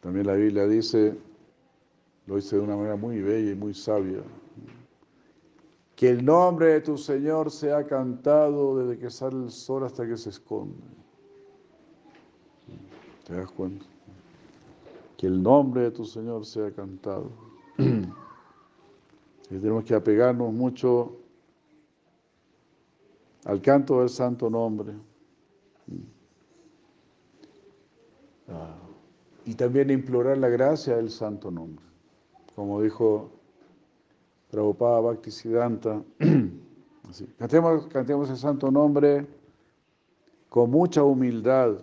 [0.04, 1.18] también la Biblia dice,
[2.28, 4.22] lo dice de una manera muy bella y muy sabia,
[5.96, 10.18] que el nombre de tu Señor sea cantado desde que sale el sol hasta que
[10.18, 10.76] se esconde.
[13.26, 13.86] ¿Te das cuenta?
[15.16, 17.32] Que el nombre de tu Señor sea cantado.
[17.78, 21.16] y tenemos que apegarnos mucho
[23.46, 24.94] al canto del santo nombre.
[28.50, 28.83] Ah,
[29.46, 31.84] y también implorar la gracia del santo nombre.
[32.56, 33.30] Como dijo
[34.52, 36.04] Prabhupada Bhaktisiddhanta,
[37.10, 39.26] así, cantemos, cantemos el santo nombre
[40.50, 41.80] con mucha humildad,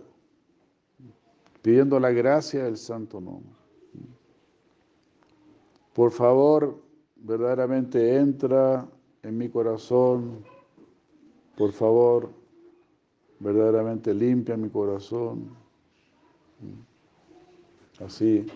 [1.62, 3.50] pidiendo la gracia del santo nombre.
[5.92, 6.80] Por favor,
[7.16, 8.86] verdaderamente entra
[9.22, 10.44] en mi corazón.
[11.56, 12.30] Por favor,
[13.40, 15.50] verdaderamente limpia mi corazón.
[18.04, 18.46] Así,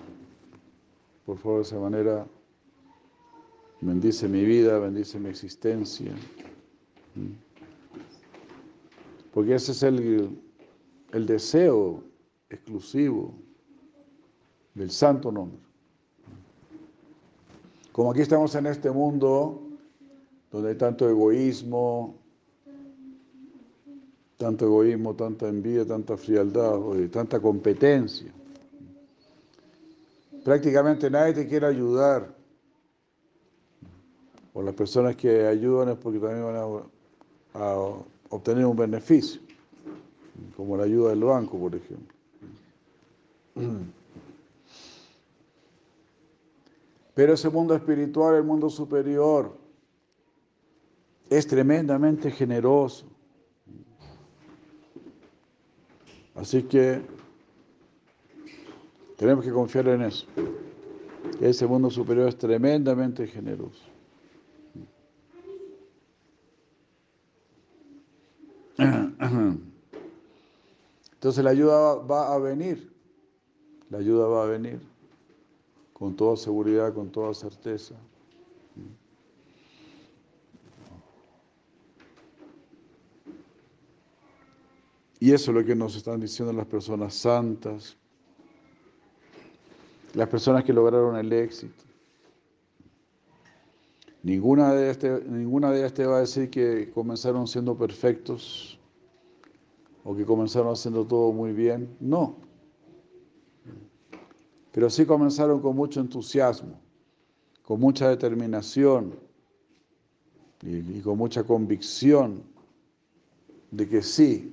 [1.27, 2.27] por favor, de esa manera
[3.81, 6.13] bendice mi vida, bendice mi existencia.
[9.33, 10.39] Porque ese es el,
[11.13, 12.03] el deseo
[12.49, 13.35] exclusivo
[14.75, 15.59] del santo nombre.
[17.93, 19.61] Como aquí estamos en este mundo
[20.51, 22.15] donde hay tanto egoísmo,
[24.39, 26.81] tanto egoísmo, tanta envidia, tanta frialdad,
[27.11, 28.33] tanta competencia.
[30.45, 32.37] Prácticamente nadie te quiere ayudar.
[34.53, 36.57] O las personas que ayudan es porque también van
[37.55, 37.77] a,
[38.29, 39.41] obtener un beneficio,
[40.57, 42.15] como la ayuda del banco, por ejemplo.
[47.15, 49.57] Pero ese mundo espiritual, el mundo superior,
[51.31, 53.07] es tremendamente generoso.
[56.35, 57.01] Así que
[59.25, 60.27] tenemos que confiar en eso.
[61.41, 63.83] Ese mundo superior es tremendamente generoso.
[71.15, 72.93] Entonces la ayuda va a venir.
[73.89, 74.79] La ayuda va a venir
[75.95, 77.95] con toda seguridad, con toda certeza.
[85.19, 87.97] Y eso es lo que nos están diciendo las personas santas,
[90.15, 91.85] las personas que lograron el éxito.
[94.23, 98.79] Ninguna de, este, ninguna de ellas te va a decir que comenzaron siendo perfectos
[100.03, 101.95] o que comenzaron haciendo todo muy bien.
[102.01, 102.45] No
[104.75, 106.81] pero sí comenzaron con mucho entusiasmo,
[107.63, 109.15] con mucha determinación
[110.61, 112.43] y, con mucha convicción
[113.71, 114.53] de que sí,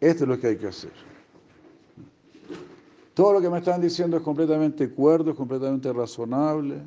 [0.00, 0.92] esto es lo que hay que hacer.
[3.14, 6.82] Todo lo que me están diciendo es completamente cuerdo, es completamente razonable.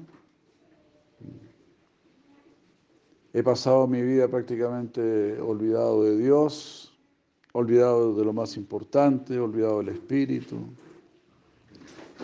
[3.32, 6.98] He pasado mi vida prácticamente olvidado de Dios,
[7.52, 10.56] olvidado de lo más importante, olvidado del Espíritu.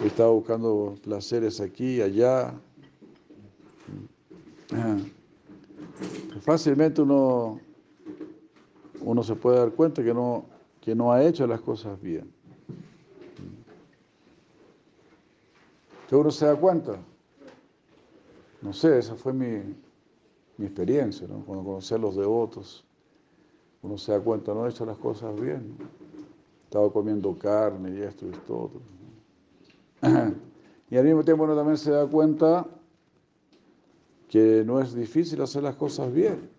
[0.02, 2.54] He estado buscando placeres aquí y allá.
[6.42, 7.60] Fácilmente uno,
[9.02, 10.46] uno se puede dar cuenta que no,
[10.80, 12.41] que no ha hecho las cosas bien.
[16.12, 16.98] ¿Que uno se da cuenta?
[18.62, 19.78] No sé, esa fue mi,
[20.60, 21.40] experiencia, ¿no?
[21.46, 22.84] cuando conocí a los devotos.
[23.82, 25.78] Uno se da cuenta, no he hecho las cosas bien.
[25.80, 28.72] He estado comiendo carne y esto y esto.
[30.90, 32.68] Y al mismo tiempo uno también se da cuenta
[34.28, 36.50] que no es difícil hacer las cosas bien.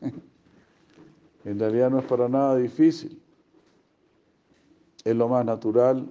[1.44, 3.20] En realidad no es para nada difícil.
[5.04, 6.08] Es lo más natural,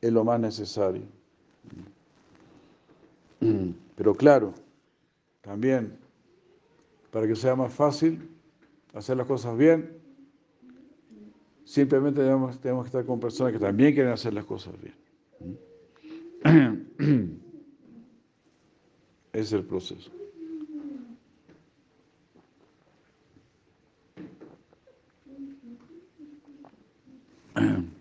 [0.00, 1.02] es lo más necesario.
[3.96, 4.54] Pero claro,
[5.40, 5.96] también,
[7.10, 8.28] para que sea más fácil
[8.94, 10.00] hacer las cosas bien,
[11.70, 14.96] Simplemente tenemos, que estar con personas que también quieren hacer las cosas bien.
[19.32, 20.10] Es el proceso.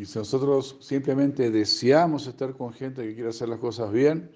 [0.00, 4.30] Y si nosotros simplemente deseamos estar con gente que quiere hacer las cosas bien,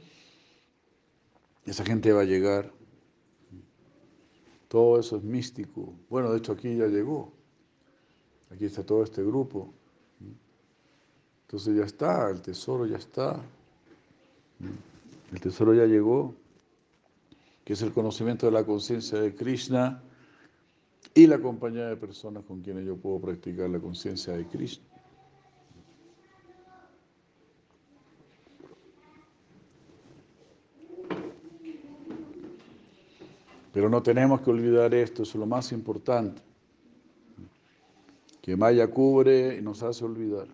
[1.64, 2.70] esa gente va a llegar.
[4.68, 5.94] Todo eso es místico.
[6.10, 7.32] Bueno, de hecho aquí ya llegó.
[8.50, 9.72] Aquí está todo este grupo.
[11.46, 13.42] Entonces ya está, el tesoro ya está.
[15.32, 16.34] El tesoro ya llegó,
[17.64, 20.02] que es el conocimiento de la conciencia de Krishna
[21.14, 24.93] y la compañía de personas con quienes yo puedo practicar la conciencia de Krishna.
[33.74, 36.40] Pero no tenemos que olvidar esto, es lo más importante.
[38.40, 40.46] Que Maya cubre y nos hace olvidar.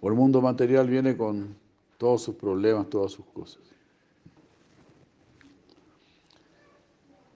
[0.00, 1.54] O el mundo material viene con
[1.98, 3.60] todos sus problemas, todas sus cosas.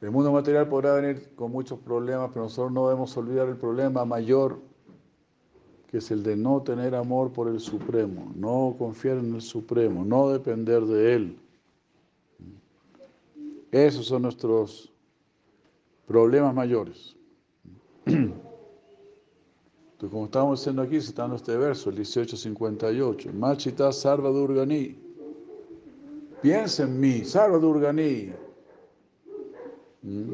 [0.01, 4.07] El mundo material podrá venir con muchos problemas, pero nosotros no debemos olvidar el problema
[4.07, 4.59] mayor,
[5.87, 10.03] que es el de no tener amor por el Supremo, no confiar en el Supremo,
[10.03, 11.42] no depender de Él.
[13.73, 14.93] Esos son nuestros
[16.07, 17.17] problemas mayores.
[18.05, 18.41] Entonces,
[20.11, 24.99] como estamos diciendo aquí, citando este verso, el 1858, Machita Sarva Durgani.
[26.43, 28.33] Piensa en mí, Sarva Durgani.
[30.03, 30.33] ¿Mm?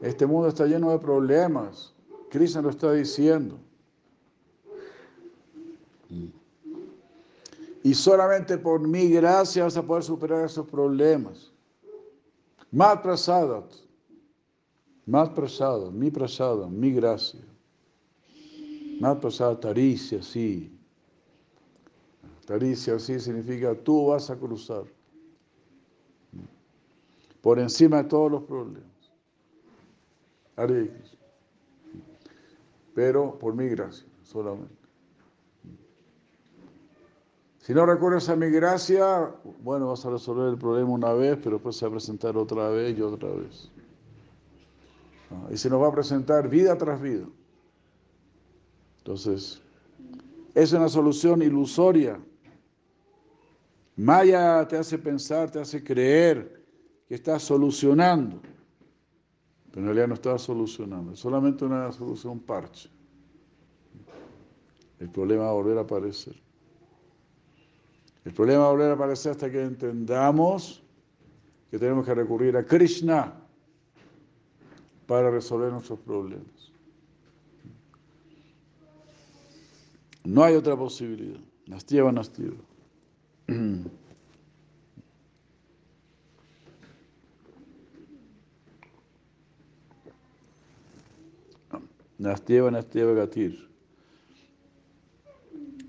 [0.00, 1.92] Este mundo está lleno de problemas.
[2.30, 3.58] Krishna lo está diciendo.
[7.82, 11.49] Y solamente por mi gracia vas a poder superar esos problemas.
[12.72, 13.64] Más prasada,
[15.06, 17.40] más prasada, mi prasada, mi gracia.
[19.00, 20.72] Más prasada, taricia, sí.
[22.46, 24.84] Taricia, sí significa tú vas a cruzar.
[27.40, 28.84] Por encima de todos los problemas.
[32.94, 34.79] Pero por mi gracia, solamente.
[37.70, 39.32] Si no recurres a mi gracia,
[39.62, 42.68] bueno, vas a resolver el problema una vez, pero después se va a presentar otra
[42.68, 43.70] vez y otra vez.
[45.52, 47.26] Y se nos va a presentar vida tras vida.
[48.98, 49.62] Entonces,
[50.52, 52.20] es una solución ilusoria.
[53.94, 56.64] Maya te hace pensar, te hace creer
[57.06, 58.40] que estás solucionando,
[59.70, 62.90] pero en realidad no estás solucionando, es solamente una solución parche.
[64.98, 66.49] El problema va a volver a aparecer.
[68.24, 70.82] El problema va a volver a aparecer hasta que entendamos
[71.70, 73.34] que tenemos que recurrir a Krishna
[75.06, 76.72] para resolver nuestros problemas.
[80.24, 81.40] No hay otra posibilidad.
[81.66, 82.56] Nastieva, nastieva.
[92.18, 93.66] Nastieva, nastieva, gatir.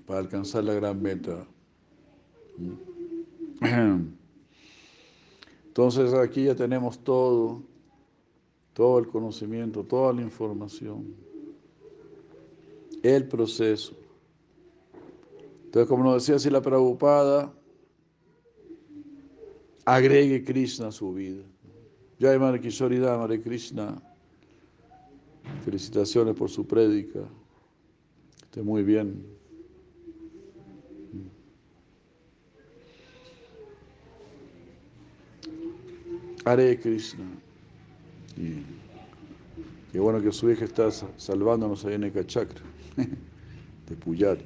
[0.06, 1.46] Para alcanzar la gran meta.
[5.66, 7.62] Entonces aquí ya tenemos todo,
[8.74, 11.14] todo el conocimiento, toda la información,
[13.02, 13.94] el proceso.
[15.64, 17.50] Entonces, como nos decía así la Prabhupada,
[19.86, 21.42] agregue Krishna a su vida.
[22.20, 24.00] Jai Mare Kishoridam, Mare Krishna.
[25.64, 27.20] Felicitaciones por su prédica.
[28.44, 29.24] Esté muy bien.
[36.44, 37.24] Hare Krishna.
[38.36, 38.62] Y
[39.92, 42.62] qué bueno que su hija está salvándonos ahí en el Chakra,
[42.96, 44.38] de Puyar,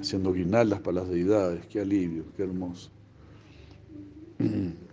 [0.00, 1.66] haciendo guirnaldas para las deidades.
[1.66, 2.90] Qué alivio, qué hermoso.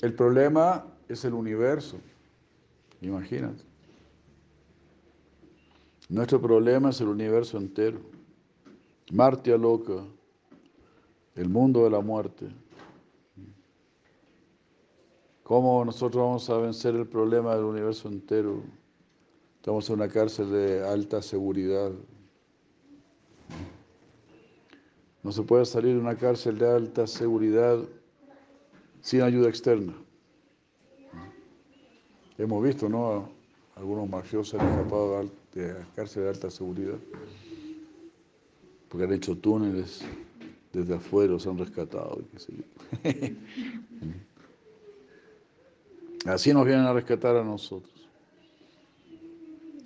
[0.00, 1.98] El problema es el universo,
[3.00, 3.64] imagínate.
[6.08, 7.98] Nuestro problema es el universo entero.
[9.10, 10.04] Martia loca,
[11.34, 12.46] el mundo de la muerte.
[15.42, 18.62] ¿Cómo nosotros vamos a vencer el problema del universo entero?
[19.56, 21.90] Estamos en una cárcel de alta seguridad.
[25.22, 27.78] No se puede salir de una cárcel de alta seguridad
[29.00, 29.94] sin ayuda externa.
[32.36, 33.30] Hemos visto, ¿no?
[33.74, 36.98] Algunos mafiosos han escapado de cárcel de alta seguridad
[38.88, 40.02] porque han hecho túneles
[40.72, 42.22] desde afuera, los han rescatado.
[46.26, 48.08] Así nos vienen a rescatar a nosotros,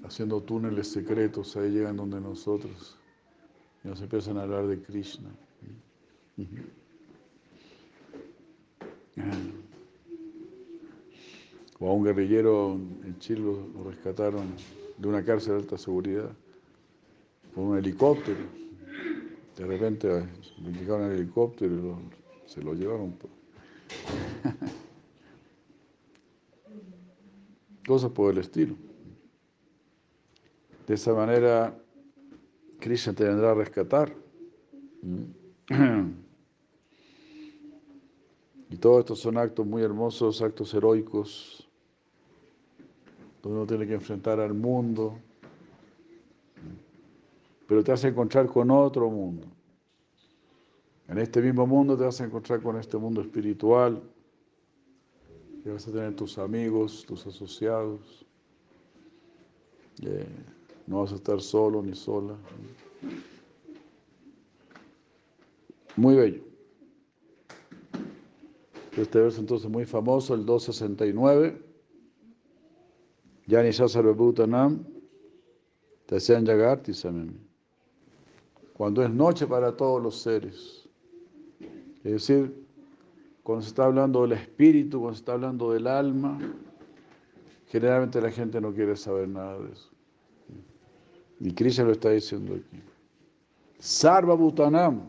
[0.05, 2.97] haciendo túneles secretos, ahí llegan donde nosotros
[3.85, 5.31] y nos empiezan a hablar de Krishna.
[11.79, 12.75] O a un guerrillero
[13.05, 14.47] en Chile lo rescataron
[14.97, 16.31] de una cárcel de alta seguridad
[17.55, 18.41] con un helicóptero.
[19.57, 21.79] De repente le llegaron el helicóptero y
[22.49, 23.17] se lo llevaron.
[27.87, 28.75] Cosas por el estilo.
[30.87, 31.77] De esa manera,
[32.81, 34.15] Krishna te vendrá a rescatar.
[38.73, 41.69] Y todos estos son actos muy hermosos, actos heroicos,
[43.43, 45.19] donde uno tiene que enfrentar al mundo,
[47.67, 49.47] pero te vas a encontrar con otro mundo.
[51.09, 54.03] En este mismo mundo te vas a encontrar con este mundo espiritual,
[55.65, 58.27] y vas a tener tus amigos, tus asociados,
[60.03, 60.27] eh,
[60.87, 62.37] no vas a estar solo ni sola.
[65.97, 66.43] Muy bello.
[68.97, 71.63] Este verso entonces muy famoso, el 269.
[73.47, 74.85] Yani Shasarvabhutanam,
[76.07, 77.52] Tasyan Jagarti Samem
[78.83, 80.89] cuando es noche para todos los seres.
[82.03, 82.67] Es decir,
[83.45, 86.37] cuando se está hablando del espíritu, cuando se está hablando del alma,
[87.69, 89.89] generalmente la gente no quiere saber nada de eso.
[91.39, 92.83] Y Krishna lo está diciendo aquí.
[93.79, 95.03] Sarva Bhutanam,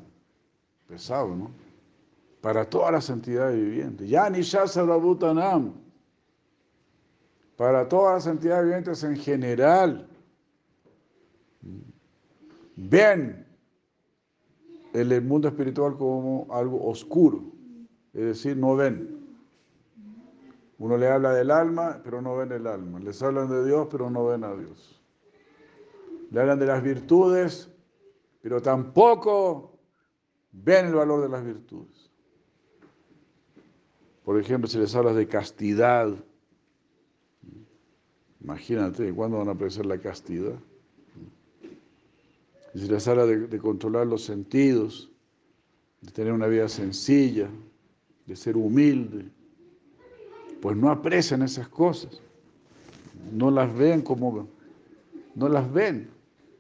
[0.88, 1.50] pesado, ¿no?
[2.42, 4.08] Para todas las entidades vivientes.
[4.08, 5.74] Yani Sarva Bhutanam.
[7.58, 10.08] para todas las entidades vivientes en general,
[12.76, 13.43] ven
[14.94, 17.44] el mundo espiritual como algo oscuro,
[18.14, 19.24] es decir, no ven.
[20.78, 23.00] Uno le habla del alma, pero no ven el alma.
[23.00, 25.02] Les hablan de Dios, pero no ven a Dios.
[26.30, 27.70] Le hablan de las virtudes,
[28.42, 29.80] pero tampoco
[30.52, 32.12] ven el valor de las virtudes.
[34.24, 36.14] Por ejemplo, si les hablas de castidad,
[38.42, 40.56] imagínate, ¿cuándo van a apreciar la castidad?
[42.74, 45.12] Y si les habla de, de controlar los sentidos,
[46.02, 47.50] de tener una vida sencilla,
[48.26, 49.26] de ser humilde,
[50.62, 52.22] pues no aprecian esas cosas,
[53.32, 54.48] no las ven como,
[55.36, 56.08] no las ven.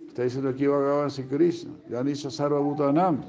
[0.07, 3.23] Está diciendo aquí Bhagavan Sri Krishna, Yanisha Sarva Bhutanam.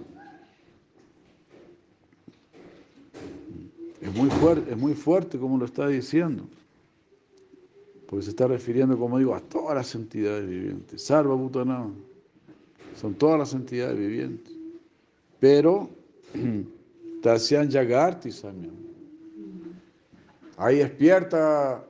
[4.00, 6.44] Es muy fuerte, es muy fuerte como lo está diciendo.
[8.06, 11.02] Porque se está refiriendo, como digo, a todas las entidades vivientes.
[11.02, 11.94] Sarva Bhutanam.
[12.94, 14.54] Son todas las entidades vivientes.
[15.40, 15.90] Pero
[17.22, 18.30] Tasyan Yagarti.
[20.56, 21.84] Ahí despierta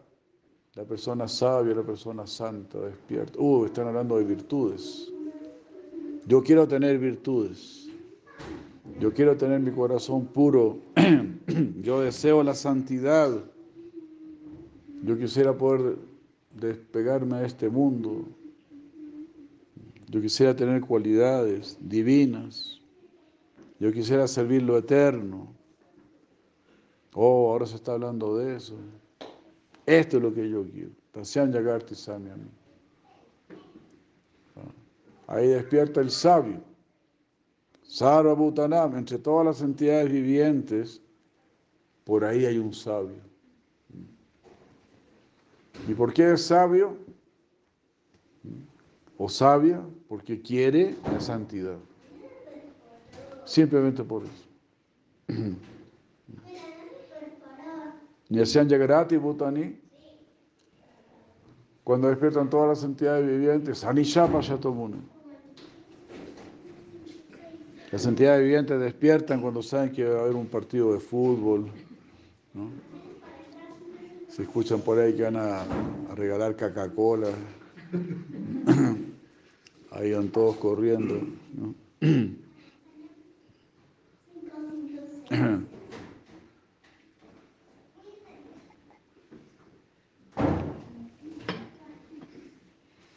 [0.74, 3.38] la persona sabia, la persona santa, despierta.
[3.38, 5.12] Uh, están hablando de virtudes.
[6.26, 7.88] Yo quiero tener virtudes.
[8.98, 10.78] Yo quiero tener mi corazón puro.
[11.82, 13.30] Yo deseo la santidad.
[15.02, 15.96] Yo quisiera poder
[16.58, 18.24] despegarme de este mundo.
[20.14, 22.80] Yo quisiera tener cualidades divinas.
[23.80, 25.52] Yo quisiera servir lo eterno.
[27.14, 28.76] Oh, ahora se está hablando de eso.
[29.84, 30.92] Esto es lo que yo quiero.
[31.10, 32.48] Tasyan Yagarti Samyami.
[34.54, 36.62] Ah, ahí despierta el sabio.
[37.82, 41.02] Sarva Bhutanam, entre todas las entidades vivientes,
[42.04, 43.18] por ahí hay un sabio.
[45.88, 47.02] ¿Y por qué es sabio?
[49.24, 51.78] O sabia, porque quiere la santidad.
[53.46, 54.44] Simplemente por eso.
[58.28, 59.80] Nyasyan Jagarati Bhutani,
[61.84, 65.00] cuando despiertan todas las entidades vivientes, Anishapa Shatomuni.
[67.92, 71.70] Las entidades vivientes despiertan cuando saben que va a haber un partido de fútbol.
[74.28, 77.30] Se escuchan por ahí que van a, a regalar Coca-Cola.
[79.94, 81.20] Ahí van todos corriendo.
[81.54, 81.74] ¿no?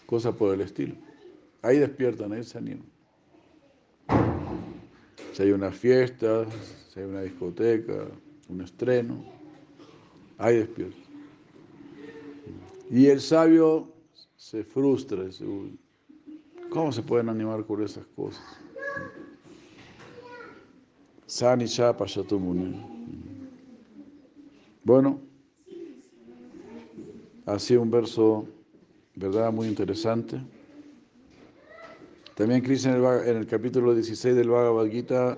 [0.07, 0.95] cosas por el estilo.
[1.61, 2.85] Ahí despiertan, ahí se animan.
[5.33, 6.45] Si hay una fiesta,
[6.91, 8.07] si hay una discoteca,
[8.47, 9.23] un estreno,
[10.37, 11.03] ahí despiertan.
[12.89, 13.91] Y el sabio
[14.37, 15.45] se frustra, dice,
[16.77, 18.43] ¿cómo se pueden animar con esas cosas?
[21.25, 22.05] Sani Chapa
[24.83, 25.19] Bueno,
[27.47, 28.45] así un verso
[29.15, 29.51] ¿verdad?
[29.51, 30.39] Muy interesante.
[32.35, 32.95] También Krishna
[33.25, 35.35] en el, capítulo 16 del Bhagavad Gita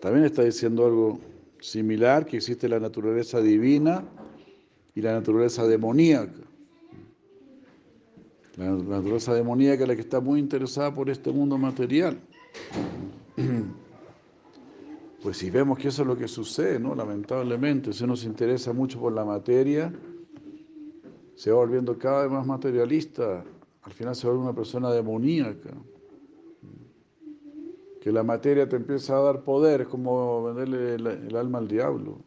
[0.00, 1.20] también está diciendo algo
[1.60, 4.02] similar, que existe la naturaleza divina
[4.96, 6.43] y la naturaleza demoníaca.
[8.56, 12.18] La, naturaleza demoníaca es la que está muy interesada por este mundo material.
[15.22, 16.94] Pues si vemos que eso es lo que sucede, ¿no?
[16.94, 19.90] Lamentablemente, si uno se interesa mucho por la materia,
[21.34, 23.42] se va volviendo cada vez más materialista,
[23.84, 25.70] al final se vuelve una persona demoníaca.
[28.02, 32.18] Que la materia te empieza a dar poder, como venderle el, alma al diablo.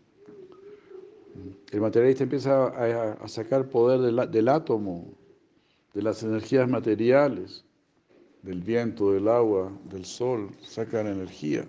[1.71, 5.05] El materialista empieza a, sacar poder del átomo,
[5.98, 7.65] de las energías materiales,
[8.44, 11.65] del viento, del agua, del sol, sacan energía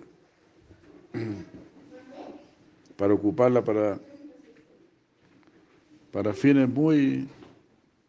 [2.95, 3.99] para ocuparla para
[6.11, 7.27] para fines muy,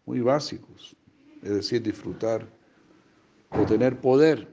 [0.04, 0.94] muy básicos,
[1.42, 2.46] es decir, disfrutar
[3.52, 4.46] o tener poder.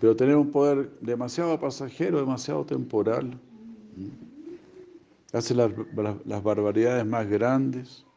[0.00, 3.38] Pero tener un poder demasiado pasajero, demasiado temporal,
[5.34, 5.72] hace las,
[6.24, 8.07] las barbaridades más grandes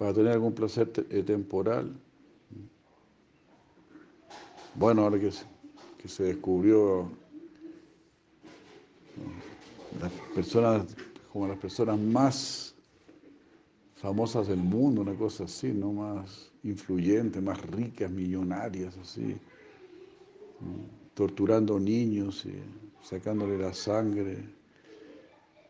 [0.00, 1.94] para tener algún placer eh, temporal.
[4.74, 5.30] Bueno, ahora que,
[5.98, 7.10] que se descubrió
[10.00, 10.86] las personas,
[11.30, 12.74] como las personas más
[13.96, 15.92] famosas del mundo, una cosa así, ¿no?
[15.92, 19.36] Más influyentes, más ricas, millonarias, así,
[21.12, 22.54] torturando niños y
[23.06, 24.59] sacándole la sangre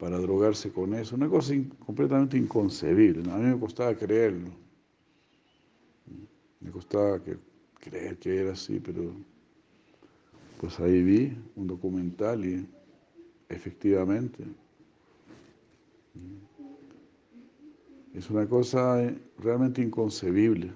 [0.01, 1.53] para drogarse con eso, una cosa
[1.85, 3.31] completamente inconcebible.
[3.31, 4.49] A mí me costaba creerlo.
[6.59, 7.21] Me costaba
[7.79, 9.13] creer que era así, pero
[10.59, 12.67] pues ahí vi un documental y
[13.51, 14.43] efectivamente
[18.15, 20.73] es una cosa realmente inconcebible.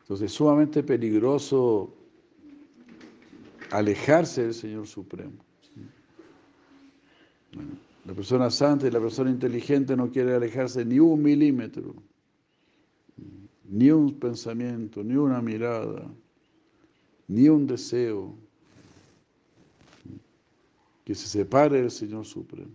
[0.00, 1.94] Entonces es sumamente peligroso
[3.70, 5.49] alejarse del Señor Supremo.
[8.04, 11.94] La persona santa y la persona inteligente no quiere alejarse ni un milímetro,
[13.64, 16.06] ni un pensamiento, ni una mirada,
[17.28, 18.34] ni un deseo
[21.04, 22.70] que se separe del Señor Supremo.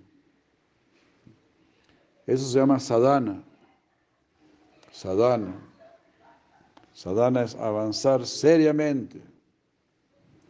[2.27, 3.43] Eso se llama sadhana.
[4.91, 5.53] Sadhana.
[6.93, 9.21] Sadhana es avanzar seriamente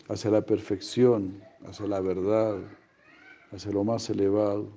[0.07, 2.59] hacia la perfección, hacia la verdad,
[3.51, 4.69] hacia lo más elevado.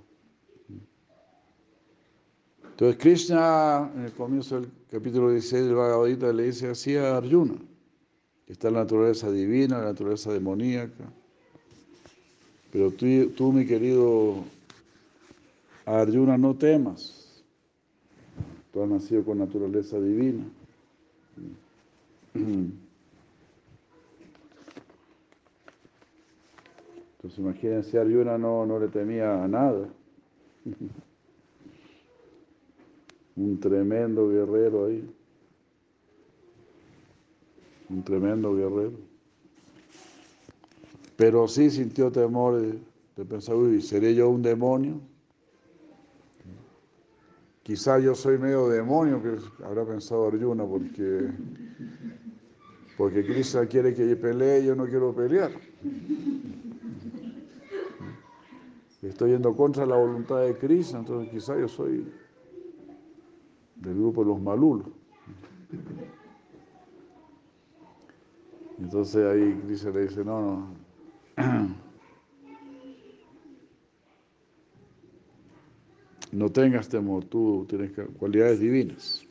[2.62, 7.16] Entonces Krishna, en el comienzo del capítulo 16 del Bhagavad Gita, le dice así a
[7.16, 7.56] Arjuna,
[8.46, 11.12] que está la naturaleza divina, la naturaleza demoníaca.
[12.70, 14.44] Pero tú, tú mi querido
[15.84, 17.42] Arjuna, no temas.
[18.72, 20.44] Tú has nacido con naturaleza divina.
[27.18, 29.88] Entonces imagínense, Arjuna no, no le temía a nada.
[33.34, 35.04] Un tremendo guerrero ahí.
[37.88, 38.92] Un tremendo guerrero.
[41.16, 42.62] Pero sí sintió temor
[43.16, 45.00] de, pensar, uy, ¿seré yo un demonio?
[47.64, 51.28] Quizá yo soy medio demonio, que habrá pensado Arjuna, porque,
[52.96, 55.50] porque Krishna quiere que yo pelee y yo no quiero pelear.
[59.02, 62.12] Estoy yendo contra la voluntad de Krishna, entonces quizá yo soy
[63.76, 64.88] del grupo de los malulos.
[68.78, 70.76] Entonces ahí Krishna le dice, no, no.
[76.30, 79.24] No tengas temor, tú tienes cualidades divinas.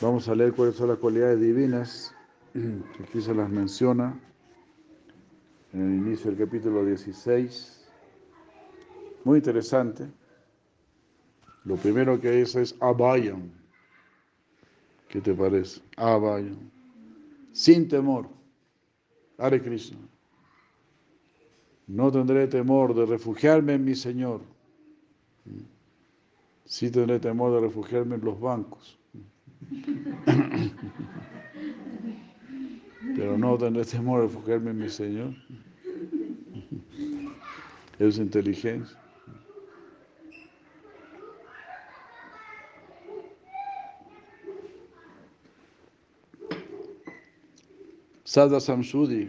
[0.00, 2.14] Vamos a leer cuáles son las cualidades divinas,
[3.02, 4.18] aquí se las menciona
[5.74, 7.79] en el inicio del capítulo 16.
[9.30, 10.08] Muy interesante.
[11.64, 13.48] Lo primero que dice es Abayam.
[15.08, 15.80] ¿Qué te parece?
[15.96, 16.58] Abayam.
[17.52, 18.26] Sin temor.
[19.38, 20.00] Hare Krishna.
[21.86, 24.40] No tendré temor de refugiarme en mi Señor.
[26.64, 28.98] Sí tendré temor de refugiarme en los bancos.
[33.14, 35.34] Pero no tendré temor de refugiarme en mi Señor.
[38.00, 38.99] Es inteligencia.
[48.30, 49.28] Sada Samsudi,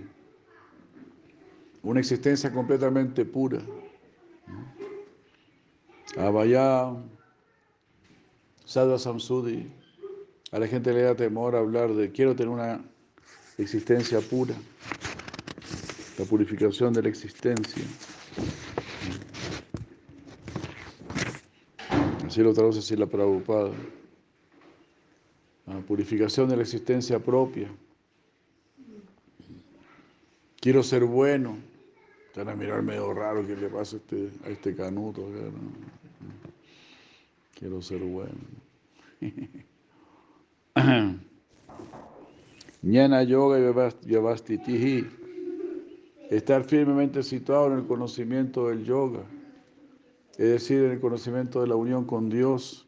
[1.81, 3.59] una existencia completamente pura.
[6.15, 6.93] Abaya,
[8.63, 9.73] Sada Samsudi,
[10.51, 12.85] a la gente le da temor hablar de quiero tener una
[13.57, 14.53] existencia pura,
[16.19, 17.83] la purificación de la existencia.
[22.23, 23.71] Así lo traduce así la Prabhupada.
[25.65, 27.67] La purificación de la existencia propia.
[30.61, 31.57] Quiero ser bueno.
[32.27, 35.27] Están a mirar medio raro que le pasa a este, a este canuto.
[37.55, 38.37] Quiero ser bueno.
[42.83, 45.09] Ñana yoga yavastitihi.
[46.29, 49.23] Estar firmemente situado en el conocimiento del yoga.
[50.37, 52.87] Es decir, en el conocimiento de la unión con Dios.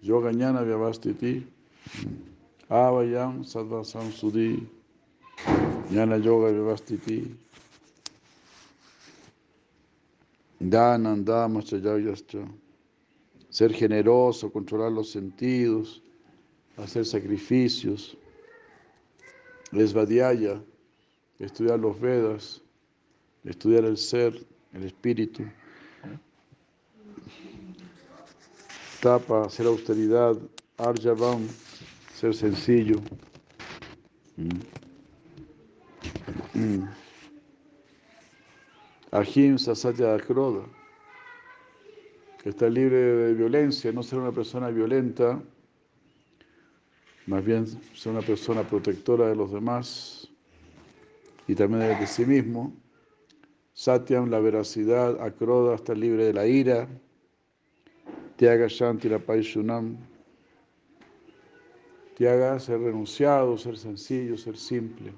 [0.00, 1.46] Yoga ñana vyavastiti.
[2.68, 4.68] Avayam sadvasam sudhi.
[5.90, 7.36] Jnana Yoga Vivastiti.
[10.60, 12.46] Dananda Machayayascha.
[13.50, 16.02] Ser generoso, controlar los sentidos,
[16.76, 18.16] hacer sacrificios.
[19.72, 20.60] Esvadhyaya,
[21.38, 22.62] estudiar los Vedas,
[23.44, 24.34] estudiar el ser,
[24.72, 25.44] el espíritu.
[29.00, 30.36] Tapa, hacer austeridad.
[30.78, 31.46] Arjavam,
[32.14, 32.96] ser sencillo.
[34.36, 34.93] Mm.
[39.10, 40.64] Ahimsa Satya Kroda,
[42.42, 45.42] que está libre de violencia, no ser una persona violenta,
[47.26, 50.28] más bien ser una persona protectora de los demás
[51.46, 52.74] y también de sí mismo.
[53.72, 56.88] Satyam, la veracidad, Akroda, estar libre de la ira,
[58.36, 59.96] Tiaga Shanti, la Paishunam,
[62.16, 65.12] Tiaga, ser renunciado, ser sencillo, ser simple,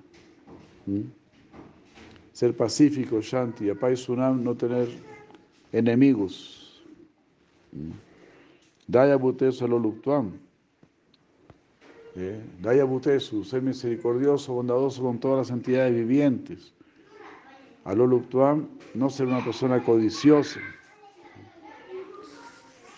[2.36, 4.88] ser pacífico, Shanti, Apaishunam, no tener
[5.72, 6.84] enemigos.
[8.86, 10.32] Daya Butesu Aloluktuam.
[12.14, 12.38] ¿Eh?
[12.60, 16.74] Daya Butesu, ser misericordioso, bondadoso con todas las entidades vivientes.
[17.84, 20.60] Aloluktuam, no ser una persona codiciosa.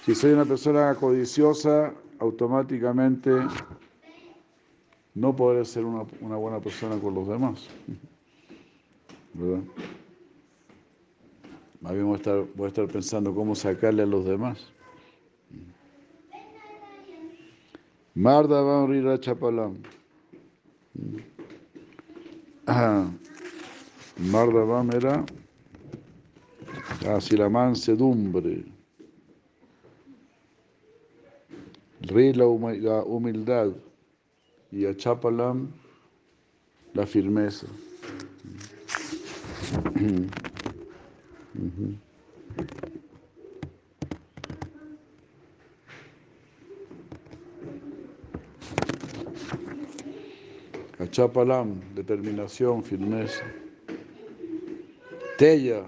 [0.05, 3.31] Si soy una persona codiciosa, automáticamente
[5.15, 7.69] no podré ser una buena persona con los demás.
[9.39, 9.63] ¿Verdad?
[11.81, 14.73] Más bien voy a, estar, voy a estar pensando cómo sacarle a los demás.
[18.15, 19.77] Mardavan Rira Chapalam.
[24.19, 25.25] Mardavam era
[27.09, 28.65] así la mansedumbre.
[32.01, 33.69] Rey la humildad
[34.73, 35.69] y a Chapalam
[36.93, 37.69] la firmeza.
[50.99, 53.45] Achapalam, determinación, firmeza.
[55.37, 55.87] Tella,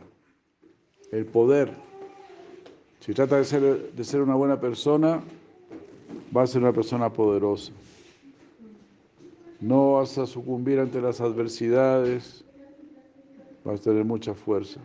[1.12, 1.72] el poder.
[3.00, 5.22] Si trata de ser, de ser una buena persona,
[6.36, 7.72] va a ser una persona poderosa.
[9.60, 12.44] No vas a sucumbir ante las adversidades,
[13.64, 14.80] vas a tener mucha fuerza.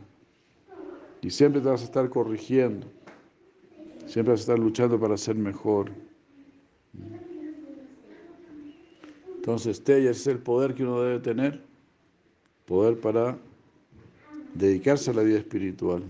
[1.22, 2.88] Y siempre te vas a estar corrigiendo,
[4.06, 5.92] siempre vas a estar luchando para ser mejor.
[9.36, 11.62] Entonces, Tella es el poder que uno debe tener,
[12.66, 13.38] poder para
[14.56, 16.04] dedicarse a la vida espiritual.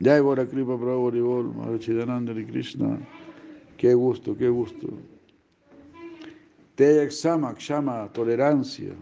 [0.00, 2.98] Ya Bora Kripa Prabhu Boribol, Chidananda y Krishna.
[3.76, 4.88] Qué gusto, qué gusto.
[6.74, 8.94] Teya Xama, Kshama, tolerancia,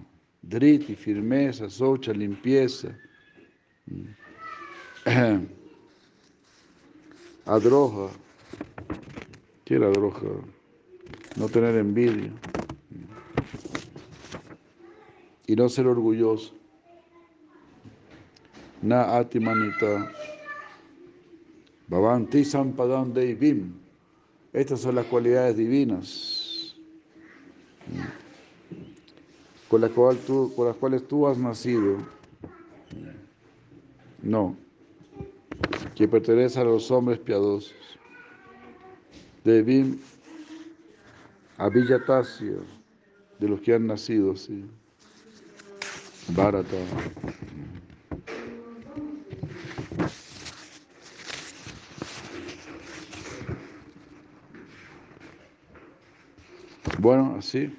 [0.49, 2.89] Driti, firmeza, Socha, limpieza.
[7.45, 8.11] Adroja.
[9.67, 10.27] ¿Qué era adroja?
[11.37, 12.33] No tener envidia.
[15.47, 16.55] Y no ser orgulloso.
[18.81, 20.11] Na atimanita.
[21.89, 23.75] Bhavanti Sampadam Deivim.
[24.55, 26.39] Estas son las cualidades divinas
[29.69, 31.99] con las, cual tú, con las cuales tú has nacido.
[34.23, 34.57] No,
[35.95, 37.75] que pertenece a los hombres piadosos.
[39.45, 39.99] Devim
[41.57, 42.57] Avillatasya,
[43.39, 44.65] de los que han nacido, sí.
[46.29, 46.77] Bharata.
[57.01, 57.73] Bueno, así.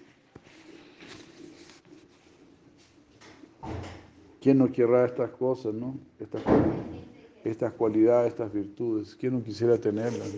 [4.41, 5.99] ¿Quién no querrá estas cosas, no?
[6.19, 6.41] Estas,
[7.43, 9.15] estas cualidades, estas virtudes.
[9.15, 10.33] ¿Quién no quisiera tenerlas?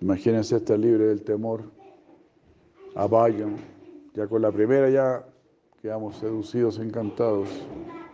[0.00, 1.64] Imagínense estar libre del temor.
[3.10, 3.56] Vayan.
[4.14, 5.26] Ya con la primera ya
[5.82, 7.48] quedamos seducidos, encantados,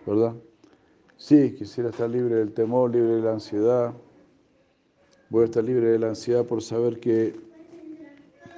[0.05, 0.35] ¿verdad?
[1.17, 3.95] Sí, quisiera estar libre del temor, libre de la ansiedad.
[5.31, 7.37] Voy a estar libre de la ansiedad por saber que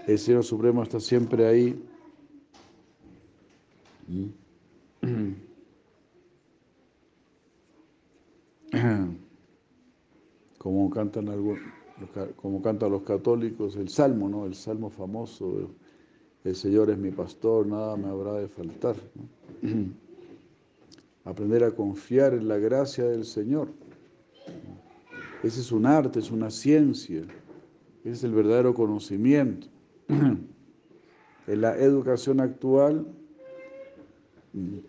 [0.07, 1.85] el Señor Supremo está siempre ahí.
[10.59, 11.27] Como cantan,
[12.37, 14.47] como cantan los católicos, el salmo, ¿no?
[14.47, 15.71] El salmo famoso,
[16.43, 18.97] el Señor es mi pastor, nada me habrá de faltar.
[21.25, 23.69] Aprender a confiar en la gracia del Señor.
[25.43, 27.21] Ese es un arte, es una ciencia,
[28.01, 29.69] ese es el verdadero conocimiento.
[30.09, 33.07] en la educación actual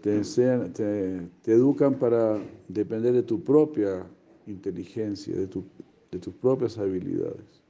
[0.01, 4.05] te, te, educan para depender de tu propia
[4.45, 5.63] inteligencia, de, tu,
[6.11, 7.63] de tus propias habilidades.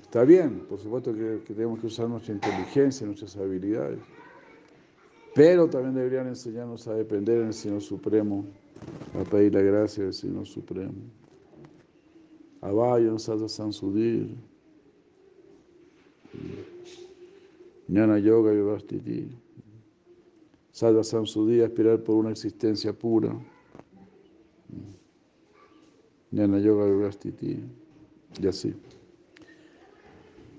[0.00, 4.00] Está bien, por supuesto que, tenemos que usar nuestra inteligencia, nuestras habilidades,
[5.34, 8.44] pero también deberían enseñarnos a depender del Señor Supremo,
[9.14, 10.94] a pedir la gracia del Señor Supremo.
[12.62, 14.34] Abayon Sada Sansudir.
[17.88, 18.52] Jnana Yoga
[20.80, 21.02] Vivastiti.
[21.02, 23.36] Sadha Samsudhi, aspirar por una existencia pura.
[26.30, 27.62] Jnana Yoga Vivastiti.
[28.40, 28.74] Y así.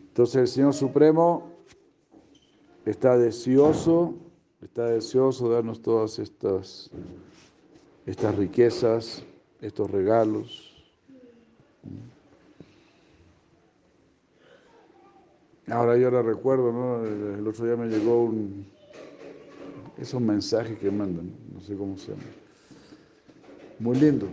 [0.10, 1.50] Entonces el Señor Supremo
[2.86, 4.16] está deseoso
[4.62, 6.92] está deseoso de darnos todas estas,
[8.06, 9.24] estas riquezas,
[9.60, 10.68] estos regalos.
[15.68, 17.06] Ahora yo ahora recuerdo, ¿no?
[17.06, 18.68] El otro día me llegó un,
[19.98, 22.24] esos mensajes que mandan, no sé cómo se llama.
[23.80, 24.28] Muy lindo.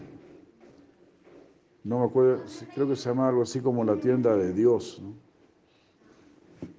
[1.84, 2.42] No me acuerdo,
[2.74, 5.14] creo que se llama algo así como la tienda de Dios, ¿no?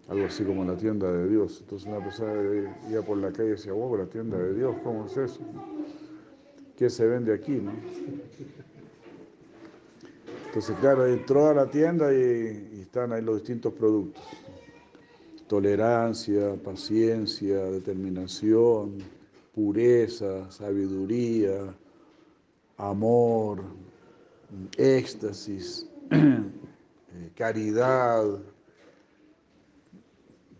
[0.08, 1.62] Algo así como la tienda de Dios.
[1.62, 2.34] Entonces una persona
[2.90, 5.40] iba por la calle y decía, wow, la tienda de Dios, ¿cómo es eso?
[6.76, 7.74] ¿Qué se vende aquí, no?
[10.48, 14.24] Entonces, claro, entró a la tienda y, y están ahí los distintos productos
[15.50, 19.00] tolerancia, paciencia, determinación,
[19.56, 21.74] pureza, sabiduría,
[22.78, 23.64] amor,
[24.78, 28.26] éxtasis, eh, caridad,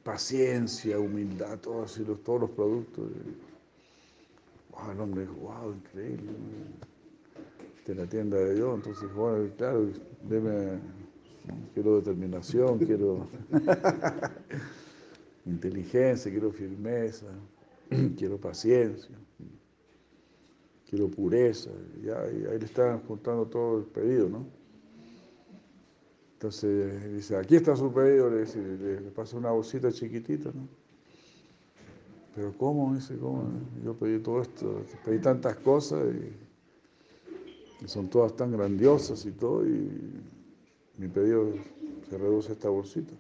[0.04, 3.12] paciencia, humildad, todos los, todos los productos.
[4.72, 6.32] Wow, el hombre wow, increíble.
[7.86, 9.88] De la tienda de Dios, entonces, bueno, claro,
[10.28, 10.80] debe
[11.74, 13.28] quiero determinación, quiero
[15.50, 17.28] inteligencia, quiero firmeza,
[18.18, 19.16] quiero paciencia,
[20.90, 21.72] quiero pureza.
[22.04, 24.46] Y ahí, le están juntando todo el pedido, ¿no?
[26.34, 30.68] Entonces dice, aquí está su pedido, le, dice, le, pasa una bolsita chiquitita, ¿no?
[32.34, 32.96] Pero ¿cómo?
[32.96, 33.50] Dice, ¿cómo?
[33.84, 39.68] Yo pedí todo esto, pedí tantas cosas y, y son todas tan grandiosas y todo,
[39.68, 39.90] y
[40.98, 41.54] mi pedido
[42.10, 43.14] se reduce a esta bolsita.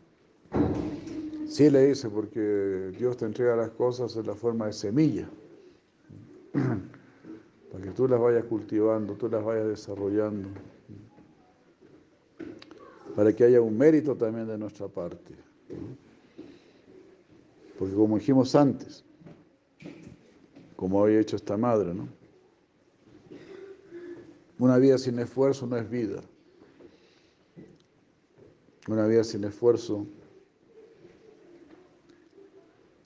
[1.49, 5.27] Sí le dice, porque Dios te entrega las cosas en la forma de semilla,
[7.71, 10.47] para que tú las vayas cultivando, tú las vayas desarrollando,
[13.15, 15.33] para que haya un mérito también de nuestra parte.
[17.79, 19.03] Porque como dijimos antes,
[20.75, 22.07] como había hecho esta madre, ¿no?
[24.59, 26.21] Una vida sin esfuerzo no es vida.
[28.87, 30.05] Una vida sin esfuerzo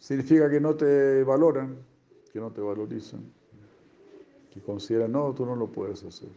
[0.04, 1.78] significa que no te valoran,
[2.34, 3.24] que no te valorizan,
[4.52, 6.28] que consideran, no, tú no lo puedes hacer.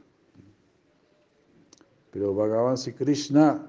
[2.12, 3.68] Pero Bhagavan Sri Krishna,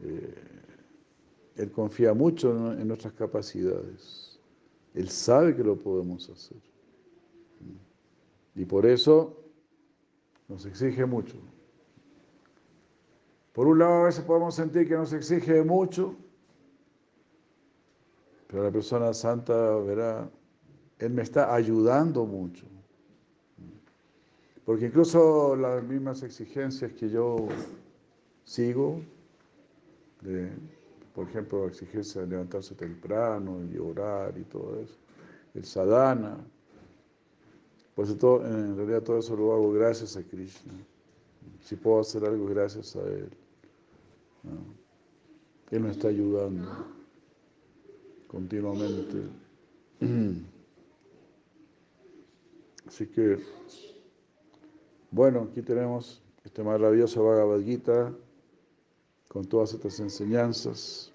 [0.00, 0.34] eh,
[1.54, 4.40] él confía mucho en, en nuestras capacidades.
[4.94, 6.58] Él sabe que lo podemos hacer.
[8.56, 9.44] Y por eso
[10.48, 11.36] nos exige mucho.
[13.52, 16.16] Por un lado, a veces podemos sentir que nos exige mucho,
[18.50, 20.28] pero la persona santa verá,
[20.98, 22.66] Él me está ayudando mucho.
[24.64, 27.46] Porque incluso las mismas exigencias que yo
[28.44, 29.00] sigo,
[31.14, 34.98] por ejemplo, exigencia de levantarse temprano y orar y todo eso,
[35.54, 36.36] el sadhana,
[37.94, 40.72] pues todo, en realidad todo eso lo hago gracias a Krishna.
[41.60, 43.30] Si puedo hacer algo gracias a Él.
[45.70, 46.99] Él me está ayudando
[48.30, 49.18] continuamente.
[52.86, 53.38] Así que,
[55.10, 57.60] bueno, aquí tenemos este maravilloso Bhagavad
[59.28, 61.12] con todas estas enseñanzas.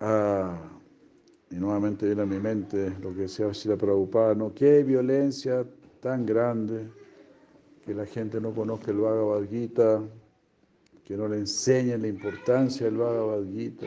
[0.00, 0.58] Ah,
[1.50, 4.52] y nuevamente viene a mi mente lo que decía Shila Prabhupada, ¿no?
[4.54, 5.66] Qué violencia
[6.00, 6.90] tan grande
[7.84, 10.02] que la gente no conozca el Bhagavad Gita,
[11.04, 13.86] que no le enseñen la importancia del Bhagavad Gita.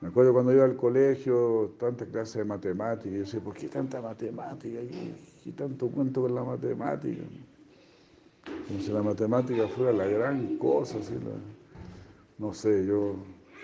[0.00, 3.68] Me acuerdo cuando iba al colegio, tanta clase de matemática, y yo decía, ¿por qué
[3.68, 4.80] tanta matemática?
[5.42, 7.22] ¿Qué, tanto cuento con la matemática?
[8.68, 10.98] Como si la matemática fuera la gran cosa,
[12.38, 13.16] no sé, yo,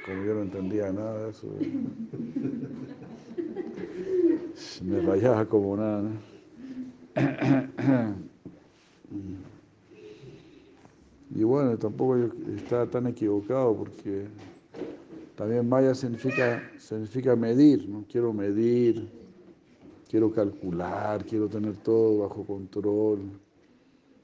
[0.07, 1.49] como yo no entendía nada de eso,
[4.83, 6.11] me rayaba como nada.
[11.35, 12.17] Y bueno, tampoco
[12.57, 14.27] estaba tan equivocado porque
[15.37, 18.05] también Maya significa, significa medir, ¿no?
[18.11, 19.09] Quiero medir,
[20.09, 23.21] quiero calcular, quiero tener todo bajo control.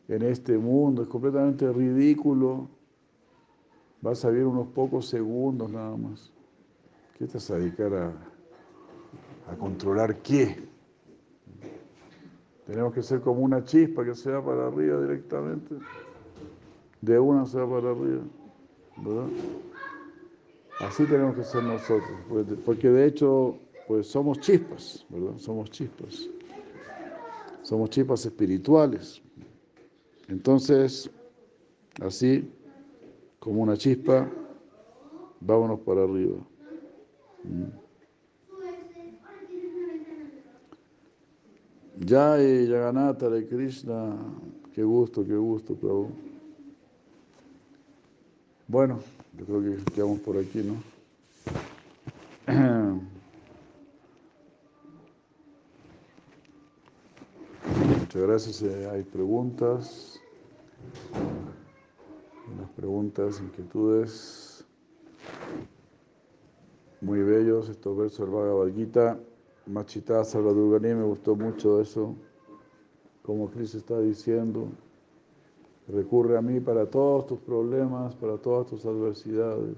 [0.08, 2.68] En este mundo es completamente ridículo.
[4.00, 6.32] Vas a vivir unos pocos segundos nada más.
[7.16, 8.12] ¿Qué te vas a dedicar a,
[9.50, 10.56] a controlar qué?
[12.66, 15.76] Tenemos que ser como una chispa que se va para arriba directamente.
[17.00, 18.22] De una se va para arriba.
[18.98, 19.26] ¿verdad?
[20.80, 22.10] Así tenemos que ser nosotros.
[22.28, 25.38] Pues, porque de hecho, pues somos chispas, ¿verdad?
[25.38, 26.28] Somos chispas.
[27.62, 29.22] Somos chispas espirituales.
[30.28, 31.10] Entonces,
[32.00, 32.50] así
[33.38, 34.28] como una chispa,
[35.40, 36.38] Vámonos para arriba.
[41.98, 44.16] Ya y Yaganata de Krishna,
[44.72, 46.25] qué gusto, qué gusto, Prabhu.
[48.68, 48.98] Bueno,
[49.38, 50.74] yo creo que quedamos por aquí, ¿no?
[58.00, 58.62] Muchas gracias.
[58.62, 60.20] eh, Hay preguntas.
[62.56, 64.64] Unas preguntas, inquietudes.
[67.00, 69.18] Muy bellos estos versos del Bhagavad Gita.
[69.66, 72.14] Machita Salvadurgani, me gustó mucho eso.
[73.22, 74.68] Como Cristo está diciendo,
[75.88, 79.76] recurre a mí para todos tus problemas, para todas tus adversidades.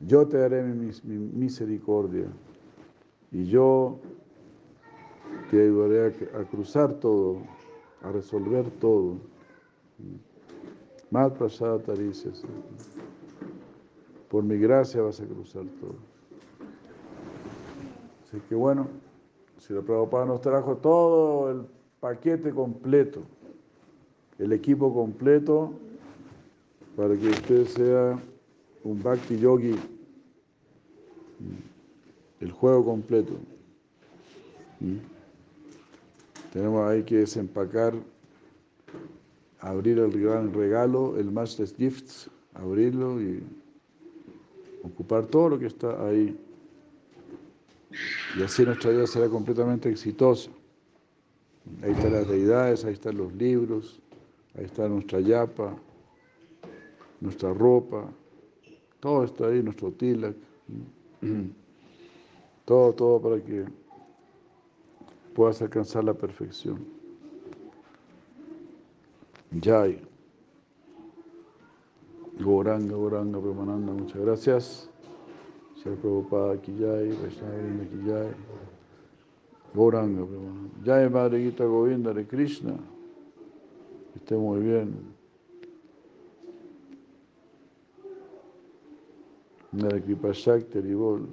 [0.00, 2.26] Yo te daré mi, mis- mi misericordia
[3.32, 3.98] y yo
[5.50, 7.38] te ayudaré a, cruzar todo,
[8.02, 9.14] a resolver todo.
[11.10, 12.42] Más prasada taricias.
[14.28, 15.94] Por mi gracia vas a cruzar todo.
[18.24, 18.88] Así que bueno,
[19.58, 21.62] si la Prabhupada nos trajo todo el
[22.00, 23.22] paquete completo,
[24.38, 25.72] el equipo completo,
[26.96, 28.18] para que usted sea
[28.84, 29.76] un Bhakti Yogi,
[32.40, 33.34] el juego completo.
[34.80, 34.96] ¿Mm?
[36.52, 37.94] Tenemos ahí que desempacar,
[39.60, 43.42] abrir el gran regalo, el Master's Gifts, abrirlo y
[44.82, 46.38] ocupar todo lo que está ahí.
[48.38, 50.50] Y así nuestra vida será completamente exitosa.
[51.82, 54.00] Ahí están las deidades, ahí están los libros,
[54.56, 55.76] ahí está nuestra yapa,
[57.20, 58.08] nuestra ropa,
[59.00, 60.36] todo está ahí, nuestro tilak.
[62.66, 63.64] Todo, todo para que
[65.36, 66.84] puedas alcanzar la perfección.
[69.62, 70.00] Jai.
[72.40, 74.90] Goranga, Goranga, Premananda, muchas gracias.
[75.80, 78.34] Ser Prabhupada Vaishnava aquí Jai.
[79.72, 80.70] Goranga, Premananda.
[80.84, 82.74] Jai, Madre Gita Govinda de Krishna.
[84.16, 84.94] Esté muy bien.
[89.72, 91.28] Nada Kripa Shakti, Haribol.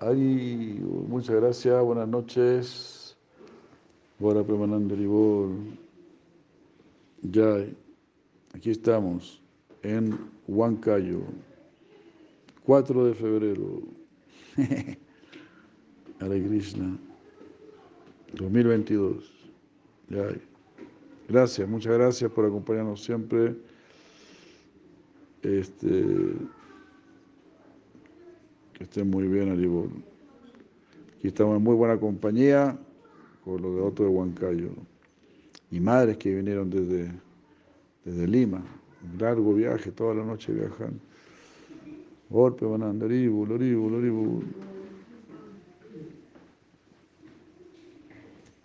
[0.00, 3.16] Ari, muchas gracias, buenas noches.
[4.18, 5.78] Bora Premananda Haribol.
[7.32, 7.74] Jai.
[8.54, 9.42] Aquí estamos,
[9.82, 11.22] en Huancayo,
[12.66, 13.82] 4 de febrero.
[16.20, 16.98] Hare Krishna,
[18.34, 19.41] 2022.
[21.28, 23.56] Gracias, muchas gracias por acompañarnos siempre.
[25.42, 26.04] Este,
[28.74, 29.90] que estén muy bien, Aribol.
[31.16, 32.78] Aquí estamos en muy buena compañía
[33.44, 34.70] con los de otro de Huancayo.
[35.70, 37.10] Y madres que vinieron desde,
[38.04, 38.62] desde Lima.
[39.02, 41.00] Un largo viaje, toda la noche viajando.
[42.28, 43.48] Golpe, van a andar, Aribol.